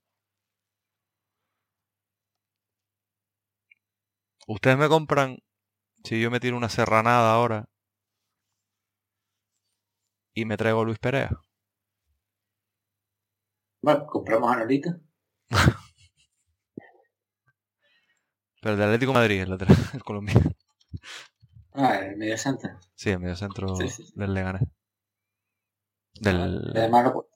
Ustedes 4.48 4.78
me 4.78 4.88
compran, 4.88 5.40
si 6.04 6.22
yo 6.22 6.30
me 6.30 6.40
tiro 6.40 6.56
una 6.56 6.70
serranada 6.70 7.34
ahora 7.34 7.68
y 10.36 10.46
me 10.46 10.58
traigo 10.58 10.82
a 10.82 10.86
Luis 10.86 11.00
Perea. 11.00 11.32
Bueno, 13.82 14.06
compramos 14.06 14.52
a 14.52 14.58
Nolita. 14.58 15.00
Pero 18.62 18.74
el 18.74 18.78
de 18.80 18.86
Atlético 18.86 19.12
de 19.12 19.20
Madrid, 19.20 19.42
el 19.42 19.50
lateral, 19.52 19.78
el 19.94 20.04
colombiano. 20.04 20.52
Ah, 21.74 21.98
el 21.98 22.18
medio 22.18 22.38
centro. 22.38 22.72
Sí, 22.96 23.12
el 23.12 23.20
medio 23.20 23.36
centro 23.36 23.76
Sí, 23.76 23.90
sí, 23.90 24.04
sí. 24.06 24.14
del 24.16 24.34
Leganés. 24.34 24.64
Del... 26.20 26.72
Además, 26.76 27.04
lo, 27.06 27.28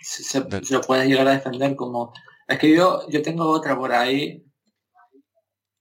se, 0.00 0.22
se- 0.24 0.44
lo 0.72 0.80
puedes 0.82 1.06
llegar 1.08 1.26
a 1.28 1.32
defender 1.32 1.76
como... 1.76 2.12
Es 2.48 2.58
que 2.58 2.74
yo, 2.74 3.08
yo 3.08 3.22
tengo 3.22 3.48
otra 3.48 3.76
por 3.76 3.92
ahí 3.92 4.44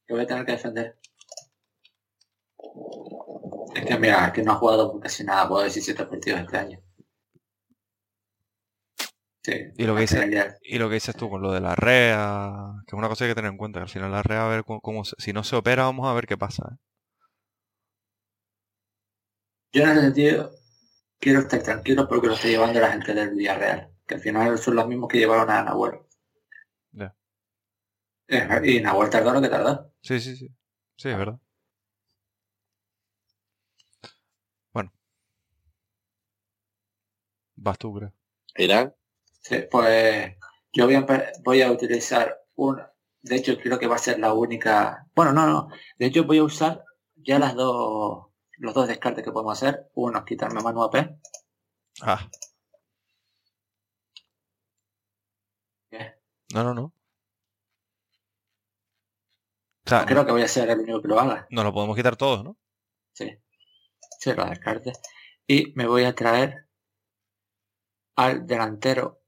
que 0.06 0.14
voy 0.14 0.24
a 0.24 0.28
tener 0.28 0.46
que 0.46 0.52
defender. 0.54 0.98
Es 3.76 3.86
que 3.86 3.98
mira, 3.98 4.28
es 4.28 4.34
que 4.34 4.44
no 4.44 4.52
ha 4.54 4.56
jugado 4.56 5.00
casi 5.00 5.24
nada, 5.24 5.48
puedo 5.48 5.64
17 5.64 6.06
partidos 6.06 6.42
este 6.42 6.58
año. 6.58 6.80
Sí. 9.44 9.54
Y 9.78 9.84
lo 9.86 9.96
que 9.96 10.02
dice- 10.02 10.20
Genial. 10.20 10.58
Y 10.62 10.78
lo 10.78 10.90
que 10.90 10.96
dices 10.96 11.16
tú 11.16 11.30
con 11.30 11.42
lo 11.42 11.52
de 11.52 11.62
la 11.62 11.76
REA, 11.76 12.74
que 12.86 12.96
es 12.96 12.98
una 12.98 13.08
cosa 13.08 13.20
que 13.20 13.26
hay 13.26 13.32
que 13.32 13.36
tener 13.36 13.52
en 13.52 13.58
cuenta, 13.58 13.80
que 13.80 13.84
al 13.84 13.90
final 13.90 14.12
la 14.12 14.22
REA, 14.24 14.46
a 14.46 14.50
ver 14.50 14.64
cómo, 14.66 14.82
cómo 14.82 15.04
si 15.06 15.34
no 15.34 15.44
se 15.44 15.56
opera, 15.56 15.84
vamos 15.84 16.08
a 16.08 16.14
ver 16.14 16.28
qué 16.28 16.38
pasa. 16.38 16.64
¿eh? 16.74 16.78
Yo 19.72 19.84
en 19.84 19.90
ese 19.92 20.02
sentido 20.02 20.52
quiero 21.20 21.40
estar 21.42 21.62
tranquilo 21.64 22.08
porque 22.08 22.28
lo 22.28 22.34
está 22.34 22.48
llevando 22.48 22.80
la 22.80 22.92
gente 22.92 23.14
del 23.14 23.32
Villarreal, 23.36 23.92
que 24.10 24.16
al 24.16 24.22
final 24.22 24.58
son 24.58 24.76
los 24.76 24.88
mismos 24.88 25.08
que 25.08 25.20
llevaron 25.20 25.52
a 25.52 25.64
Nahuel. 25.64 26.00
Ya. 26.92 27.16
Y 28.64 28.80
Nahuel 28.82 29.10
tardó 29.12 29.32
lo 29.32 29.40
que 29.40 29.50
tardó. 29.50 29.94
Sí, 30.02 30.20
sí, 30.20 30.36
sí. 30.36 30.48
Sí, 30.98 31.10
es 31.10 31.18
verdad. 31.18 31.40
Bueno. 34.74 34.92
Vas 37.56 37.78
tú, 37.78 37.94
creo. 37.94 38.12
Irán. 38.58 38.96
Sí, 39.42 39.64
pues 39.70 40.36
yo 40.74 40.86
voy 40.86 40.96
a, 40.96 41.06
voy 41.44 41.62
a 41.62 41.72
utilizar 41.72 42.36
una. 42.56 42.92
De 43.22 43.36
hecho, 43.36 43.58
creo 43.60 43.78
que 43.78 43.88
va 43.88 43.96
a 43.96 44.00
ser 44.00 44.18
la 44.18 44.34
única. 44.34 45.08
Bueno, 45.14 45.34
no, 45.34 45.46
no. 45.46 45.70
De 46.00 46.08
hecho, 46.08 46.24
voy 46.24 46.40
a 46.40 46.44
usar 46.44 46.84
ya 47.16 47.38
las 47.38 47.54
dos, 47.54 48.26
los 48.58 48.74
dos 48.74 48.88
descartes 48.88 49.24
que 49.24 49.32
podemos 49.32 49.62
hacer. 49.62 49.92
Uno 49.94 50.18
es 50.18 50.26
quitarme 50.26 50.62
a 50.62 50.64
Manu 50.64 50.84
AP. 50.84 50.96
Ah. 52.02 52.28
¿Qué? 55.90 56.14
No, 56.54 56.64
no, 56.64 56.74
no. 56.74 56.94
O 59.86 59.90
sea, 59.90 60.06
Creo 60.06 60.26
que 60.26 60.32
voy 60.32 60.44
a 60.44 60.48
ser 60.48 60.70
el 60.70 60.80
único 60.80 61.02
que 61.02 61.08
lo 61.08 61.20
haga. 61.20 61.48
nos 61.50 61.64
lo 61.66 61.74
podemos 61.74 61.96
quitar 61.96 62.16
todos, 62.16 62.44
¿no? 62.44 62.58
Sí. 63.14 63.30
Sí, 64.20 64.34
los 64.34 64.50
descartes. 64.50 65.00
Y 65.48 65.74
me 65.76 65.88
voy 65.88 66.04
a 66.06 66.16
traer 66.16 66.68
al 68.18 68.46
delantero. 68.46 69.20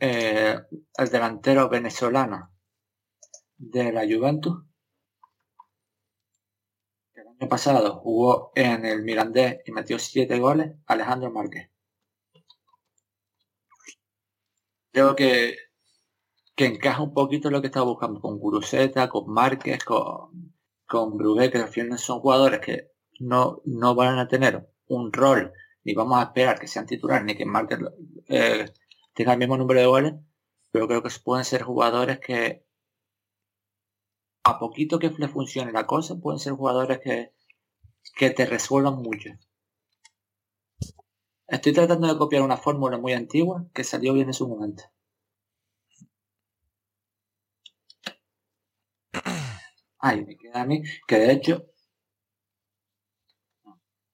eh, 0.00 0.58
al 0.98 1.08
delantero 1.10 1.68
venezolano 1.68 2.52
de 3.56 3.92
la 3.92 4.02
Juventus. 4.02 4.64
El 7.14 7.26
año 7.26 7.48
pasado 7.48 8.00
jugó 8.00 8.52
en 8.54 8.84
el 8.84 9.02
Mirandés 9.02 9.60
y 9.64 9.72
metió 9.72 9.98
siete 9.98 10.38
goles. 10.38 10.76
Alejandro 10.86 11.30
Márquez. 11.30 11.70
Creo 14.92 15.16
que, 15.16 15.56
que 16.56 16.66
encaja 16.66 17.02
un 17.02 17.14
poquito 17.14 17.50
lo 17.50 17.60
que 17.60 17.68
estaba 17.68 17.86
buscando 17.86 18.20
con 18.20 18.38
Guruseta, 18.38 19.08
con 19.08 19.32
Márquez, 19.32 19.84
con, 19.84 20.54
con 20.86 21.16
Brugué, 21.16 21.50
que 21.50 21.58
al 21.58 21.68
final 21.68 21.98
son 21.98 22.20
jugadores 22.20 22.60
que 22.60 22.90
no, 23.20 23.62
no 23.64 23.94
van 23.94 24.18
a 24.18 24.28
tener 24.28 24.68
un 24.86 25.12
rol, 25.12 25.52
ni 25.84 25.94
vamos 25.94 26.18
a 26.18 26.24
esperar 26.24 26.60
que 26.60 26.66
sean 26.68 26.86
titulares, 26.86 27.24
ni 27.24 27.36
que 27.36 27.46
Márquez 27.46 27.78
eh, 28.28 28.66
tenga 29.14 29.32
el 29.32 29.38
mismo 29.38 29.56
número 29.56 29.80
de 29.80 29.86
goles, 29.86 30.14
pero 30.70 30.86
creo 30.86 31.02
que 31.02 31.10
pueden 31.24 31.44
ser 31.44 31.62
jugadores 31.62 32.18
que 32.20 32.64
a 34.44 34.58
poquito 34.58 34.98
que 34.98 35.10
le 35.10 35.28
funcione 35.28 35.72
la 35.72 35.86
cosa, 35.86 36.16
pueden 36.20 36.38
ser 36.40 36.52
jugadores 36.54 36.98
que, 36.98 37.32
que 38.16 38.30
te 38.30 38.44
resuelvan 38.46 38.96
mucho. 38.96 39.30
Estoy 41.52 41.74
tratando 41.74 42.08
de 42.08 42.16
copiar 42.16 42.40
una 42.42 42.56
fórmula 42.56 42.96
muy 42.96 43.12
antigua 43.12 43.66
que 43.74 43.84
salió 43.84 44.14
bien 44.14 44.28
en 44.28 44.32
su 44.32 44.48
momento. 44.48 44.84
Ay, 49.98 50.24
me 50.24 50.38
queda 50.38 50.62
a 50.62 50.64
mí, 50.64 50.82
que 51.06 51.18
de 51.18 51.30
hecho, 51.30 51.66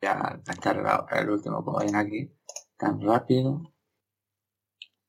ya 0.02 0.40
está 0.48 0.72
el, 1.20 1.30
último 1.30 1.64
como 1.64 1.78
ven 1.78 1.94
aquí, 1.94 2.28
tan 2.76 3.00
rápido. 3.00 3.72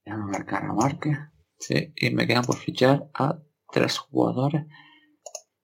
Déjame 0.05 0.31
marcar 0.31 0.65
a 0.65 0.73
Márquez, 0.73 1.17
sí, 1.57 1.91
y 1.95 2.11
me 2.11 2.27
quedan 2.27 2.43
por 2.43 2.57
fichar 2.57 3.09
a 3.15 3.39
tres 3.71 3.97
jugadores. 3.97 4.67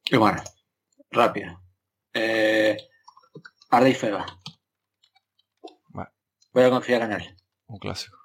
Y 0.06 0.18
bueno, 0.18 0.42
rápido. 1.12 1.62
Eh, 2.12 2.76
Arda 3.70 3.90
y 3.90 3.94
Feba. 3.94 4.26
Voy 6.56 6.64
a 6.64 6.70
confiar 6.70 7.02
en 7.02 7.12
él. 7.12 7.36
Un 7.68 7.80
clásico. 7.80 8.18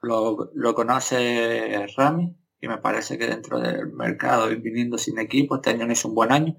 Lo, 0.00 0.50
lo 0.54 0.74
conoce 0.74 1.86
Rami 1.98 2.34
y 2.58 2.66
me 2.66 2.78
parece 2.78 3.18
que 3.18 3.26
dentro 3.26 3.60
del 3.60 3.92
mercado 3.92 4.50
y 4.50 4.56
viniendo 4.56 4.96
sin 4.96 5.18
equipo, 5.18 5.56
este 5.56 5.68
año 5.68 5.84
no 5.84 5.92
es 5.92 6.02
un 6.06 6.14
buen 6.14 6.32
año, 6.32 6.56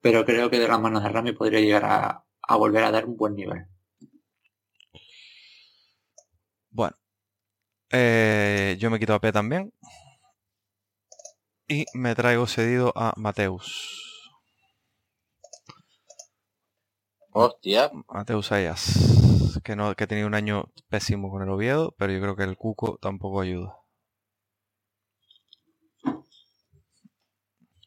pero 0.00 0.24
creo 0.24 0.48
que 0.48 0.60
de 0.60 0.68
las 0.68 0.80
manos 0.80 1.02
de 1.02 1.08
Rami 1.08 1.32
podría 1.32 1.58
llegar 1.58 1.84
a, 1.84 2.24
a 2.40 2.56
volver 2.56 2.84
a 2.84 2.92
dar 2.92 3.04
un 3.04 3.16
buen 3.16 3.34
nivel. 3.34 3.66
Bueno. 6.70 6.96
Eh, 7.90 8.76
yo 8.78 8.90
me 8.90 9.00
quito 9.00 9.14
a 9.14 9.20
P 9.20 9.32
también. 9.32 9.72
Y 11.66 11.84
me 11.94 12.14
traigo 12.14 12.46
cedido 12.46 12.92
a 12.94 13.12
Mateus. 13.16 14.30
Hostia. 17.32 17.90
Mateus 18.08 18.52
Ayas. 18.52 19.19
Que, 19.64 19.74
no, 19.74 19.94
que 19.96 20.04
ha 20.04 20.06
tenido 20.06 20.28
un 20.28 20.34
año 20.34 20.72
pésimo 20.88 21.30
con 21.30 21.42
el 21.42 21.50
Oviedo, 21.50 21.94
pero 21.98 22.12
yo 22.12 22.20
creo 22.20 22.36
que 22.36 22.44
el 22.44 22.56
Cuco 22.56 22.98
tampoco 22.98 23.40
ayuda. 23.40 23.76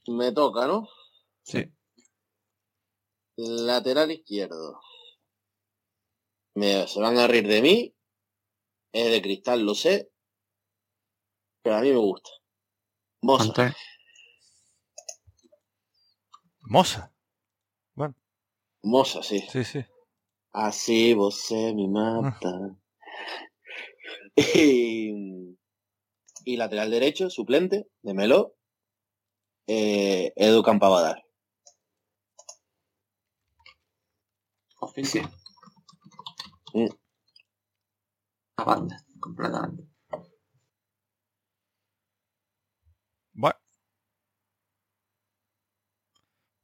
Me 0.07 0.31
toca, 0.33 0.67
¿no? 0.67 0.89
Sí. 1.43 1.71
Lateral 3.37 4.11
izquierdo. 4.11 4.81
Me, 6.55 6.87
se 6.87 6.99
van 6.99 7.17
a 7.17 7.27
reír 7.27 7.47
de 7.47 7.61
mí. 7.61 7.95
Es 8.91 9.11
de 9.11 9.21
cristal, 9.21 9.65
lo 9.65 9.73
sé. 9.73 10.11
Pero 11.61 11.77
a 11.77 11.81
mí 11.81 11.89
me 11.89 11.97
gusta. 11.97 12.29
Moza. 13.21 13.73
Moza. 16.61 17.13
Bueno, 17.95 18.15
Moza, 18.81 19.23
sí. 19.23 19.39
sí, 19.49 19.63
sí. 19.63 19.85
Así 20.53 21.13
vos 21.13 21.41
se 21.41 21.73
me 21.73 21.87
mata. 21.87 22.77
y, 24.35 25.57
y 26.45 26.57
lateral 26.57 26.91
derecho, 26.91 27.29
suplente, 27.29 27.87
de 28.01 28.13
Melo. 28.13 28.55
Eh, 29.67 30.31
Edu 30.35 30.63
Campabadar. 30.63 31.23
oficio. 34.83 35.23
Mm. 36.73 36.87
La 38.57 38.63
banda, 38.63 38.97
completamente. 39.19 39.83
Bueno. 43.33 43.57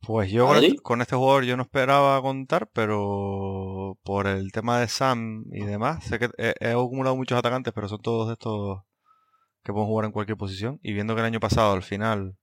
Pues 0.02 0.32
yo 0.32 0.48
con 0.48 0.58
este, 0.58 0.78
con 0.78 1.02
este 1.02 1.16
jugador 1.16 1.44
yo 1.44 1.56
no 1.56 1.64
esperaba 1.64 2.22
contar, 2.22 2.70
pero 2.74 3.69
por 4.04 4.28
el 4.28 4.52
tema 4.52 4.80
de 4.80 4.88
Sam 4.88 5.46
y 5.52 5.66
demás, 5.66 6.04
sé 6.04 6.20
que 6.20 6.30
he, 6.38 6.54
he 6.60 6.72
acumulado 6.72 7.16
muchos 7.16 7.38
atacantes, 7.38 7.74
pero 7.74 7.88
son 7.88 8.02
todos 8.02 8.32
estos 8.32 8.82
que 9.64 9.74
pueden 9.74 9.88
jugar 9.88 10.06
en 10.06 10.12
cualquier 10.12 10.38
posición. 10.38 10.80
Y 10.82 10.94
viendo 10.94 11.16
que 11.16 11.22
el 11.22 11.28
año 11.28 11.40
pasado 11.40 11.74
al 11.74 11.84
final 11.84 12.38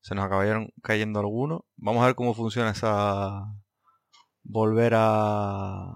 se 0.00 0.14
nos 0.14 0.24
acabaron 0.24 0.70
cayendo 0.82 1.20
algunos, 1.20 1.62
vamos 1.76 2.02
a 2.02 2.06
ver 2.06 2.14
cómo 2.14 2.34
funciona 2.34 2.70
esa 2.70 3.42
volver 4.44 4.92
a... 4.96 5.92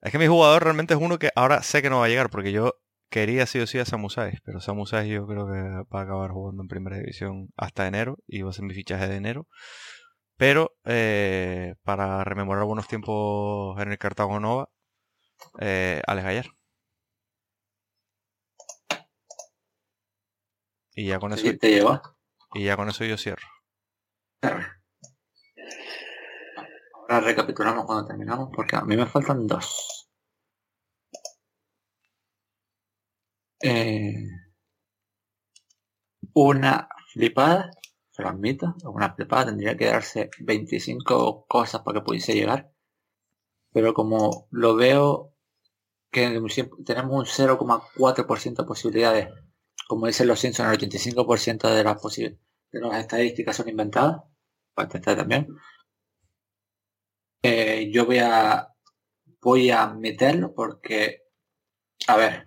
Es 0.00 0.12
que 0.12 0.18
mi 0.18 0.26
jugador 0.26 0.64
realmente 0.64 0.94
es 0.94 1.00
uno 1.00 1.18
que 1.18 1.30
ahora 1.36 1.62
sé 1.62 1.82
que 1.82 1.90
no 1.90 1.98
va 1.98 2.06
a 2.06 2.08
llegar, 2.08 2.30
porque 2.30 2.52
yo 2.52 2.74
quería 3.10 3.44
sí 3.46 3.58
o 3.58 3.66
sí 3.66 3.78
a 3.78 3.84
Samu 3.84 4.08
Saiz, 4.08 4.40
pero 4.44 4.60
Samu 4.60 4.86
Saiz 4.86 5.12
yo 5.12 5.26
creo 5.26 5.46
que 5.46 5.60
va 5.94 6.00
a 6.00 6.02
acabar 6.04 6.30
jugando 6.30 6.62
en 6.62 6.68
primera 6.68 6.96
división 6.96 7.48
hasta 7.56 7.86
enero 7.86 8.18
y 8.26 8.42
va 8.42 8.50
a 8.50 8.52
ser 8.54 8.64
mi 8.64 8.72
fichaje 8.72 9.08
de 9.08 9.16
enero. 9.16 9.46
Pero 10.40 10.74
eh, 10.86 11.74
para 11.84 12.24
rememorar 12.24 12.64
buenos 12.64 12.88
tiempos 12.88 13.78
en 13.78 13.92
el 13.92 13.98
Cartago 13.98 14.40
Nova, 14.40 14.70
eh, 15.58 16.00
Alex 16.06 16.24
Gallar. 16.24 16.46
Y 20.94 21.08
ya 21.08 21.18
con 21.20 21.34
eso, 21.34 21.42
¿Qué 21.42 21.58
te 21.58 21.68
lleva? 21.68 22.00
y 22.54 22.64
ya 22.64 22.74
con 22.78 22.88
eso 22.88 23.04
yo 23.04 23.18
cierro. 23.18 23.46
Ahora 27.10 27.20
recapitulamos 27.20 27.84
cuando 27.84 28.06
terminamos, 28.06 28.48
porque 28.56 28.76
a 28.76 28.80
mí 28.80 28.96
me 28.96 29.04
faltan 29.04 29.46
dos. 29.46 30.08
Eh, 33.62 34.24
una 36.32 36.88
flipada, 37.12 37.70
se 38.20 38.24
lo 38.24 38.28
admito, 38.28 38.74
una 38.84 39.14
flipada 39.14 39.46
tendría 39.46 39.76
que 39.76 39.86
darse 39.86 40.30
25 40.40 41.46
cosas 41.46 41.80
para 41.82 42.00
que 42.00 42.04
pudiese 42.04 42.34
llegar. 42.34 42.70
Pero 43.72 43.94
como 43.94 44.48
lo 44.50 44.76
veo 44.76 45.32
que 46.10 46.40
tenemos 46.84 47.38
un 47.38 47.46
0,4% 47.48 48.56
de 48.56 48.64
posibilidades, 48.64 49.28
como 49.88 50.06
dicen 50.06 50.28
los 50.28 50.40
Simpsons, 50.40 50.72
el 50.72 50.90
85% 50.90 51.68
de 51.68 51.84
las 51.84 52.00
de 52.72 52.80
las 52.80 53.00
estadísticas 53.00 53.56
son 53.56 53.68
inventadas, 53.68 54.22
para 54.74 54.86
intentar 54.86 55.16
también. 55.16 55.48
Eh, 57.42 57.90
yo 57.92 58.06
voy 58.06 58.18
a 58.18 58.68
voy 59.40 59.70
a 59.70 59.86
meterlo 59.88 60.52
porque 60.54 61.22
a 62.06 62.16
ver 62.16 62.44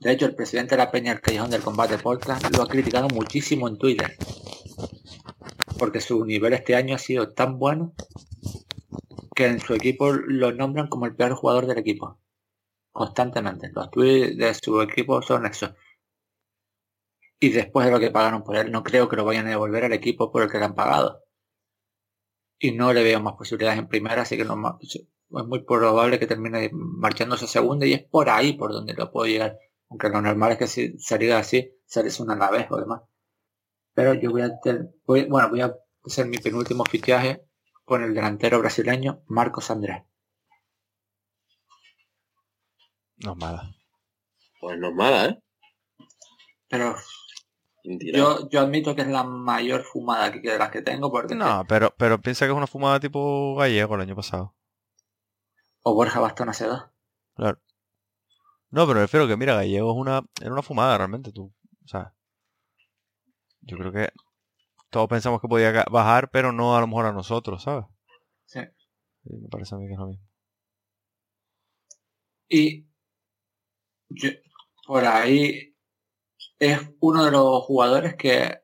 de 0.00 0.12
hecho 0.12 0.26
el 0.26 0.36
presidente 0.36 0.76
de 0.76 0.84
la 0.84 0.92
peña 0.92 1.12
del 1.12 1.20
callejón 1.20 1.50
del 1.50 1.62
combate 1.62 1.98
podcast 1.98 2.56
lo 2.56 2.62
ha 2.62 2.68
criticado 2.68 3.08
muchísimo 3.08 3.66
en 3.66 3.76
twitter 3.76 4.16
porque 5.78 6.00
su 6.00 6.24
nivel 6.24 6.52
este 6.52 6.74
año 6.74 6.94
ha 6.94 6.98
sido 6.98 7.32
tan 7.32 7.58
bueno 7.58 7.94
que 9.34 9.46
en 9.46 9.60
su 9.60 9.74
equipo 9.74 10.12
lo 10.12 10.52
nombran 10.52 10.88
como 10.88 11.06
el 11.06 11.14
peor 11.14 11.34
jugador 11.34 11.66
del 11.66 11.78
equipo 11.78 12.18
constantemente 12.92 13.70
los 13.74 13.90
tweets 13.90 14.36
de 14.36 14.54
su 14.54 14.80
equipo 14.80 15.22
son 15.22 15.46
esos 15.46 15.72
y 17.38 17.50
después 17.50 17.86
de 17.86 17.92
lo 17.92 18.00
que 18.00 18.10
pagaron 18.10 18.42
por 18.42 18.56
él 18.56 18.72
no 18.72 18.82
creo 18.82 19.08
que 19.08 19.16
lo 19.16 19.24
vayan 19.24 19.46
a 19.46 19.50
devolver 19.50 19.84
al 19.84 19.92
equipo 19.92 20.32
por 20.32 20.42
el 20.42 20.50
que 20.50 20.58
le 20.58 20.64
han 20.64 20.74
pagado 20.74 21.26
y 22.58 22.72
no 22.72 22.92
le 22.92 23.02
veo 23.02 23.20
más 23.20 23.34
posibilidades 23.34 23.78
en 23.78 23.88
primera, 23.88 24.22
así 24.22 24.36
que 24.36 24.44
no 24.44 24.78
es 24.80 25.46
muy 25.46 25.62
probable 25.64 26.18
que 26.18 26.26
termine 26.26 26.70
marchándose 26.72 27.44
a 27.44 27.48
segunda 27.48 27.86
y 27.86 27.94
es 27.94 28.04
por 28.04 28.30
ahí 28.30 28.54
por 28.54 28.72
donde 28.72 28.94
lo 28.94 29.10
puedo 29.10 29.26
llegar. 29.26 29.58
Aunque 29.88 30.08
lo 30.08 30.20
normal 30.22 30.52
es 30.52 30.58
que 30.58 30.66
si 30.66 30.98
saliera 30.98 31.38
así, 31.38 31.72
sales 31.86 32.18
una 32.20 32.34
a 32.34 32.38
la 32.38 32.50
vez 32.50 32.66
o 32.70 32.76
demás. 32.76 33.02
Pero 33.96 34.14
yo 34.14 34.30
voy 34.30 34.42
a 34.42 34.60
ter- 34.60 34.90
voy- 35.06 35.24
bueno, 35.24 35.48
voy 35.48 35.62
a 35.62 35.74
hacer 36.04 36.26
mi 36.26 36.36
penúltimo 36.38 36.84
fichaje 36.84 37.42
con 37.84 38.02
el 38.04 38.14
delantero 38.14 38.58
brasileño 38.60 39.22
Marcos 39.26 39.70
Andrés. 39.72 40.02
No 43.24 43.32
es 43.32 43.38
mala. 43.38 43.74
Pues 44.60 44.78
no 44.78 44.88
es 44.88 44.94
mala, 44.94 45.24
¿eh? 45.26 45.42
Pero 46.68 46.94
yo, 47.84 48.48
yo 48.50 48.60
admito 48.60 48.94
que 48.94 49.02
es 49.02 49.08
la 49.08 49.24
mayor 49.24 49.82
fumada 49.84 50.30
que, 50.32 50.40
de 50.40 50.58
las 50.58 50.70
que 50.70 50.82
tengo 50.82 51.10
porque 51.10 51.34
No, 51.34 51.64
pero, 51.66 51.94
pero 51.96 52.20
piensa 52.20 52.44
que 52.44 52.50
es 52.52 52.56
una 52.56 52.66
fumada 52.66 53.00
tipo 53.00 53.54
gallego 53.56 53.94
el 53.94 54.02
año 54.02 54.16
pasado. 54.16 54.54
o 55.82 55.94
Borja 55.94 56.20
Bastón 56.20 56.48
hace 56.50 56.66
dos. 56.66 56.84
Claro. 57.34 57.60
No, 58.70 58.82
pero 58.86 58.96
me 58.96 59.02
refiero 59.02 59.28
que, 59.28 59.36
mira, 59.36 59.54
Gallego 59.54 59.92
es 59.92 59.96
una, 59.96 60.22
era 60.40 60.52
una 60.52 60.62
fumada 60.62 60.98
realmente, 60.98 61.32
tú. 61.32 61.54
O 61.84 61.88
sea, 61.88 62.12
yo 63.66 63.78
creo 63.78 63.92
que 63.92 64.10
todos 64.90 65.08
pensamos 65.08 65.40
que 65.40 65.48
podía 65.48 65.84
bajar, 65.90 66.30
pero 66.32 66.52
no 66.52 66.76
a 66.76 66.80
lo 66.80 66.88
mejor 66.88 67.06
a 67.06 67.12
nosotros, 67.12 67.62
¿sabes? 67.64 67.86
Sí. 68.46 68.60
Sí, 69.24 69.30
me 69.42 69.48
parece 69.50 69.74
a 69.74 69.78
mí 69.78 69.86
que 69.86 69.92
es 69.92 69.98
lo 69.98 70.06
mismo. 70.06 70.24
Y 72.50 72.84
yo- 74.08 74.30
por 74.86 75.04
ahí 75.04 75.74
es 76.60 76.80
uno 77.00 77.24
de 77.26 77.32
los 77.32 77.64
jugadores 77.64 78.16
que 78.16 78.60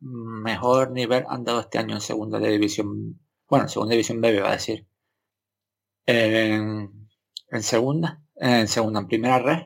mejor 0.00 0.90
nivel 0.90 1.24
han 1.28 1.44
dado 1.44 1.60
este 1.60 1.78
año 1.78 1.94
en 1.94 2.00
segunda 2.02 2.38
división. 2.38 3.20
Bueno, 3.48 3.64
en 3.64 3.68
segunda 3.70 3.92
división 3.92 4.20
B, 4.20 4.40
va 4.40 4.50
a 4.50 4.52
decir. 4.52 4.86
En, 6.06 7.08
en 7.50 7.62
segunda, 7.62 8.22
en 8.36 8.68
segunda, 8.68 9.00
en 9.00 9.08
primera 9.08 9.38
red. 9.38 9.60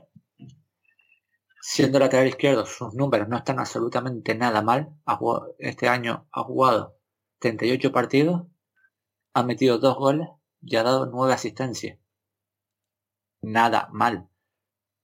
Siendo 1.69 1.99
lateral 1.99 2.29
izquierdo, 2.29 2.65
sus 2.65 2.95
números 2.95 3.27
no 3.29 3.37
están 3.39 3.59
absolutamente 3.59 4.37
nada 4.37 4.63
mal. 4.63 4.95
Este 5.59 5.89
año 5.89 6.29
ha 6.31 6.45
jugado 6.45 6.97
38 7.41 7.91
partidos, 7.91 8.47
ha 9.35 9.43
metido 9.45 9.79
dos 9.79 9.97
goles 9.97 10.29
y 10.63 10.77
ha 10.77 10.83
dado 10.85 11.07
nueve 11.07 11.35
asistencias 11.35 11.99
nada 13.43 13.89
mal. 13.93 14.29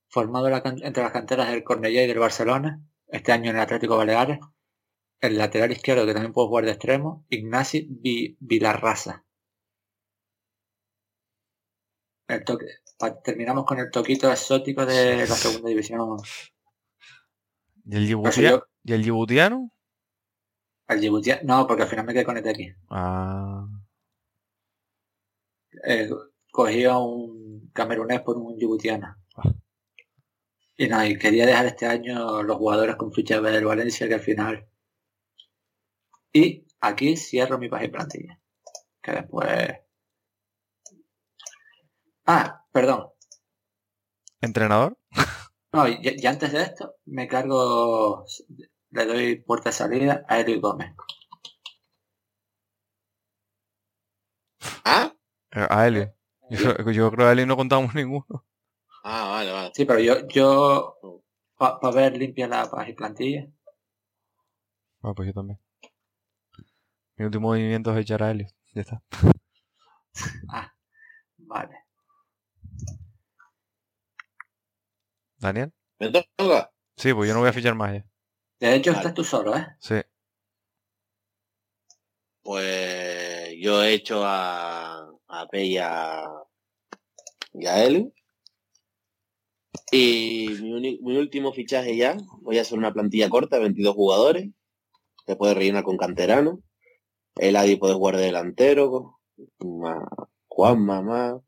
Formado 0.09 0.47
entre 0.49 1.03
las 1.03 1.11
canteras 1.13 1.49
del 1.49 1.63
Cornellá 1.63 2.03
y 2.03 2.07
del 2.07 2.19
Barcelona, 2.19 2.81
este 3.07 3.31
año 3.31 3.51
en 3.51 3.57
el 3.57 3.63
Atlético 3.63 3.97
Baleares, 3.97 4.39
el 5.21 5.37
lateral 5.37 5.71
izquierdo 5.71 6.05
que 6.05 6.13
también 6.13 6.33
puede 6.33 6.49
jugar 6.49 6.65
de 6.65 6.71
extremo, 6.71 7.25
Ignasi 7.29 7.87
Vi- 7.89 8.37
Vilarrasa. 8.39 9.25
El 12.35 12.43
toque, 12.43 12.65
terminamos 13.23 13.65
con 13.65 13.79
el 13.79 13.89
toquito 13.91 14.31
exótico 14.31 14.85
de 14.85 15.17
la 15.17 15.35
segunda 15.35 15.69
división. 15.69 16.17
¿Y 17.85 17.95
el, 17.95 18.07
Yibutia- 18.07 18.49
yo- 18.51 18.65
¿Y 18.83 18.93
el 18.93 19.01
Djiboutiano? 19.01 19.71
al 20.87 20.99
Djibouti- 20.99 21.41
no, 21.43 21.65
porque 21.67 21.83
al 21.83 21.89
final 21.89 22.05
me 22.05 22.13
quedé 22.13 22.25
con 22.25 22.37
este 22.37 22.49
aquí. 22.49 22.73
Ah, 22.89 23.65
Eh, 25.85 26.09
cogí 26.51 26.83
a 26.85 26.97
un 26.97 27.69
camerunés 27.73 28.21
por 28.21 28.37
un 28.37 28.57
djiboutiano. 28.57 29.15
Ah. 29.35 29.43
Y 30.77 30.87
no, 30.87 31.05
y 31.05 31.17
quería 31.17 31.45
dejar 31.45 31.65
este 31.67 31.85
año 31.87 32.43
los 32.43 32.57
jugadores 32.57 32.97
con 32.97 33.13
ficha 33.13 33.39
B 33.39 33.51
del 33.51 33.65
Valencia 33.65 34.07
que 34.07 34.15
al 34.15 34.19
final. 34.19 34.67
Y 36.33 36.67
aquí 36.81 37.15
cierro 37.17 37.57
mi 37.57 37.69
página 37.69 37.91
plantilla. 37.93 38.39
Que 39.01 39.11
después. 39.13 39.71
Ah, 42.25 42.60
perdón. 42.71 43.07
¿entrenador? 44.41 44.97
No, 45.73 45.87
y, 45.87 45.99
y 46.01 46.27
antes 46.27 46.51
de 46.51 46.63
esto, 46.63 46.95
me 47.05 47.27
cargo. 47.27 48.25
Le 48.89 49.05
doy 49.05 49.35
puerta 49.41 49.69
de 49.69 49.73
salida 49.73 50.25
a 50.27 50.39
Eric 50.39 50.61
Gómez. 50.61 50.93
¿Ah? 54.83 55.13
Eh, 55.51 55.67
A 55.69 55.87
Eli. 55.87 56.07
Yo, 56.49 56.73
creo- 56.75 56.91
yo 56.91 57.11
creo 57.11 57.25
que 57.25 57.29
a 57.29 57.31
Eli 57.31 57.45
no 57.45 57.55
contamos 57.55 57.95
ninguno. 57.95 58.45
Ah, 59.03 59.29
vale, 59.31 59.51
vale. 59.51 59.71
Sí, 59.73 59.85
pero 59.85 59.99
yo, 59.99 60.27
yo 60.27 60.97
para 61.57 61.91
ver 61.91 62.17
limpia 62.17 62.47
la 62.47 62.69
página 62.69 62.89
y 62.89 62.93
plantilla. 62.95 63.47
Ah, 65.03 65.13
pues 65.15 65.27
yo 65.27 65.33
también. 65.33 65.59
Mi 67.15 67.25
último 67.25 67.47
movimiento 67.49 67.91
es 67.93 67.99
echar 67.99 68.21
a 68.23 68.31
Helio. 68.31 68.47
Ya 68.73 68.81
está. 68.81 69.03
Ah, 70.49 70.73
vale. 71.37 71.80
¿Daniel? 75.41 75.73
¿Me 75.99 76.09
toca? 76.11 76.71
Sí, 76.95 77.13
pues 77.13 77.27
yo 77.27 77.33
no 77.33 77.39
voy 77.41 77.49
a 77.49 77.53
fichar 77.53 77.75
más 77.75 77.93
ya. 77.93 78.05
De 78.59 78.75
hecho, 78.75 78.91
estás 78.91 79.13
tú 79.13 79.23
solo, 79.23 79.55
¿eh? 79.57 79.65
Sí. 79.79 79.95
Pues 82.43 83.53
yo 83.59 83.83
he 83.83 83.93
hecho 83.93 84.23
a, 84.25 85.07
a 85.27 85.47
P 85.47 85.65
y 85.65 85.77
a, 85.77 86.27
Eli. 87.53 88.11
Y 89.91 90.47
mi, 90.61 90.73
uni- 90.73 90.99
mi 91.01 91.17
último 91.17 91.53
fichaje 91.53 91.95
ya, 91.95 92.17
voy 92.41 92.57
a 92.57 92.61
hacer 92.61 92.77
una 92.77 92.93
plantilla 92.93 93.29
corta, 93.29 93.59
22 93.59 93.95
jugadores. 93.95 94.49
Se 95.25 95.35
puede 95.35 95.53
rellenar 95.53 95.83
con 95.83 95.97
canterano. 95.97 96.61
El 97.35 97.55
Adi 97.55 97.75
puede 97.77 97.93
jugar 97.93 98.17
de 98.17 98.23
delantero. 98.25 99.19
ma- 99.59 100.07
Juan 100.47 100.85
Mamá. 100.85 101.41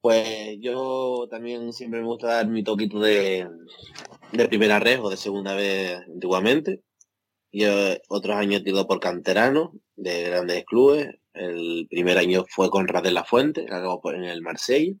Pues 0.00 0.56
yo 0.60 1.26
también 1.30 1.72
siempre 1.72 2.00
me 2.00 2.06
gusta 2.06 2.28
dar 2.28 2.48
mi 2.48 2.64
toquito 2.64 3.00
de, 3.00 3.48
de 4.32 4.48
primera 4.48 4.80
red 4.80 5.00
o 5.00 5.10
de 5.10 5.16
segunda 5.16 5.54
vez 5.54 6.00
antiguamente. 6.08 6.82
Yo 7.52 7.68
otros 8.08 8.36
años 8.36 8.60
he 8.60 8.64
tirado 8.64 8.86
por 8.86 9.00
canterano 9.00 9.72
de 9.96 10.22
grandes 10.22 10.64
clubes. 10.64 11.08
El 11.34 11.86
primer 11.90 12.18
año 12.18 12.44
fue 12.48 12.70
con 12.70 12.86
de 12.86 13.10
la 13.12 13.24
Fuente, 13.24 13.66
en 13.66 14.24
el 14.24 14.42
Marsella, 14.42 14.94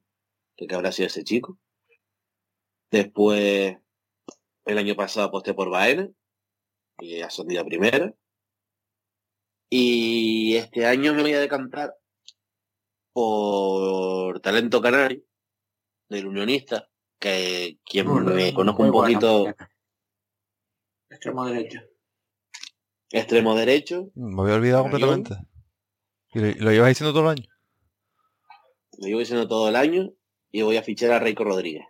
que, 0.56 0.66
que 0.66 0.74
habrá 0.74 0.92
sido 0.92 1.06
ese 1.06 1.24
chico. 1.24 1.58
Después, 2.90 3.76
el 4.66 4.78
año 4.78 4.96
pasado 4.96 5.28
aposté 5.28 5.54
por 5.54 5.70
Baena, 5.70 6.10
y 6.98 7.20
ascendí 7.20 7.56
a 7.56 7.64
primera. 7.64 8.14
Y 9.70 10.56
este 10.56 10.86
año 10.86 11.14
me 11.14 11.22
voy 11.22 11.32
a 11.34 11.40
decantar 11.40 11.94
por 13.12 14.40
talento 14.40 14.80
canario, 14.80 15.22
del 16.08 16.26
unionista, 16.26 16.88
que 17.18 17.78
quien 17.84 18.24
me 18.24 18.52
conozco 18.54 18.82
un 18.82 18.90
bueno. 18.90 19.06
poquito 19.20 19.54
Extremo 21.10 21.44
derecho. 21.46 21.80
extremo 23.10 23.54
derecho, 23.56 24.10
Me 24.14 24.42
había 24.42 24.54
olvidado 24.54 24.84
Carrión. 24.84 25.24
completamente. 25.24 25.48
¿Y 26.32 26.38
lo, 26.38 26.64
lo 26.66 26.70
llevas 26.72 26.88
diciendo 26.90 27.12
todo 27.12 27.30
el 27.30 27.38
año? 27.38 27.48
lo 28.98 29.06
llevo 29.06 29.20
diciendo 29.20 29.48
todo 29.48 29.68
el 29.68 29.76
año, 29.76 30.10
y 30.52 30.62
voy 30.62 30.76
a 30.76 30.82
fichar 30.82 31.10
a 31.12 31.18
Reiko 31.18 31.42
Rodríguez. 31.44 31.84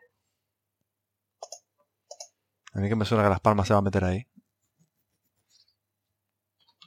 A 2.72 2.78
mí 2.80 2.88
que 2.88 2.94
me 2.96 3.04
suena 3.04 3.24
que 3.24 3.30
Las 3.30 3.40
Palmas 3.40 3.66
se 3.66 3.74
va 3.74 3.80
a 3.80 3.82
meter 3.82 4.04
ahí. 4.04 4.26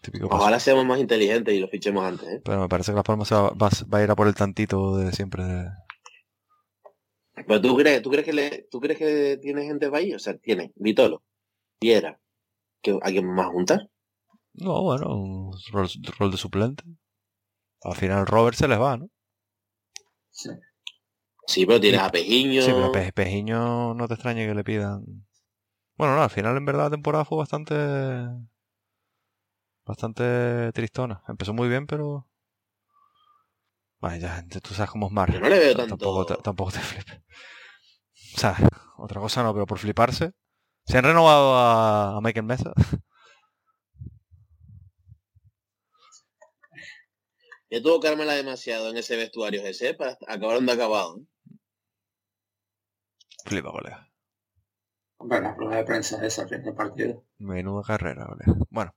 Típico 0.04 0.28
paso. 0.30 0.42
Ojalá 0.42 0.60
seamos 0.60 0.86
más 0.86 1.00
inteligentes 1.00 1.54
y 1.56 1.60
lo 1.60 1.68
fichemos 1.70 2.04
antes, 2.04 2.28
¿eh? 2.28 2.42
Pero 2.44 2.60
me 2.62 2.68
parece 2.68 2.92
que 2.92 2.96
Las 2.98 3.06
Palmas 3.06 3.28
se 3.30 3.36
va, 3.36 3.50
va- 3.52 3.70
va 3.92 3.98
a 4.00 4.04
ir 4.04 4.12
a 4.12 4.16
por 4.16 4.28
el 4.28 4.36
tantito 4.36 4.98
de 4.98 5.12
siempre. 5.14 5.44
de- 5.44 5.70
Pero 7.48 7.62
tú 7.62 7.76
crees, 7.78 8.02
tú 8.02 8.10
crees 8.12 8.26
que 8.26 8.34
le, 8.34 8.68
tú 8.70 8.80
crees 8.80 9.00
que 9.00 9.38
tiene 9.42 9.64
gente 9.64 9.88
para 9.90 10.00
ahí, 10.04 10.14
o 10.14 10.20
sea, 10.20 10.38
tiene 10.38 10.72
Vitolo, 10.76 11.24
Viera, 11.82 12.20
que 12.82 13.00
¿a 13.02 13.10
quién 13.12 13.26
más 13.34 13.48
juntar? 13.48 13.90
No, 14.54 14.84
bueno, 14.84 15.08
un 15.16 15.52
rol, 15.72 15.88
rol 16.20 16.32
de 16.32 16.38
suplente. 16.38 16.84
Al 17.82 17.96
final 17.96 18.28
Robert 18.28 18.56
se 18.58 18.68
les 18.68 18.80
va, 18.80 18.98
¿no? 18.98 19.08
Sí. 20.30 20.50
Sí, 21.48 21.66
pero 21.66 21.80
tienes 21.82 22.00
Sí. 22.02 22.06
a 22.08 22.12
Pejiño. 22.12 22.62
Sí, 22.62 22.72
pero 22.74 22.92
Pe- 22.92 23.12
Pejiño 23.14 23.94
no 23.96 24.08
te 24.08 24.14
extrañe 24.14 24.46
que 24.48 24.54
le 24.54 24.64
pidan. 24.64 25.04
Bueno, 25.98 26.16
no, 26.16 26.24
al 26.24 26.30
final 26.30 26.56
en 26.58 26.66
verdad 26.66 26.86
la 26.86 26.90
temporada 26.92 27.26
fue 27.26 27.38
bastante. 27.38 27.74
Bastante 29.86 30.72
tristona. 30.74 31.24
Empezó 31.28 31.54
muy 31.54 31.68
bien, 31.70 31.86
pero. 31.88 32.28
Vale, 34.00 34.20
ya, 34.20 34.44
tú 34.62 34.74
sabes 34.74 34.92
cómo 34.92 35.08
es 35.08 35.12
Mar. 35.14 35.32
Yo 35.32 35.40
no 35.40 35.50
le 35.50 35.60
veo 35.60 35.76
tanto- 35.76 35.98
Tampoco 35.98 36.26
te, 36.26 36.36
tampoco 36.42 36.72
te 36.72 36.80
flipes. 36.82 37.22
O 38.36 38.40
sea, 38.40 38.56
otra 38.98 39.22
cosa 39.22 39.44
no, 39.44 39.54
pero 39.54 39.66
por 39.66 39.80
fliparse. 39.80 40.32
Se 40.86 40.98
han 40.98 41.06
renovado 41.06 41.56
a, 41.56 42.18
a 42.18 42.22
Michael 42.22 42.46
Mesa. 42.46 42.74
Ya 47.70 47.82
tuvo 47.82 48.00
que 48.00 48.08
armarla 48.08 48.34
demasiado 48.34 48.90
en 48.90 48.98
ese 48.98 49.16
vestuario 49.16 49.66
ese 49.66 49.94
para 49.96 50.12
acabar 50.28 50.56
donde 50.58 50.72
ha 50.74 50.76
acabado. 50.76 51.18
¿eh? 51.18 51.26
Flipa, 53.46 53.72
colega. 53.72 54.10
Hombre, 55.18 55.42
la 55.42 55.56
prueba 55.56 55.78
de 55.78 55.84
prensa 55.84 56.18
de 56.18 56.28
esa 56.28 56.48
fin 56.48 56.62
de 56.64 56.74
partido. 56.74 57.26
Menuda 57.40 57.82
carrera, 57.84 58.28
colega. 58.28 58.60
Bueno, 58.70 58.94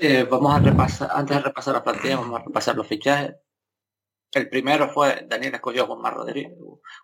Eh, 0.00 0.24
vamos 0.24 0.54
a 0.54 0.58
repasar, 0.60 1.10
antes 1.12 1.36
de 1.36 1.42
repasar 1.42 1.74
la 1.74 1.84
plantilla, 1.84 2.16
vamos 2.16 2.40
a 2.40 2.44
repasar 2.44 2.74
los 2.76 2.86
fichajes. 2.86 3.34
El 4.32 4.48
primero 4.48 4.88
fue, 4.88 5.26
Daniel 5.28 5.54
escogió 5.54 5.82
a 5.84 5.86
Juanma 5.86 6.10
Rodríguez. 6.10 6.52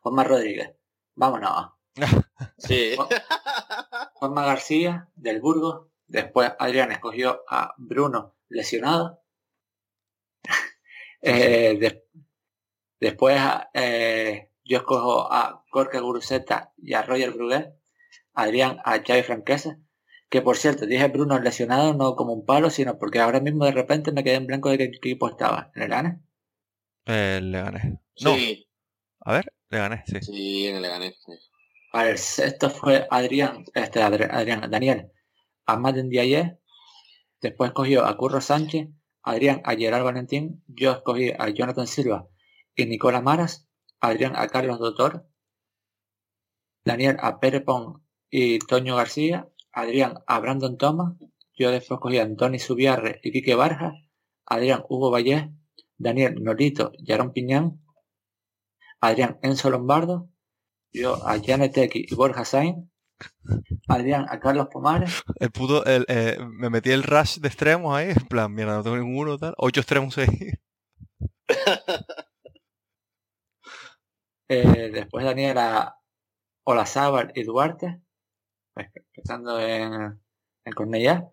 Juanma 0.02 0.24
Rodríguez. 0.24 0.70
Vámonos. 1.14 1.72
Sí. 2.58 2.94
Juanma 4.14 4.44
García, 4.44 5.08
del 5.14 5.40
Burgos. 5.40 5.88
Después 6.06 6.52
Adrián 6.58 6.92
escogió 6.92 7.42
a 7.48 7.74
Bruno, 7.78 8.36
lesionado. 8.48 9.22
Eh, 11.22 11.76
des- 11.80 12.02
después 13.00 13.40
eh, 13.72 14.50
yo 14.64 14.76
escojo 14.78 15.32
a 15.32 15.64
Gorka 15.72 15.98
Guruseta 16.00 16.72
y 16.76 16.92
a 16.94 17.02
Roger 17.02 17.32
Bruguet. 17.32 17.74
Adrián 18.34 18.78
a 18.84 18.98
Xavi 19.02 19.22
Franquesa. 19.22 19.78
Que 20.28 20.42
por 20.42 20.56
cierto, 20.56 20.86
dije 20.86 21.08
Bruno 21.08 21.38
lesionado 21.38 21.94
no 21.94 22.16
como 22.16 22.32
un 22.32 22.44
palo, 22.44 22.70
sino 22.70 22.98
porque 22.98 23.20
ahora 23.20 23.40
mismo 23.40 23.64
de 23.64 23.72
repente 23.72 24.12
me 24.12 24.24
quedé 24.24 24.34
en 24.36 24.46
blanco 24.46 24.70
de 24.70 24.78
qué 24.78 24.84
equipo 24.84 25.28
estaba. 25.28 25.70
¿En 25.74 25.82
el 25.82 25.92
ANE? 25.92 26.20
eh, 27.06 27.40
le 27.42 27.58
gané. 27.62 28.00
No, 28.22 28.34
Sí, 28.34 28.66
a 29.20 29.32
ver, 29.34 29.52
le 29.70 29.78
gané, 29.78 30.02
sí. 30.06 30.20
sí, 30.20 30.66
en 30.68 30.76
el 30.76 30.82
Leganés. 30.82 31.14
sí. 31.24 31.32
El 31.92 32.18
sexto 32.18 32.68
fue 32.70 33.06
Adrián, 33.10 33.64
este 33.74 34.00
Adri- 34.02 34.28
Adrián, 34.30 34.70
Daniel, 34.70 35.10
a 35.64 35.76
Madden 35.76 36.08
Diaye, 36.10 36.58
después 37.40 37.68
escogió 37.68 38.04
a 38.04 38.16
Curro 38.16 38.40
Sánchez, 38.40 38.88
Adrián 39.22 39.62
a 39.64 39.74
Gerard 39.74 40.04
Valentín, 40.04 40.62
yo 40.66 40.92
escogí 40.92 41.32
a 41.38 41.48
Jonathan 41.48 41.86
Silva 41.86 42.26
y 42.74 42.86
Nicola 42.86 43.20
Maras, 43.22 43.68
Adrián 44.00 44.34
a 44.36 44.46
Carlos 44.48 44.78
Doctor, 44.78 45.26
Daniel 46.84 47.16
a 47.20 47.40
Pere 47.40 47.64
y 48.30 48.58
Toño 48.58 48.96
García, 48.96 49.48
Adrián 49.76 50.14
a 50.26 50.40
Brandon 50.40 50.78
Thomas, 50.78 51.12
yo 51.54 51.70
después 51.70 51.98
escogí 51.98 52.18
a 52.18 52.22
Antoni 52.22 52.58
Subiarre 52.58 53.20
y 53.22 53.30
Quique 53.30 53.54
Barja, 53.54 53.92
Adrián 54.46 54.82
Hugo 54.88 55.10
Vallés, 55.10 55.50
Daniel 55.98 56.42
Nolito 56.42 56.92
y 56.96 57.12
Aaron 57.12 57.34
Piñán, 57.34 57.84
Adrián 59.02 59.38
Enzo 59.42 59.68
Lombardo, 59.68 60.30
yo 60.94 61.16
a 61.28 61.38
Janet 61.44 61.74
Tequi 61.74 62.06
y 62.08 62.14
Borja 62.14 62.46
Sainz, 62.46 62.88
Adrián 63.86 64.24
a 64.30 64.40
Carlos 64.40 64.68
Pomares, 64.72 65.22
El 65.38 65.50
puto, 65.50 65.84
el, 65.84 66.06
eh, 66.08 66.38
me 66.40 66.70
metí 66.70 66.90
el 66.90 67.02
rush 67.02 67.36
de 67.40 67.48
extremos 67.48 67.94
ahí, 67.94 68.12
en 68.16 68.26
plan, 68.28 68.54
mira, 68.54 68.74
no 68.76 68.82
tengo 68.82 68.96
ninguno, 68.96 69.36
tal. 69.36 69.52
Ocho 69.58 69.80
extremos 69.80 70.16
ahí. 70.16 70.26
eh, 74.48 74.90
después 74.90 75.22
Daniel 75.22 75.58
a 75.58 75.98
Olazábal 76.64 77.32
y 77.34 77.42
Duarte, 77.42 78.00
empezando 78.76 79.60
en, 79.60 80.20
en 80.64 80.72
Cornellá, 80.74 81.30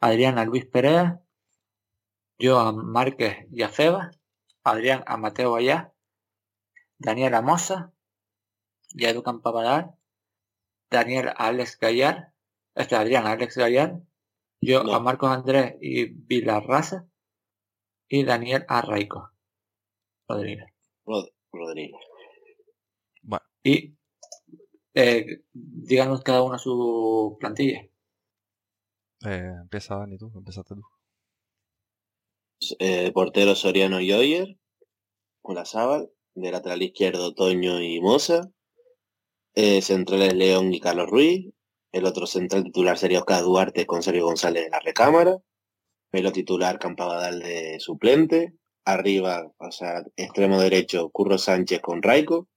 Adrián 0.00 0.38
a 0.38 0.44
Luis 0.44 0.66
Perea, 0.66 1.20
yo 2.38 2.58
a 2.58 2.72
Márquez 2.72 3.46
y 3.50 3.62
a 3.62 3.70
Adrián 4.64 5.02
a 5.06 5.16
Mateo 5.16 5.56
Allá, 5.56 5.92
Daniel 6.98 7.34
a 7.34 7.42
Moza, 7.42 7.92
y 8.90 9.04
a 9.04 9.10
Educan 9.10 9.40
Papadar, 9.40 9.94
Daniel 10.90 11.28
a 11.28 11.48
Alex 11.48 11.78
Gallar, 11.78 12.32
este 12.74 12.96
Adrián 12.96 13.26
a 13.26 13.32
Alex 13.32 13.56
Gallar, 13.56 14.00
yo 14.60 14.82
No. 14.84 14.94
a 14.94 15.00
Marcos 15.00 15.30
Andrés 15.30 15.76
y 15.80 16.06
Vilarraza, 16.06 17.06
y 18.08 18.24
Daniel 18.24 18.64
a 18.68 18.80
Raico 18.82 19.30
Rodríguez. 20.28 20.72
Rod- 21.04 21.30
Rodríguez. 21.52 22.00
Bueno, 23.22 23.44
Y 23.62 23.97
eh, 25.00 25.42
díganos 25.52 26.22
cada 26.22 26.42
uno 26.42 26.58
su 26.58 27.36
plantilla. 27.38 27.82
eh, 29.24 29.52
empieza 29.60 29.96
Dani 29.96 30.18
tú, 30.18 30.32
empezaste 30.34 30.74
tú. 30.74 30.82
Eh, 32.80 33.12
portero 33.12 33.54
Soriano 33.54 34.00
y 34.00 34.12
Oyer, 34.12 34.58
Olazábal, 35.42 36.10
de 36.34 36.50
lateral 36.50 36.82
izquierdo 36.82 37.32
Toño 37.32 37.80
y 37.80 38.00
Moza, 38.00 38.50
eh, 39.54 39.82
centrales 39.82 40.34
León 40.34 40.74
y 40.74 40.80
Carlos 40.80 41.08
Ruiz, 41.08 41.52
el 41.92 42.04
otro 42.04 42.26
central 42.26 42.64
titular 42.64 42.98
sería 42.98 43.20
Oscar 43.20 43.44
Duarte 43.44 43.86
con 43.86 44.02
Sergio 44.02 44.24
González 44.24 44.64
en 44.64 44.72
la 44.72 44.80
recámara, 44.80 45.38
pelo 46.10 46.32
titular 46.32 46.80
Campabadal 46.80 47.38
de 47.38 47.78
suplente, 47.78 48.54
arriba, 48.84 49.52
o 49.58 49.70
sea, 49.70 50.02
extremo 50.16 50.60
derecho 50.60 51.10
Curro 51.10 51.38
Sánchez 51.38 51.80
con 51.80 52.02
Raico, 52.02 52.48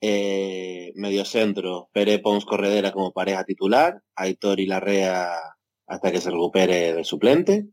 eh, 0.00 0.92
medio 0.96 1.24
centro 1.24 1.90
Pere 1.92 2.18
Pons 2.18 2.44
Corredera 2.44 2.92
como 2.92 3.12
pareja 3.12 3.44
titular, 3.44 4.02
Aitor 4.14 4.60
y 4.60 4.66
Larrea 4.66 5.32
hasta 5.86 6.12
que 6.12 6.20
se 6.20 6.30
recupere 6.30 6.90
el 6.90 7.04
suplente. 7.04 7.66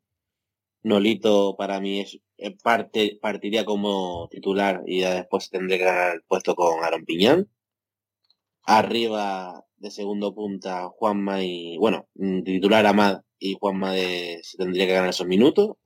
Nolito 0.84 1.56
para 1.58 1.80
mí 1.80 2.02
es 2.02 2.20
parte, 2.64 3.18
partiría 3.22 3.66
como 3.66 4.28
titular 4.30 4.84
y 4.86 5.02
ya 5.02 5.16
después 5.16 5.50
tendría 5.50 5.78
que 5.80 5.86
ganar 5.86 6.16
el 6.16 6.24
puesto 6.24 6.56
con 6.56 6.84
Aaron 6.84 7.06
Piñán. 7.06 7.50
Arriba 8.64 9.64
de 9.78 9.92
segundo 9.92 10.34
punta 10.34 10.90
Juanma 10.90 11.44
y, 11.44 11.78
bueno, 11.78 12.08
mm, 12.16 12.44
titular 12.44 12.86
Amad 12.86 13.22
y 13.40 13.56
Juanma 13.60 13.94
se 13.94 14.58
tendría 14.58 14.88
que 14.88 14.94
ganar 14.94 15.10
esos 15.10 15.28
minutos. 15.28 15.78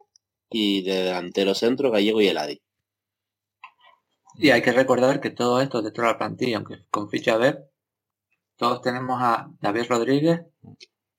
Y 0.51 0.81
de 0.83 1.03
delantero 1.03 1.53
centro 1.53 1.91
Gallego 1.91 2.21
y 2.21 2.27
Eladi. 2.27 2.61
Y 4.41 4.51
hay 4.51 4.61
que 4.61 4.71
recordar 4.71 5.19
que 5.19 5.31
todo 5.31 5.59
esto 5.59 5.81
dentro 5.81 6.03
de 6.03 6.11
la 6.11 6.17
plantilla, 6.17 6.57
aunque 6.57 6.85
con 6.89 7.09
ficha 7.09 7.35
B, 7.35 7.57
todos 8.55 8.81
tenemos 8.81 9.21
a 9.21 9.51
David 9.59 9.85
Rodríguez, 9.89 10.41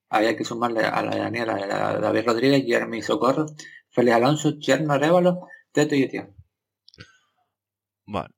ahí 0.09 0.27
hay 0.27 0.37
que 0.37 0.45
sumarle 0.45 0.81
a 0.81 1.03
la 1.03 1.17
Daniela, 1.17 1.55
a 1.55 1.99
David 1.99 2.25
Rodríguez, 2.27 2.65
Jeremy 2.67 3.03
Socorro, 3.03 3.45
Félix 3.91 4.17
Alonso, 4.17 4.59
Cherno 4.59 4.95
Arevalo, 4.95 5.47
Teto 5.71 5.95
y 5.95 6.05
Etienne. 6.05 6.35
Vale. 8.07 8.31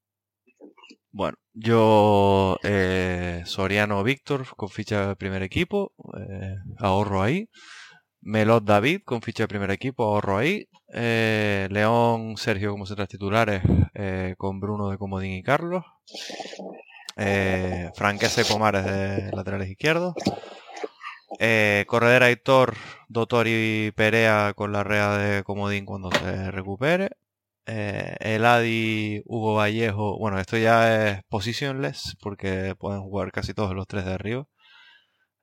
Bueno, 1.12 1.36
yo 1.52 2.56
eh, 2.64 3.42
Soriano 3.44 4.02
Víctor 4.02 4.46
con 4.56 4.68
ficha 4.68 5.08
de 5.08 5.16
primer 5.16 5.42
equipo, 5.42 5.92
eh, 6.18 6.56
ahorro 6.78 7.22
ahí. 7.22 7.48
Melot 8.22 8.64
David 8.64 9.02
con 9.04 9.22
ficha 9.22 9.44
de 9.44 9.48
primer 9.48 9.70
equipo, 9.70 10.04
ahorro 10.04 10.38
ahí. 10.38 10.68
Eh, 10.94 11.68
León 11.70 12.36
Sergio 12.36 12.72
como 12.72 12.86
centros 12.86 13.08
titulares 13.08 13.62
con 14.36 14.60
Bruno 14.60 14.90
de 14.90 14.98
Comodín 14.98 15.32
y 15.32 15.42
Carlos. 15.42 15.84
Eh, 17.16 17.90
Franquese 17.94 18.44
Comares 18.44 18.84
de 18.84 19.30
laterales 19.32 19.70
izquierdos. 19.70 20.14
Corredera 21.86 22.30
Hitor, 22.30 22.74
Doctor 23.08 23.46
y 23.48 23.90
Perea 23.92 24.52
con 24.54 24.72
la 24.72 24.84
rea 24.84 25.16
de 25.16 25.42
Comodín 25.42 25.84
cuando 25.84 26.10
se 26.10 26.50
recupere 26.50 27.10
eh, 27.66 28.16
el 28.20 28.44
Adi 28.44 29.22
Hugo 29.26 29.54
Vallejo, 29.54 30.18
bueno, 30.18 30.38
esto 30.40 30.56
ya 30.58 31.10
es 31.10 31.22
positionless 31.28 32.16
porque 32.20 32.74
pueden 32.78 33.02
jugar 33.02 33.30
casi 33.32 33.54
todos 33.54 33.74
los 33.74 33.86
tres 33.86 34.04
de 34.04 34.14
arriba. 34.14 34.46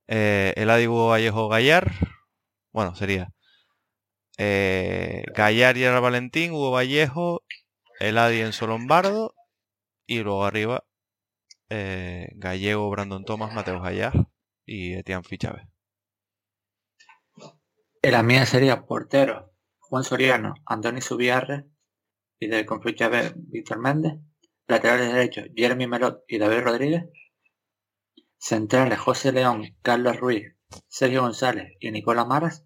Eh, 0.08 0.54
el 0.58 0.70
Adi 0.70 0.88
Hugo 0.88 1.10
Vallejo 1.10 1.48
Gallar, 1.50 1.92
bueno, 2.72 2.96
sería 2.96 3.34
eh, 4.38 5.24
Gallar 5.36 5.78
y 5.78 5.84
el 5.84 6.00
Valentín, 6.00 6.52
Hugo 6.52 6.72
Vallejo, 6.72 7.44
el 8.00 8.18
Adi 8.18 8.42
en 8.42 8.52
Lombardo 8.62 9.36
y 10.06 10.20
luego 10.20 10.46
arriba 10.46 10.86
eh, 11.70 12.30
Gallego, 12.36 12.90
Brandon 12.90 13.26
Thomas, 13.26 13.54
Mateo 13.54 13.82
Gallar 13.82 14.14
y 14.66 14.94
Etienne 14.94 15.24
Fichave. 15.24 15.68
La 18.02 18.24
mía 18.24 18.46
sería 18.46 18.86
portero 18.86 19.54
Juan 19.80 20.04
Soriano, 20.04 20.54
Andoni 20.66 21.02
Subiarre, 21.02 21.66
y 22.40 22.48
del 22.48 22.66
conflicto 22.66 23.10
B, 23.10 23.34
Víctor 23.36 23.80
Méndez. 23.80 24.14
Laterales 24.68 25.12
derechos, 25.12 25.46
Jeremy 25.56 25.88
Melot 25.88 26.24
y 26.28 26.38
David 26.38 26.62
Rodríguez. 26.62 27.04
Centrales, 28.38 29.00
José 29.00 29.32
León, 29.32 29.76
Carlos 29.82 30.18
Ruiz, 30.18 30.56
Sergio 30.88 31.22
González 31.22 31.74
y 31.80 31.92
Nicolás 31.92 32.28
Maras. 32.28 32.66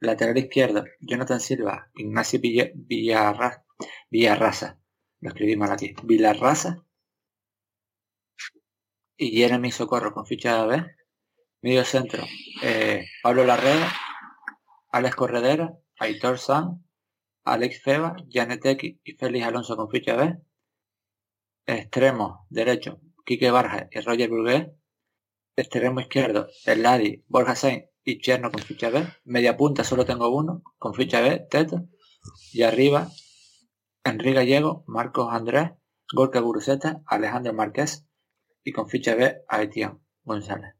Lateral 0.00 0.36
izquierdo, 0.36 0.84
Jonathan 1.00 1.40
Silva, 1.40 1.90
Ignacio 1.94 2.40
Villarra, 2.40 3.64
Villarraza. 4.10 4.80
Lo 5.20 5.30
escribí 5.30 5.56
mal 5.56 5.72
aquí. 5.72 5.94
Villarraza. 6.02 6.84
Y 9.16 9.36
Jeremy 9.36 9.70
Socorro 9.70 10.12
con 10.12 10.26
ficha 10.26 10.66
B. 10.66 10.84
Medio 11.62 11.84
centro, 11.84 12.22
eh, 12.62 13.06
Pablo 13.22 13.44
Larrea, 13.44 13.90
Alex 14.92 15.16
Corredera, 15.16 15.78
Aitor 15.98 16.38
San, 16.38 16.84
Alex 17.44 17.82
Feba, 17.82 18.16
Janet 18.30 18.82
y 18.82 19.12
Félix 19.14 19.46
Alonso 19.46 19.74
con 19.74 19.88
ficha 19.88 20.14
B. 20.14 20.36
Extremo 21.66 22.46
derecho, 22.50 23.00
Quique 23.24 23.50
Barja 23.50 23.88
y 23.90 24.00
Roger 24.00 24.28
Burgués. 24.28 24.66
Extremo 25.56 26.00
izquierdo, 26.00 26.48
Eladi, 26.66 27.24
Borja 27.28 27.54
Sainz 27.54 27.84
y 28.04 28.18
Cherno 28.18 28.50
con 28.50 28.62
ficha 28.62 28.90
B. 28.90 29.06
Media 29.24 29.56
punta 29.56 29.84
solo 29.84 30.04
tengo 30.04 30.28
uno, 30.28 30.62
con 30.78 30.94
ficha 30.94 31.20
B, 31.20 31.46
Teto. 31.48 31.88
Y 32.52 32.62
arriba, 32.62 33.08
Enrique 34.04 34.34
Gallego, 34.34 34.84
Marcos 34.86 35.28
Andrés, 35.30 35.70
Gorka 36.12 36.40
Guruseta, 36.40 37.02
Alejandro 37.06 37.52
Márquez 37.52 38.06
y 38.64 38.72
con 38.72 38.88
ficha 38.88 39.14
B, 39.14 39.42
Aetián 39.48 40.00
González. 40.24 40.74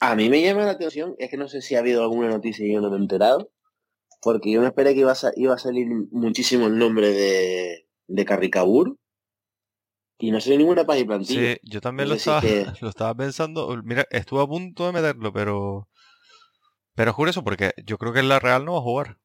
A 0.00 0.16
mí 0.16 0.28
me 0.28 0.42
llama 0.42 0.64
la 0.64 0.72
atención, 0.72 1.14
es 1.18 1.30
que 1.30 1.36
no 1.36 1.48
sé 1.48 1.62
si 1.62 1.76
ha 1.76 1.78
habido 1.78 2.02
alguna 2.02 2.28
noticia 2.28 2.66
y 2.66 2.72
yo 2.72 2.80
no 2.80 2.90
me 2.90 2.96
he 2.96 3.00
enterado, 3.00 3.52
porque 4.20 4.50
yo 4.50 4.60
me 4.60 4.68
esperé 4.68 4.94
que 4.94 5.00
iba 5.00 5.12
a, 5.12 5.32
iba 5.36 5.54
a 5.54 5.58
salir 5.58 5.86
muchísimo 6.10 6.66
el 6.66 6.76
nombre 6.76 7.10
de, 7.10 7.88
de 8.08 8.24
Carricabur. 8.24 8.98
Y 10.18 10.30
no 10.30 10.40
sé 10.40 10.56
ninguna 10.56 10.84
página 10.84 11.06
plantilla. 11.08 11.54
Sí, 11.54 11.60
yo 11.64 11.80
también 11.80 12.08
lo, 12.08 12.14
estaba, 12.14 12.40
lo 12.80 12.88
estaba 12.88 13.14
pensando. 13.14 13.76
Mira, 13.84 14.06
estuve 14.10 14.42
a 14.42 14.46
punto 14.46 14.86
de 14.86 14.92
meterlo, 14.92 15.32
pero. 15.32 15.88
Pero 16.94 17.10
es 17.10 17.16
curioso 17.16 17.42
porque 17.42 17.72
yo 17.84 17.98
creo 17.98 18.12
que 18.12 18.20
en 18.20 18.28
la 18.28 18.38
Real 18.38 18.64
no 18.64 18.74
va 18.74 18.78
a 18.78 18.82
jugar. 18.82 19.18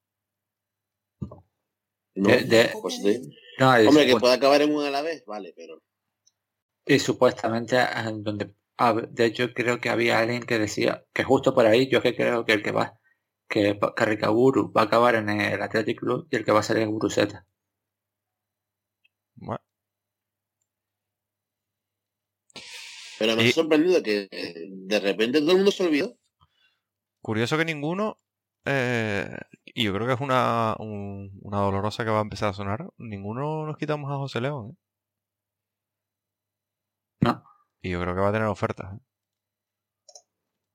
No, 2.16 2.30
pues 2.82 3.00
Hombre, 3.88 4.06
que 4.08 4.16
puede 4.16 4.34
acabar 4.34 4.62
en 4.62 4.74
una 4.74 4.88
a 4.88 4.92
la 4.92 5.02
vez, 5.02 5.24
vale, 5.26 5.54
pero. 5.56 5.82
Y 6.86 7.00
supuestamente, 7.00 7.78
donde 8.20 8.54
de 9.10 9.26
hecho 9.26 9.54
creo 9.54 9.80
que 9.80 9.90
había 9.90 10.20
alguien 10.20 10.44
que 10.44 10.60
decía 10.60 11.04
que 11.14 11.24
justo 11.24 11.54
por 11.54 11.66
ahí, 11.66 11.90
yo 11.90 12.02
que 12.02 12.16
creo 12.16 12.46
que 12.46 12.54
el 12.54 12.64
que 12.64 12.72
va 12.72 13.00
que 13.50 13.80
Carricaburu 13.96 14.72
va 14.72 14.82
a 14.82 14.86
acabar 14.86 15.16
en 15.16 15.30
el 15.30 15.62
Athletic 15.62 16.00
Club 16.00 16.28
y 16.30 16.36
el 16.36 16.46
que 16.46 16.52
va 16.52 16.60
a 16.60 16.64
salir 16.64 16.84
en 16.84 16.92
Guruseta. 16.92 17.46
Pero 23.20 23.36
me 23.36 23.47
ha 23.47 23.51
sorprendido 23.51 24.01
que 24.03 24.28
de 24.32 24.99
repente 24.99 25.39
todo 25.39 25.51
el 25.51 25.57
mundo 25.57 25.72
se 25.72 25.86
olvidó. 25.86 26.15
Curioso 27.22 27.57
que 27.57 27.65
ninguno, 27.65 28.18
eh, 28.65 29.38
y 29.65 29.84
yo 29.84 29.93
creo 29.93 30.07
que 30.07 30.13
es 30.13 30.22
una, 30.22 30.76
una 30.80 31.59
dolorosa 31.59 32.03
que 32.03 32.11
va 32.11 32.20
a 32.20 32.24
empezar 32.24 32.49
a 32.49 32.53
sonar, 32.53 32.89
ninguno 32.97 33.65
nos 33.65 33.78
quitamos 33.78 34.11
a 34.11 34.18
José 34.18 34.41
León. 34.41 34.72
¿eh? 34.72 34.78
No. 37.22 37.43
Y 37.82 37.91
yo 37.91 38.01
creo 38.01 38.15
que 38.15 38.22
va 38.22 38.30
a 38.30 38.34
tener 38.34 38.47
ofertas. 38.47 38.93
¿eh? 38.93 38.99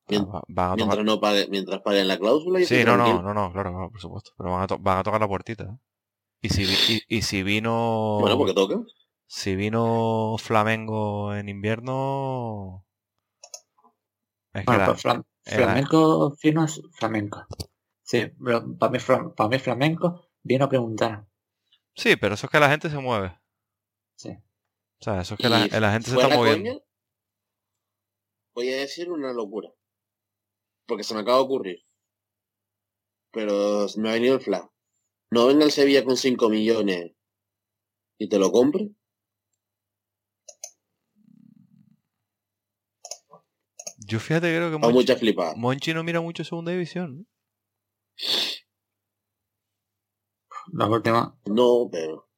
mientras, 0.09 1.05
no 1.05 1.21
pague, 1.21 1.47
mientras 1.49 1.81
paguen 1.81 2.09
la 2.09 2.19
cláusula. 2.19 2.61
sí, 2.65 2.85
no, 2.85 2.97
no, 2.97 3.23
no, 3.23 3.35
no, 3.35 3.53
claro, 3.53 3.91
por 3.91 4.01
supuesto. 4.01 4.33
Pero 4.37 4.51
van 4.51 4.63
a, 4.63 4.77
van 4.79 4.99
a 4.99 5.03
tocar 5.03 5.21
la 5.21 5.29
puertita. 5.29 5.65
¿eh? 5.65 5.79
Y 6.43 6.49
si, 6.49 7.03
y, 7.09 7.23
si 7.23 7.43
vino. 7.43 8.19
Bueno, 8.21 8.37
porque 8.37 8.55
toca. 8.55 8.81
Si 9.35 9.57
vino 9.57 10.37
Flamengo 10.37 11.35
en 11.35 11.49
invierno. 11.49 12.87
Es 14.53 14.67
que 14.67 15.55
flamenco 15.57 16.37
fino 16.37 16.67
es 16.67 16.83
flamenco. 16.93 17.47
Sí, 18.03 18.27
para 18.79 18.93
mí, 18.93 18.99
para 19.35 19.49
mí 19.49 19.59
flamenco 19.59 20.29
viene 20.43 20.65
a 20.65 20.69
preguntar. 20.69 21.27
Sí, 21.95 22.17
pero 22.17 22.35
eso 22.35 22.45
es 22.45 22.51
que 22.53 22.61
la 22.61 22.69
gente 22.69 22.91
se 22.91 22.99
mueve. 22.99 23.41
Sí. 24.17 24.33
O 24.33 25.03
sea, 25.03 25.23
eso 25.23 25.33
es 25.33 25.41
que 25.41 25.49
la, 25.49 25.67
la, 25.67 25.93
gente 25.93 26.11
se 26.11 26.17
está 26.21 26.29
moviendo. 26.29 26.85
voy 28.55 28.69
a 28.69 28.81
decir 28.81 29.11
una 29.11 29.33
locura 29.33 29.71
porque 30.87 31.05
se 31.05 31.15
me 31.15 31.21
acaba 31.21 31.39
de 31.39 31.45
ocurrir. 31.45 31.87
Pero 33.33 33.87
me 33.97 34.11
ha 34.11 34.13
venido 34.13 34.35
el 34.35 34.43
flash. 34.43 34.67
No 35.31 35.47
venga 35.47 35.65
el 35.65 35.73
Sevilla 35.73 36.05
con 36.05 36.19
5 36.19 36.51
millones 36.51 37.13
y 38.19 38.29
te 38.29 38.39
lo 38.39 38.53
compre. 38.53 38.91
Yo 44.13 44.21
fíjate 44.21 44.55
creo 44.55 44.71
que 44.71 44.77
Monchi, 44.77 44.95
mucha 44.95 45.17
flipada. 45.17 45.55
Monchi 45.57 45.95
no 45.95 46.05
mira 46.05 46.21
mucho 46.21 46.45
segunda 46.45 46.71
división. 46.71 47.27
La 50.73 50.87
última. 50.87 51.39
No, 51.47 51.89
pero. 51.91 52.29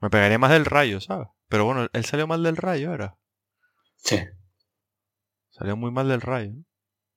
Me 0.00 0.10
pegaría 0.10 0.38
más 0.38 0.50
del 0.50 0.66
rayo, 0.66 1.00
¿sabes? 1.00 1.28
Pero 1.48 1.64
bueno, 1.64 1.88
él 1.90 2.04
salió 2.04 2.26
mal 2.26 2.42
del 2.42 2.58
rayo 2.58 2.90
ahora. 2.90 3.16
Sí. 3.96 4.18
Salió 5.50 5.76
muy 5.76 5.90
mal 5.90 6.08
del 6.08 6.20
rayo 6.20 6.52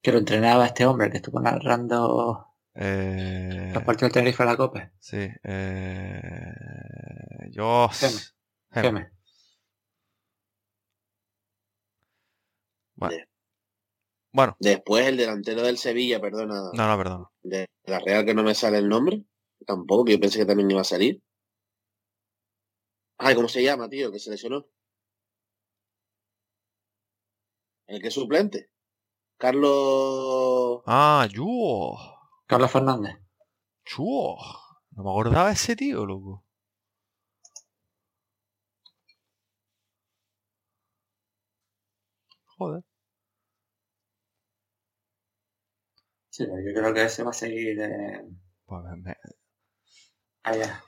que 0.01 0.13
lo 0.13 0.19
entrenaba 0.19 0.65
este 0.65 0.85
hombre 0.85 1.09
que 1.11 1.17
estuvo 1.17 1.41
narrando 1.41 2.55
eh, 2.75 3.71
los 3.73 3.83
partidos 3.83 4.13
de 4.13 4.19
Tenerife 4.21 4.41
a 4.43 4.45
la 4.45 4.55
Copa. 4.55 4.89
Sí. 4.99 5.27
Eh, 5.43 6.53
yo... 7.51 7.89
Geme. 8.71 9.11
Bueno. 12.95 13.26
Bueno. 14.31 14.55
Después 14.59 15.05
el 15.07 15.17
delantero 15.17 15.61
del 15.61 15.77
Sevilla, 15.77 16.19
perdona. 16.19 16.71
No, 16.73 16.87
no, 16.87 16.97
perdón. 16.97 17.25
De 17.41 17.67
la 17.85 17.99
Real 17.99 18.25
que 18.25 18.33
no 18.33 18.43
me 18.43 18.53
sale 18.55 18.77
el 18.77 18.89
nombre. 18.89 19.23
Tampoco, 19.65 20.05
que 20.05 20.13
yo 20.13 20.19
pensé 20.19 20.39
que 20.39 20.45
también 20.45 20.71
iba 20.71 20.81
a 20.81 20.83
salir. 20.83 21.21
Ay, 23.17 23.35
¿cómo 23.35 23.47
se 23.49 23.63
llama, 23.63 23.89
tío? 23.89 24.11
Que 24.11 24.19
se 24.19 24.29
lesionó. 24.29 24.65
El 27.87 28.01
que 28.01 28.07
es 28.09 28.13
suplente. 28.13 28.69
Carlos. 29.37 30.81
Ah, 30.85 31.27
Yuo. 31.31 31.97
Carlos 32.45 32.71
Fernández. 32.71 33.15
Chuo. 33.85 34.37
No 34.91 35.03
me 35.03 35.09
acordaba 35.11 35.51
ese 35.51 35.75
tío, 35.75 36.05
loco. 36.05 36.43
Joder. 42.57 42.83
Sí, 46.37 46.45
pero 46.45 46.59
yo 46.61 46.71
creo 46.79 46.93
que 46.93 47.03
ese 47.03 47.23
va 47.23 47.31
a 47.31 47.33
seguir 47.33 47.79
eh, 47.81 48.21
Pues 48.67 48.83
me- 49.03 49.15
allá. 50.43 50.83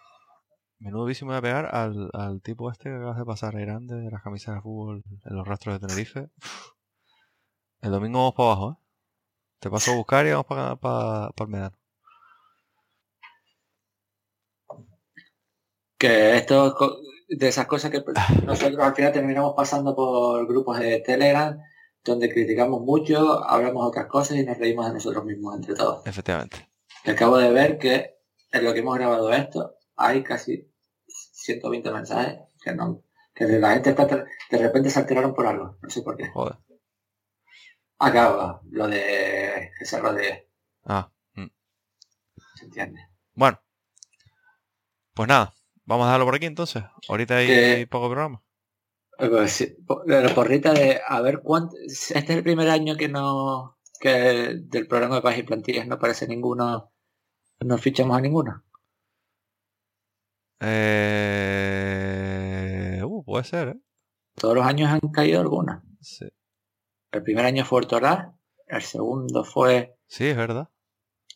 menudo 0.77 1.05
me 1.07 1.13
voy 1.23 1.35
a 1.37 1.41
pegar 1.41 1.65
al, 1.73 2.11
al 2.13 2.39
tipo 2.43 2.69
este 2.71 2.89
que 2.89 2.95
acabas 2.97 3.17
de 3.17 3.25
pasar 3.25 3.59
grande 3.59 3.95
de 3.95 4.11
las 4.11 4.21
camisas 4.21 4.53
de 4.53 4.61
fútbol 4.61 5.03
en 5.25 5.35
los 5.35 5.47
rastros 5.47 5.73
de 5.81 5.87
Tenerife. 5.87 6.29
El 7.81 7.89
domingo 7.91 8.19
vamos 8.19 8.35
para 8.35 8.47
abajo, 8.51 8.71
¿eh? 8.73 8.85
Te 9.59 9.71
paso 9.71 9.91
a 9.91 9.95
buscar 9.95 10.27
y 10.27 10.31
vamos 10.31 10.45
para, 10.45 10.75
para, 10.75 11.31
para 11.31 11.45
el 11.47 11.51
Medano. 11.51 11.77
Que 15.97 16.37
esto 16.37 16.75
de 17.27 17.47
esas 17.47 17.65
cosas 17.65 17.89
que 17.89 18.03
nosotros 18.45 18.79
al 18.79 18.95
final 18.95 19.11
terminamos 19.11 19.53
pasando 19.55 19.95
por 19.95 20.45
grupos 20.47 20.77
de 20.79 20.99
Telegram 20.99 21.59
donde 22.03 22.31
criticamos 22.31 22.81
mucho, 22.81 23.43
hablamos 23.43 23.85
otras 23.87 24.07
cosas 24.07 24.37
y 24.37 24.43
nos 24.45 24.57
reímos 24.57 24.85
de 24.87 24.93
nosotros 24.93 25.25
mismos 25.25 25.55
entre 25.55 25.75
todos. 25.75 26.05
Efectivamente. 26.07 26.69
Que 27.03 27.11
acabo 27.11 27.37
de 27.37 27.51
ver 27.51 27.77
que 27.77 28.15
en 28.51 28.63
lo 28.63 28.73
que 28.73 28.79
hemos 28.79 28.95
grabado 28.97 29.31
esto 29.33 29.75
hay 29.95 30.23
casi 30.23 30.71
120 31.07 31.91
mensajes 31.91 32.39
que 32.63 32.73
no 32.73 33.03
que 33.33 33.45
la 33.47 33.71
gente 33.73 33.91
está 33.91 34.05
de 34.05 34.57
repente 34.57 34.89
se 34.89 34.99
alteraron 34.99 35.33
por 35.33 35.45
algo, 35.47 35.77
no 35.81 35.89
sé 35.89 36.01
por 36.01 36.17
qué. 36.17 36.27
Joder. 36.29 36.57
Acaba 37.99 38.61
lo 38.69 38.87
de 38.87 39.71
Jesús 39.77 39.99
Rodríguez, 39.99 40.43
Ah. 40.85 41.09
mm. 41.35 41.45
¿se 42.55 42.65
entiende? 42.65 43.01
Bueno. 43.33 43.61
Pues 45.13 45.27
nada. 45.27 45.53
Vamos 45.85 46.03
a 46.05 46.07
dejarlo 46.07 46.25
por 46.25 46.35
aquí 46.35 46.45
entonces. 46.45 46.83
Ahorita 47.09 47.37
hay 47.37 47.47
Que- 47.47 47.87
poco 47.89 48.09
programa. 48.09 48.41
La 49.19 50.33
porrita 50.33 50.73
de 50.73 51.01
a 51.05 51.21
ver 51.21 51.41
cuánto 51.43 51.75
este 51.85 52.17
es 52.17 52.29
el 52.29 52.43
primer 52.43 52.69
año 52.69 52.95
que 52.97 53.07
no 53.09 53.77
que 53.99 54.55
del 54.61 54.87
programa 54.87 55.15
de 55.15 55.21
país 55.21 55.39
y 55.39 55.43
plantillas 55.43 55.85
no 55.87 55.95
aparece 55.95 56.27
ninguno 56.27 56.91
no 57.59 57.77
fichamos 57.77 58.17
a 58.17 58.21
ninguno 58.21 58.63
Eh... 60.61 61.81
Uh, 63.03 63.23
puede 63.23 63.43
ser, 63.43 63.67
¿eh? 63.69 63.79
todos 64.35 64.55
los 64.55 64.65
años 64.65 64.89
han 64.89 64.99
caído 65.11 65.41
algunas 65.41 65.83
Sí. 66.01 66.29
el 67.11 67.23
primer 67.23 67.45
año 67.45 67.65
fue 67.65 67.79
Ortolá 67.79 68.33
el 68.67 68.81
segundo 68.81 69.43
fue 69.43 69.97
Sí, 70.07 70.25
es 70.25 70.37
verdad. 70.37 70.69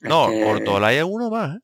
No, 0.01 0.29
este, 0.29 0.43
Ortola 0.45 0.87
hay 0.87 1.01
uno 1.01 1.29
más, 1.29 1.55
¿eh? 1.55 1.59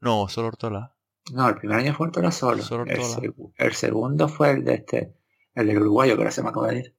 No, 0.00 0.28
solo 0.28 0.48
Ortola. 0.48 0.94
No 1.32 1.48
el 1.48 1.56
primer 1.56 1.78
año 1.78 1.94
fue 1.94 2.06
Ortolá 2.08 2.30
solo, 2.32 2.74
seg- 2.94 3.52
el 3.56 3.72
segundo 3.74 4.28
fue 4.28 4.50
el 4.52 4.64
de 4.64 4.74
este 4.74 5.14
el 5.54 5.66
del 5.66 5.78
uruguayo 5.82 6.14
que 6.16 6.22
ahora 6.22 6.30
se 6.32 6.42
me 6.42 6.50
acaba 6.50 6.68
de 6.68 6.78
ir 6.80 6.94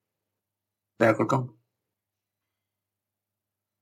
de 1.00 1.08
Alcorcón 1.08 1.58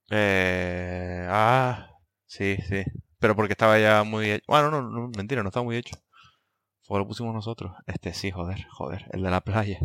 Eh... 0.09 1.25
Ah, 1.29 1.89
sí, 2.25 2.57
sí. 2.67 2.83
Pero 3.19 3.35
porque 3.35 3.53
estaba 3.53 3.79
ya 3.79 4.03
muy 4.03 4.31
hecho. 4.31 4.43
Bueno, 4.47 4.71
no, 4.71 4.81
no, 4.81 5.09
mentira, 5.09 5.43
no 5.43 5.49
estaba 5.49 5.63
muy 5.65 5.77
hecho. 5.77 5.97
Fue 6.83 6.99
lo 6.99 7.07
pusimos 7.07 7.33
nosotros. 7.35 7.73
Este 7.87 8.13
sí, 8.13 8.31
joder, 8.31 8.65
joder. 8.71 9.05
El 9.13 9.23
de 9.23 9.31
la 9.31 9.41
playa. 9.41 9.79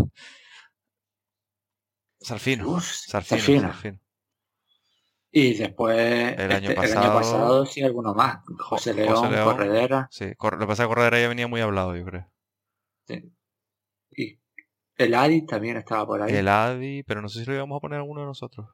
Sarfino. 2.28 2.64
Uf, 2.74 2.88
Sarfino, 3.10 3.52
Sarfino. 3.52 3.60
Sarfino. 3.60 3.98
Y 5.34 5.54
después 5.54 5.98
El 6.38 6.52
año 6.52 6.68
este- 6.70 6.84
el 6.86 6.98
año 6.98 7.12
pasado- 7.14 7.64
sí 7.66 7.82
alguno 7.82 8.14
más 8.14 8.44
José 8.58 8.92
José 8.92 8.94
León. 9.30 9.44
Corredera 9.44 10.08
Sí, 10.10 10.34
Cor- 10.36 10.54
lo 10.54 10.60
que 10.60 10.66
pasa 10.66 10.82
es 10.82 10.86
que 10.88 10.94
Corredera 10.94 11.18
ya 11.20 11.28
venía 11.28 11.48
muy 11.48 11.60
hablado, 11.62 11.96
yo 11.96 12.04
creo. 12.04 12.30
Sí. 13.08 13.32
Y 14.10 14.38
el 14.96 15.14
Adi 15.14 15.46
también 15.46 15.78
estaba 15.78 16.06
por 16.06 16.20
ahí. 16.22 16.34
El 16.34 16.48
Adi, 16.48 17.02
pero 17.02 17.22
no 17.22 17.28
sé 17.28 17.40
si 17.40 17.46
lo 17.46 17.54
íbamos 17.54 17.78
a 17.78 17.80
poner 17.80 17.98
alguno 17.98 18.20
de 18.20 18.26
nosotros. 18.26 18.68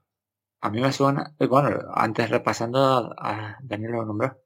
A 0.61 0.71
mí 0.71 0.81
me 0.81 0.93
suena, 0.93 1.35
eh, 1.39 1.47
bueno, 1.47 1.71
antes 1.95 2.29
repasando 2.29 2.81
a, 2.85 3.15
a 3.19 3.59
Daniel 3.63 3.93
lo 3.93 4.05
nombró. 4.05 4.37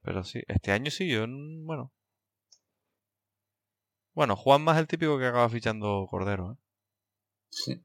Pero 0.00 0.24
sí, 0.24 0.42
este 0.48 0.72
año 0.72 0.90
sí, 0.90 1.06
yo, 1.08 1.26
bueno. 1.28 1.92
Bueno, 4.14 4.36
Juan 4.36 4.62
más 4.62 4.78
el 4.78 4.86
típico 4.86 5.18
que 5.18 5.26
acaba 5.26 5.48
fichando 5.50 6.06
Cordero, 6.10 6.52
¿eh? 6.52 6.56
Sí. 7.50 7.84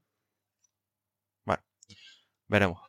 Veremos. 2.48 2.80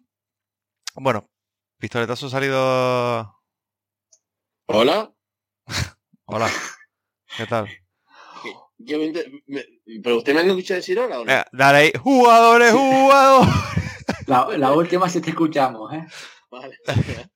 Bueno, 0.95 1.29
pistoletazo 1.77 2.27
ha 2.27 2.29
salido. 2.29 3.35
Hola. 4.67 5.13
Hola. 6.25 6.49
¿Qué 7.37 7.45
tal? 7.45 7.67
Yo 8.77 8.97
me 8.97 9.05
enter- 9.11 9.29
me- 9.47 9.65
¿Pero 10.01 10.17
usted 10.17 10.33
me 10.33 10.39
han 10.39 10.49
escuchado 10.49 10.77
decir 10.77 10.97
hola 10.97 11.17
o 11.17 11.19
no? 11.19 11.25
Venga, 11.25 11.45
dale 11.51 11.77
ahí. 11.79 11.91
Jugadores, 12.01 12.71
jugadores. 12.71 13.53
La, 14.27 14.47
la 14.57 14.71
última 14.71 15.09
sí 15.09 15.19
te 15.21 15.31
escuchamos, 15.31 15.91
¿eh? 15.93 16.05
Vale. 16.49 16.77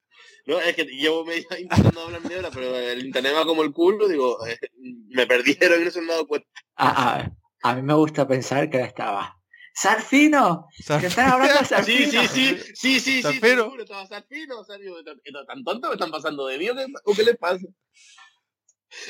No, 0.45 0.59
es 0.59 0.75
que 0.75 0.83
llevo 0.83 1.23
media 1.23 1.45
hora 1.49 1.57
intentando 1.61 2.01
hablar 2.01 2.19
media 2.21 2.39
hora, 2.39 2.51
pero 2.53 2.75
el 2.77 3.05
internet 3.05 3.31
va 3.33 3.45
como 3.45 3.63
el 3.63 3.71
culo, 3.71 4.09
digo, 4.09 4.45
eh, 4.45 4.59
me 5.07 5.25
perdieron 5.25 5.81
y 5.81 5.85
no 5.85 5.89
se 5.91 5.99
han 5.99 6.07
dado 6.07 6.27
cuenta. 6.27 6.45
A, 6.75 7.15
a, 7.21 7.31
a 7.61 7.75
mí 7.75 7.81
me 7.81 7.93
gusta 7.93 8.27
pensar 8.27 8.69
que 8.69 8.81
estaba. 8.81 9.41
¡Sarfino! 9.73 10.67
¡Que 10.99 11.07
están 11.07 11.29
hablando 11.31 11.53
de 11.55 11.65
Sí, 11.65 11.65
Sarfino! 11.65 12.11
sí, 12.11 12.27
sí, 12.27 12.57
sí, 12.57 12.75
sí, 12.75 12.99
sí, 12.99 13.21
Sarfino. 13.21 13.69
juro, 13.69 13.83
estaba 13.83 14.05
Sarfino, 14.05 14.63
Sarfino, 14.63 14.95
¿tan- 15.03 15.63
tontos 15.63 15.89
me 15.89 15.93
están 15.95 16.11
pasando 16.11 16.45
de 16.47 16.57
mí 16.59 16.69
o 16.69 16.75
qué, 16.75 16.85
o 17.05 17.13
qué 17.15 17.23
les 17.23 17.37
pasa? 17.37 17.65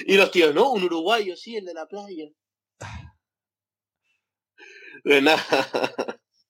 Y 0.05 0.15
los 0.15 0.31
tíos, 0.31 0.55
no, 0.55 0.71
un 0.71 0.83
uruguayo, 0.83 1.35
sí, 1.35 1.57
el 1.57 1.65
de 1.65 1.73
la 1.73 1.85
playa. 1.87 2.29
De 5.03 5.21
nada. 5.21 5.43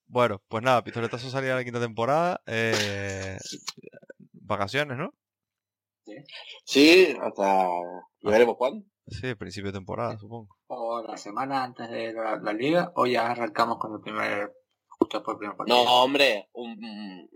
Bueno, 0.06 0.44
pues 0.48 0.64
nada, 0.64 0.84
pistoletazo 0.84 1.30
salía 1.31 1.56
la 1.56 1.64
quinta 1.64 1.80
temporada. 1.80 2.40
Eh, 2.45 3.38
vacaciones, 4.34 4.95
¿no? 4.99 5.11
Sí, 6.65 7.15
hasta... 7.19 7.68
¿Y 8.22 8.30
veremos 8.30 8.56
cuándo? 8.57 8.85
Sí, 9.08 9.36
principio 9.36 9.72
de 9.72 9.78
temporada, 9.80 10.18
supongo. 10.18 10.56
O 10.68 11.04
la 11.04 11.18
semana 11.18 11.64
antes 11.64 11.90
de 11.90 12.14
la, 12.14 12.38
la 12.38 12.54
liga, 12.54 12.92
o 12.96 13.06
ya 13.06 13.32
arrancamos 13.32 13.78
con 13.78 13.94
el 13.96 14.02
primer, 14.02 14.52
justo 14.88 15.22
por 15.24 15.34
el 15.36 15.40
primer 15.40 15.58
partido. 15.58 15.78
No, 15.84 16.04
hombre, 16.04 16.50
un- 16.54 16.72
un- 16.84 17.30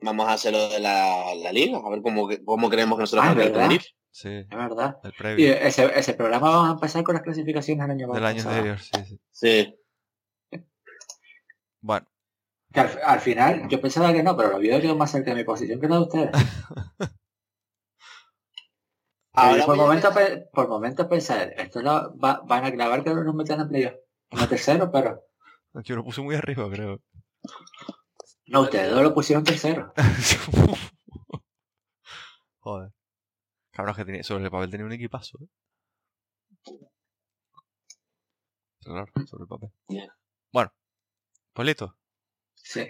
vamos 0.00 0.28
a 0.28 0.32
hacer 0.32 0.52
lo 0.52 0.68
de 0.68 0.80
la, 0.80 1.34
la 1.36 1.52
liga, 1.52 1.78
a 1.78 1.88
ver 1.90 2.02
cómo, 2.02 2.28
cómo 2.44 2.68
creemos 2.68 2.96
que 2.98 3.02
nosotros 3.02 3.24
Ah, 3.24 3.28
vamos 3.30 3.44
a 3.44 3.48
¿verdad? 3.48 3.68
venir. 3.68 3.82
Sí, 4.10 4.28
Es 4.28 4.48
verdad. 4.48 4.98
el 5.04 5.10
Y 5.10 5.14
previo. 5.16 5.52
ese, 5.54 5.98
ese 5.98 6.14
programa 6.14 6.50
vamos 6.50 6.68
a 6.68 6.72
empezar 6.72 7.02
con 7.04 7.14
las 7.14 7.22
clasificaciones 7.22 7.82
del 7.86 7.90
año 7.92 8.12
Del 8.12 8.24
año 8.26 8.36
pasado. 8.38 8.54
anterior, 8.56 8.78
sí, 8.80 8.90
sí. 9.06 9.20
Sí. 9.30 9.78
Bueno, 11.80 12.06
Que 12.72 12.80
al, 12.80 12.90
al 13.04 13.20
final, 13.20 13.68
yo 13.68 13.80
pensaba 13.80 14.12
que 14.12 14.22
no, 14.22 14.36
pero 14.36 14.50
lo 14.50 14.58
vio 14.58 14.78
yo 14.80 14.94
más 14.96 15.10
cerca 15.12 15.30
de 15.30 15.36
mi 15.36 15.44
posición 15.44 15.80
que 15.80 15.88
la 15.88 15.96
de 15.96 16.02
ustedes. 16.02 16.30
Ahora 19.34 19.64
por 19.64 19.76
momentos, 19.76 20.12
pensar- 20.14 20.38
pe- 20.40 20.48
por 20.52 20.68
momentos 20.68 21.06
pensar, 21.06 21.52
esto 21.56 21.80
lo 21.82 22.16
va- 22.18 22.40
van 22.44 22.64
a 22.64 22.72
clavar 22.72 23.02
que 23.02 23.10
no 23.14 23.24
nos 23.24 23.34
metan 23.34 23.60
en 23.60 23.68
playoff. 23.68 23.94
Como 24.30 24.46
tercero, 24.48 24.90
pero 24.90 25.22
yo 25.84 25.96
lo 25.96 26.04
puse 26.04 26.20
muy 26.22 26.34
arriba, 26.34 26.68
creo. 26.70 27.00
no, 28.46 28.60
ustedes 28.62 28.90
dos 28.90 29.02
lo 29.02 29.14
pusieron 29.14 29.44
tercero. 29.44 29.92
Joder. 32.60 32.92
Cabrón, 33.72 33.96
que 33.96 34.04
tenía, 34.04 34.22
sobre 34.22 34.44
el 34.44 34.50
papel 34.50 34.70
tenía 34.70 34.86
un 34.86 34.92
equipazo, 34.92 35.38
¿eh? 35.40 35.48
Claro, 38.80 39.06
sobre 39.26 39.42
el 39.44 39.48
papel. 39.48 39.70
Bien. 39.88 40.08
Bueno, 40.52 40.72
pues 41.54 41.66
listo. 41.66 41.96
Sí. 42.54 42.86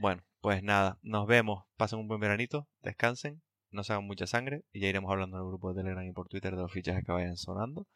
Bueno, 0.00 0.22
pues 0.40 0.62
nada, 0.62 0.98
nos 1.02 1.26
vemos. 1.26 1.64
Pasen 1.76 1.98
un 1.98 2.08
buen 2.08 2.20
veranito, 2.20 2.68
descansen, 2.82 3.42
no 3.74 3.84
se 3.84 3.92
hagan 3.92 4.06
mucha 4.06 4.26
sangre 4.26 4.64
y 4.72 4.80
ya 4.80 4.88
iremos 4.88 5.10
hablando 5.10 5.36
en 5.36 5.42
el 5.42 5.48
grupo 5.48 5.72
de 5.72 5.82
Telegram 5.82 6.04
y 6.06 6.12
por 6.12 6.28
Twitter 6.28 6.54
de 6.54 6.62
los 6.62 6.72
fichajes 6.72 7.04
que 7.04 7.12
vayan 7.12 7.36
sonando. 7.36 7.86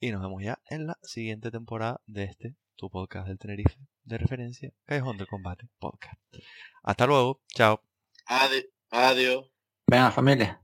Y 0.00 0.10
nos 0.10 0.20
vemos 0.20 0.42
ya 0.42 0.60
en 0.68 0.86
la 0.86 0.98
siguiente 1.02 1.50
temporada 1.50 2.00
de 2.06 2.24
este, 2.24 2.56
tu 2.76 2.90
podcast 2.90 3.28
del 3.28 3.38
Tenerife, 3.38 3.78
de 4.02 4.18
referencia, 4.18 4.72
Callejón 4.84 5.16
del 5.16 5.28
Combate 5.28 5.68
Podcast. 5.78 6.20
Hasta 6.82 7.06
luego, 7.06 7.40
chao. 7.48 7.80
Adiós. 8.90 9.46
Venga, 9.86 10.10
familia. 10.10 10.63